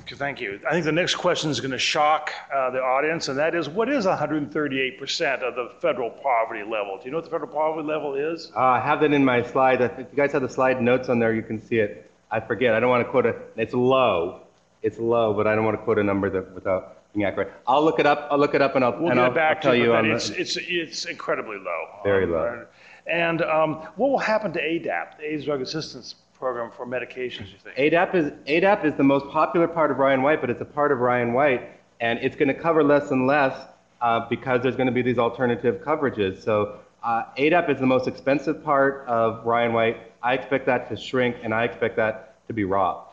Okay, 0.00 0.16
Thank 0.16 0.40
you. 0.40 0.58
I 0.66 0.72
think 0.72 0.84
the 0.84 0.92
next 0.92 1.16
question 1.16 1.50
is 1.50 1.60
going 1.60 1.70
to 1.72 1.78
shock 1.78 2.32
uh, 2.52 2.70
the 2.70 2.80
audience, 2.80 3.28
and 3.28 3.38
that 3.38 3.54
is, 3.54 3.68
what 3.68 3.90
is 3.90 4.06
138% 4.06 5.42
of 5.42 5.54
the 5.54 5.70
federal 5.80 6.10
poverty 6.10 6.62
level? 6.62 6.96
Do 6.98 7.04
you 7.04 7.10
know 7.10 7.18
what 7.18 7.24
the 7.24 7.30
federal 7.30 7.50
poverty 7.50 7.86
level 7.86 8.14
is? 8.14 8.50
Uh, 8.56 8.60
I 8.60 8.80
have 8.80 9.00
that 9.00 9.12
in 9.12 9.24
my 9.24 9.42
slides. 9.42 9.82
If 9.82 9.98
you 9.98 10.06
guys 10.16 10.32
have 10.32 10.42
the 10.42 10.48
slide 10.48 10.80
notes 10.80 11.08
on 11.08 11.18
there, 11.18 11.34
you 11.34 11.42
can 11.42 11.60
see 11.60 11.76
it. 11.76 12.10
I 12.30 12.40
forget. 12.40 12.72
I 12.74 12.80
don't 12.80 12.88
want 12.88 13.04
to 13.06 13.10
quote 13.10 13.26
it. 13.26 13.36
It's 13.56 13.74
low. 13.74 14.40
It's 14.82 14.98
low, 14.98 15.34
but 15.34 15.46
I 15.46 15.54
don't 15.54 15.64
want 15.64 15.78
to 15.78 15.82
quote 15.84 15.98
a 15.98 16.02
number 16.02 16.30
that 16.30 16.52
without 16.54 16.96
being 17.12 17.26
accurate. 17.26 17.52
I'll 17.66 17.84
look 17.84 18.00
it 18.00 18.06
up. 18.06 18.28
I'll 18.30 18.38
look 18.38 18.54
it 18.54 18.62
up 18.62 18.74
and 18.74 18.84
I'll, 18.84 18.92
We'll 18.92 19.10
and 19.10 19.14
get 19.18 19.24
I'll, 19.24 19.30
back 19.30 19.56
I'll 19.58 19.62
tell 19.62 19.74
you 19.74 19.88
but 19.88 19.96
on 20.06 20.10
it's, 20.10 20.30
the, 20.30 20.40
it's, 20.40 20.56
it's 20.58 21.04
incredibly 21.04 21.58
low. 21.58 21.84
Very 22.02 22.24
Um, 22.24 22.30
low. 22.32 22.66
And 23.06 23.42
um, 23.42 23.74
what 23.96 24.10
will 24.10 24.18
happen 24.18 24.52
to 24.54 24.60
ADAP, 24.60 25.18
the 25.18 25.32
AIDS 25.32 25.44
Drug 25.44 25.60
Assistance 25.60 26.14
Program 26.42 26.72
for 26.72 26.84
medications, 26.84 27.52
you 27.52 27.58
think? 27.62 27.76
ADAP 27.76 28.16
is 28.16 28.32
ADAP 28.48 28.84
is 28.84 28.94
the 28.96 29.04
most 29.04 29.28
popular 29.28 29.68
part 29.68 29.92
of 29.92 29.98
Ryan 29.98 30.22
White, 30.22 30.40
but 30.40 30.50
it's 30.50 30.60
a 30.60 30.64
part 30.64 30.90
of 30.90 30.98
Ryan 30.98 31.34
White, 31.34 31.70
and 32.00 32.18
it's 32.18 32.34
going 32.34 32.48
to 32.48 32.54
cover 32.54 32.82
less 32.82 33.12
and 33.12 33.28
less 33.28 33.68
uh, 34.00 34.28
because 34.28 34.60
there's 34.60 34.74
going 34.74 34.88
to 34.88 34.92
be 34.92 35.02
these 35.02 35.18
alternative 35.18 35.80
coverages. 35.84 36.42
So 36.42 36.80
uh, 37.04 37.26
ADAP 37.38 37.70
is 37.70 37.78
the 37.78 37.86
most 37.86 38.08
expensive 38.08 38.64
part 38.64 39.04
of 39.06 39.46
Ryan 39.46 39.72
White. 39.72 39.98
I 40.20 40.34
expect 40.34 40.66
that 40.66 40.88
to 40.88 40.96
shrink, 40.96 41.36
and 41.44 41.54
I 41.54 41.62
expect 41.62 41.94
that 41.98 42.34
to 42.48 42.52
be 42.52 42.64
robbed. 42.64 43.12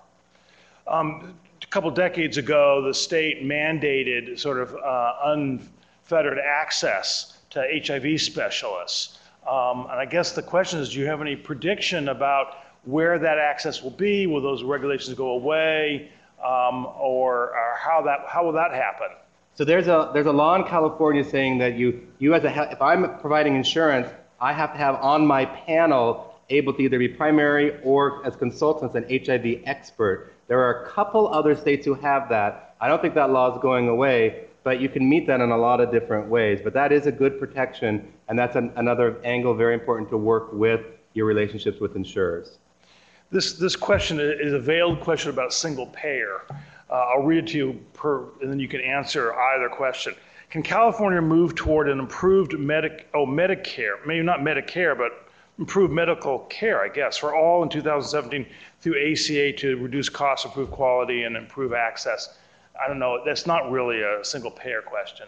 Um, 0.87 1.35
a 1.61 1.67
couple 1.67 1.91
decades 1.91 2.37
ago, 2.37 2.81
the 2.81 2.95
state 2.95 3.43
mandated 3.43 4.39
sort 4.39 4.57
of 4.57 4.75
uh, 4.75 5.13
unfettered 5.25 6.39
access 6.39 7.37
to 7.51 7.63
HIV 7.85 8.21
specialists. 8.21 9.19
Um, 9.47 9.81
and 9.81 9.99
I 9.99 10.05
guess 10.05 10.31
the 10.31 10.41
question 10.41 10.79
is, 10.79 10.89
do 10.89 10.99
you 10.99 11.05
have 11.05 11.21
any 11.21 11.35
prediction 11.35 12.09
about 12.09 12.55
where 12.85 13.19
that 13.19 13.37
access 13.37 13.83
will 13.83 13.91
be? 13.91 14.27
Will 14.27 14.41
those 14.41 14.63
regulations 14.63 15.15
go 15.15 15.31
away? 15.31 16.11
Um, 16.39 16.85
or, 16.97 17.49
or 17.49 17.77
how 17.77 18.01
that 18.03 18.19
how 18.29 18.45
will 18.45 18.53
that 18.53 18.71
happen? 18.71 19.07
So 19.55 19.65
there's 19.65 19.87
a 19.87 20.09
there's 20.13 20.25
a 20.25 20.31
law 20.31 20.55
in 20.55 20.63
California 20.63 21.23
saying 21.23 21.57
that 21.57 21.75
you 21.75 22.07
you 22.17 22.33
as 22.33 22.45
a 22.45 22.71
if 22.71 22.81
I'm 22.81 23.19
providing 23.19 23.57
insurance, 23.57 24.07
I 24.39 24.53
have 24.53 24.71
to 24.71 24.77
have 24.77 24.95
on 24.95 25.27
my 25.27 25.45
panel 25.45 26.33
able 26.49 26.73
to 26.73 26.81
either 26.81 26.97
be 26.97 27.07
primary 27.07 27.81
or 27.83 28.25
as 28.25 28.35
consultants 28.35 28.95
an 28.95 29.03
HIV 29.09 29.63
expert. 29.65 30.33
There 30.47 30.59
are 30.61 30.83
a 30.83 30.89
couple 30.89 31.27
other 31.27 31.55
states 31.55 31.85
who 31.85 31.93
have 31.95 32.29
that. 32.29 32.75
I 32.81 32.87
don't 32.87 33.01
think 33.01 33.13
that 33.15 33.29
law 33.29 33.53
is 33.53 33.61
going 33.61 33.87
away, 33.87 34.45
but 34.63 34.79
you 34.79 34.89
can 34.89 35.07
meet 35.07 35.27
that 35.27 35.41
in 35.41 35.51
a 35.51 35.57
lot 35.57 35.81
of 35.81 35.91
different 35.91 36.29
ways. 36.29 36.59
But 36.63 36.73
that 36.73 36.91
is 36.91 37.05
a 37.05 37.11
good 37.11 37.39
protection, 37.39 38.13
and 38.27 38.39
that's 38.39 38.55
an, 38.55 38.71
another 38.77 39.17
angle 39.23 39.53
very 39.53 39.73
important 39.73 40.09
to 40.09 40.17
work 40.17 40.53
with 40.53 40.81
your 41.13 41.25
relationships 41.25 41.79
with 41.79 41.95
insurers. 41.95 42.57
This, 43.31 43.53
this 43.53 43.75
question 43.75 44.19
is 44.19 44.53
a 44.53 44.59
veiled 44.59 45.01
question 45.01 45.29
about 45.29 45.53
single 45.53 45.85
payer. 45.87 46.41
Uh, 46.89 46.93
I'll 46.93 47.21
read 47.21 47.43
it 47.43 47.47
to 47.51 47.57
you 47.57 47.79
per, 47.93 48.23
and 48.41 48.49
then 48.49 48.59
you 48.59 48.67
can 48.67 48.81
answer 48.81 49.33
either 49.33 49.69
question. 49.69 50.15
Can 50.49 50.63
California 50.63 51.21
move 51.21 51.53
toward 51.53 51.89
an 51.89 51.99
improved 51.99 52.57
medic, 52.57 53.07
oh, 53.13 53.27
Medicare, 53.27 54.03
maybe 54.03 54.23
not 54.23 54.39
Medicare, 54.39 54.97
but 54.97 55.29
improved 55.59 55.93
medical 55.93 56.39
care, 56.49 56.81
I 56.81 56.87
guess, 56.87 57.17
for 57.17 57.35
all 57.35 57.61
in 57.61 57.69
2017 57.69 58.47
through 58.81 59.11
ACA 59.11 59.53
to 59.53 59.77
reduce 59.77 60.09
costs, 60.09 60.45
improve 60.45 60.71
quality, 60.71 61.23
and 61.23 61.37
improve 61.37 61.71
access? 61.71 62.39
I 62.83 62.87
don't 62.87 62.97
know, 62.97 63.21
that's 63.23 63.45
not 63.45 63.69
really 63.69 64.01
a 64.01 64.25
single 64.25 64.49
payer 64.49 64.81
question. 64.81 65.27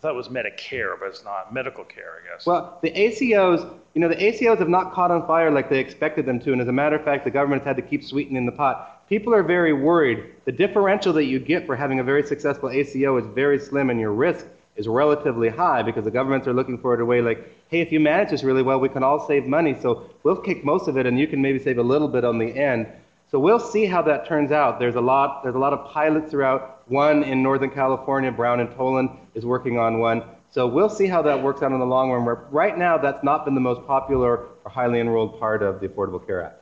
I 0.00 0.02
thought 0.04 0.14
it 0.14 0.16
was 0.16 0.28
Medicare, 0.28 0.98
but 0.98 1.10
it's 1.10 1.24
not, 1.24 1.52
medical 1.52 1.84
care, 1.84 2.22
I 2.24 2.32
guess. 2.34 2.46
Well, 2.46 2.78
the 2.80 2.90
ACOs, 2.90 3.70
you 3.92 4.00
know, 4.00 4.08
the 4.08 4.16
ACOs 4.16 4.58
have 4.58 4.70
not 4.70 4.94
caught 4.94 5.10
on 5.10 5.26
fire 5.26 5.50
like 5.50 5.68
they 5.68 5.78
expected 5.78 6.24
them 6.24 6.40
to, 6.40 6.52
and 6.52 6.60
as 6.62 6.68
a 6.68 6.72
matter 6.72 6.96
of 6.96 7.04
fact, 7.04 7.24
the 7.24 7.30
government 7.30 7.60
has 7.64 7.76
had 7.76 7.76
to 7.76 7.82
keep 7.82 8.02
sweetening 8.02 8.46
the 8.46 8.52
pot. 8.52 9.06
People 9.10 9.34
are 9.34 9.42
very 9.42 9.74
worried. 9.74 10.24
The 10.46 10.52
differential 10.52 11.12
that 11.12 11.24
you 11.24 11.38
get 11.38 11.66
for 11.66 11.76
having 11.76 12.00
a 12.00 12.02
very 12.02 12.22
successful 12.22 12.70
ACO 12.70 13.18
is 13.18 13.26
very 13.34 13.58
slim, 13.58 13.90
and 13.90 14.00
your 14.00 14.12
risk 14.12 14.46
is 14.76 14.88
relatively 14.88 15.50
high 15.50 15.82
because 15.82 16.04
the 16.04 16.10
governments 16.10 16.46
are 16.46 16.54
looking 16.54 16.78
for 16.78 16.94
it 16.94 17.02
a 17.02 17.04
way 17.04 17.20
like, 17.20 17.54
hey, 17.68 17.82
if 17.82 17.92
you 17.92 18.00
manage 18.00 18.30
this 18.30 18.42
really 18.42 18.62
well, 18.62 18.80
we 18.80 18.88
can 18.88 19.02
all 19.02 19.26
save 19.26 19.44
money, 19.44 19.76
so 19.82 20.08
we'll 20.22 20.40
kick 20.40 20.64
most 20.64 20.88
of 20.88 20.96
it, 20.96 21.04
and 21.04 21.18
you 21.18 21.26
can 21.26 21.42
maybe 21.42 21.58
save 21.58 21.76
a 21.76 21.82
little 21.82 22.08
bit 22.08 22.24
on 22.24 22.38
the 22.38 22.46
end. 22.46 22.86
So 23.30 23.38
we'll 23.38 23.60
see 23.60 23.84
how 23.84 24.00
that 24.02 24.26
turns 24.26 24.50
out. 24.50 24.78
There's 24.78 24.96
a 24.96 25.00
lot, 25.00 25.42
there's 25.42 25.54
a 25.54 25.58
lot 25.58 25.74
of 25.74 25.92
pilots 25.92 26.30
throughout. 26.30 26.79
One 26.90 27.22
in 27.22 27.40
Northern 27.40 27.70
California, 27.70 28.32
Brown 28.32 28.58
and 28.58 28.74
Toland 28.74 29.10
is 29.34 29.46
working 29.46 29.78
on 29.78 30.00
one. 30.00 30.24
So 30.50 30.66
we'll 30.66 30.88
see 30.88 31.06
how 31.06 31.22
that 31.22 31.40
works 31.40 31.62
out 31.62 31.70
in 31.70 31.78
the 31.78 31.86
long 31.86 32.10
run. 32.10 32.24
Right 32.50 32.76
now, 32.76 32.98
that's 32.98 33.22
not 33.22 33.44
been 33.44 33.54
the 33.54 33.60
most 33.60 33.86
popular 33.86 34.48
or 34.64 34.70
highly 34.70 34.98
enrolled 34.98 35.38
part 35.38 35.62
of 35.62 35.80
the 35.80 35.86
Affordable 35.86 36.26
Care 36.26 36.42
Act. 36.42 36.60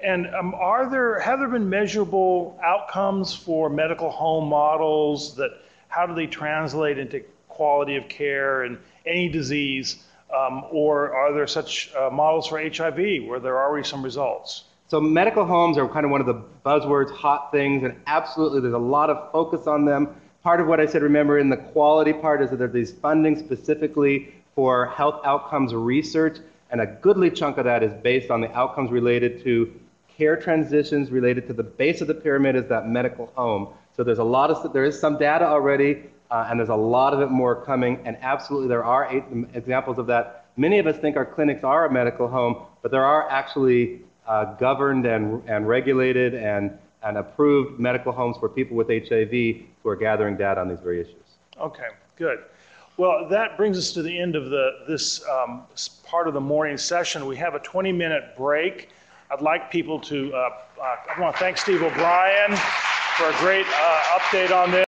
And 0.00 0.26
um, 0.34 0.54
are 0.54 0.90
there, 0.90 1.18
have 1.18 1.38
there 1.38 1.48
been 1.48 1.70
measurable 1.70 2.60
outcomes 2.62 3.34
for 3.34 3.70
medical 3.70 4.10
home 4.10 4.50
models 4.50 5.34
that, 5.36 5.52
how 5.88 6.04
do 6.04 6.14
they 6.14 6.26
translate 6.26 6.98
into 6.98 7.24
quality 7.48 7.96
of 7.96 8.06
care 8.06 8.64
and 8.64 8.76
any 9.06 9.30
disease? 9.30 10.04
Um, 10.36 10.66
or 10.70 11.14
are 11.14 11.32
there 11.32 11.46
such 11.46 11.90
uh, 11.94 12.10
models 12.10 12.48
for 12.48 12.60
HIV 12.60 13.26
where 13.26 13.40
there 13.40 13.56
are 13.56 13.66
already 13.70 13.88
some 13.88 14.02
results? 14.02 14.64
So 14.86 15.00
medical 15.00 15.46
homes 15.46 15.78
are 15.78 15.88
kind 15.88 16.04
of 16.04 16.10
one 16.10 16.20
of 16.20 16.26
the 16.26 16.42
buzzwords, 16.64 17.10
hot 17.10 17.50
things, 17.50 17.84
and 17.84 17.96
absolutely 18.06 18.60
there's 18.60 18.74
a 18.74 18.78
lot 18.78 19.08
of 19.08 19.32
focus 19.32 19.66
on 19.66 19.86
them. 19.86 20.14
Part 20.42 20.60
of 20.60 20.66
what 20.66 20.78
I 20.78 20.84
said, 20.84 21.02
remember, 21.02 21.38
in 21.38 21.48
the 21.48 21.56
quality 21.56 22.12
part 22.12 22.42
is 22.42 22.50
that 22.50 22.58
there's 22.58 22.72
these 22.72 22.92
funding 22.92 23.38
specifically 23.38 24.34
for 24.54 24.86
health 24.86 25.22
outcomes 25.24 25.74
research, 25.74 26.36
and 26.70 26.82
a 26.82 26.86
goodly 26.86 27.30
chunk 27.30 27.56
of 27.56 27.64
that 27.64 27.82
is 27.82 27.94
based 28.02 28.30
on 28.30 28.42
the 28.42 28.52
outcomes 28.52 28.90
related 28.90 29.42
to 29.44 29.72
care 30.18 30.36
transitions 30.36 31.10
related 31.10 31.46
to 31.46 31.54
the 31.54 31.62
base 31.62 32.02
of 32.02 32.06
the 32.06 32.14
pyramid 32.14 32.54
is 32.54 32.68
that 32.68 32.86
medical 32.86 33.32
home. 33.34 33.68
So 33.96 34.04
there's 34.04 34.18
a 34.18 34.24
lot 34.24 34.50
of, 34.50 34.72
there 34.74 34.84
is 34.84 35.00
some 35.00 35.16
data 35.16 35.46
already, 35.46 36.04
uh, 36.30 36.46
and 36.50 36.60
there's 36.60 36.68
a 36.68 36.74
lot 36.74 37.14
of 37.14 37.20
it 37.20 37.30
more 37.30 37.64
coming, 37.64 38.00
and 38.04 38.18
absolutely 38.20 38.68
there 38.68 38.84
are 38.84 39.08
eight 39.10 39.24
examples 39.54 39.98
of 39.98 40.06
that. 40.08 40.44
Many 40.58 40.78
of 40.78 40.86
us 40.86 40.98
think 40.98 41.16
our 41.16 41.24
clinics 41.24 41.64
are 41.64 41.86
a 41.86 41.92
medical 41.92 42.28
home, 42.28 42.66
but 42.82 42.90
there 42.90 43.04
are 43.04 43.28
actually 43.30 44.02
uh, 44.26 44.54
governed 44.54 45.06
and, 45.06 45.42
and 45.48 45.68
regulated 45.68 46.34
and, 46.34 46.76
and 47.02 47.18
approved 47.18 47.78
medical 47.78 48.12
homes 48.12 48.36
for 48.38 48.48
people 48.48 48.76
with 48.76 48.88
HIV 48.88 49.30
who 49.30 49.88
are 49.88 49.96
gathering 49.96 50.36
data 50.36 50.60
on 50.60 50.68
these 50.68 50.80
very 50.80 51.00
issues. 51.00 51.36
Okay, 51.60 51.88
good. 52.16 52.38
Well, 52.96 53.28
that 53.28 53.56
brings 53.56 53.76
us 53.76 53.92
to 53.92 54.02
the 54.02 54.18
end 54.18 54.36
of 54.36 54.50
the, 54.50 54.84
this 54.86 55.24
um, 55.28 55.64
part 56.06 56.28
of 56.28 56.34
the 56.34 56.40
morning 56.40 56.76
session. 56.76 57.26
We 57.26 57.36
have 57.36 57.54
a 57.54 57.60
20-minute 57.60 58.36
break. 58.36 58.90
I'd 59.30 59.40
like 59.40 59.70
people 59.70 59.98
to, 60.00 60.32
uh, 60.32 60.50
uh, 60.80 60.96
I 61.16 61.20
want 61.20 61.34
to 61.34 61.40
thank 61.40 61.58
Steve 61.58 61.82
O'Brien 61.82 62.56
for 63.16 63.30
a 63.30 63.36
great 63.38 63.66
uh, 63.68 64.18
update 64.18 64.52
on 64.52 64.70
this. 64.70 64.84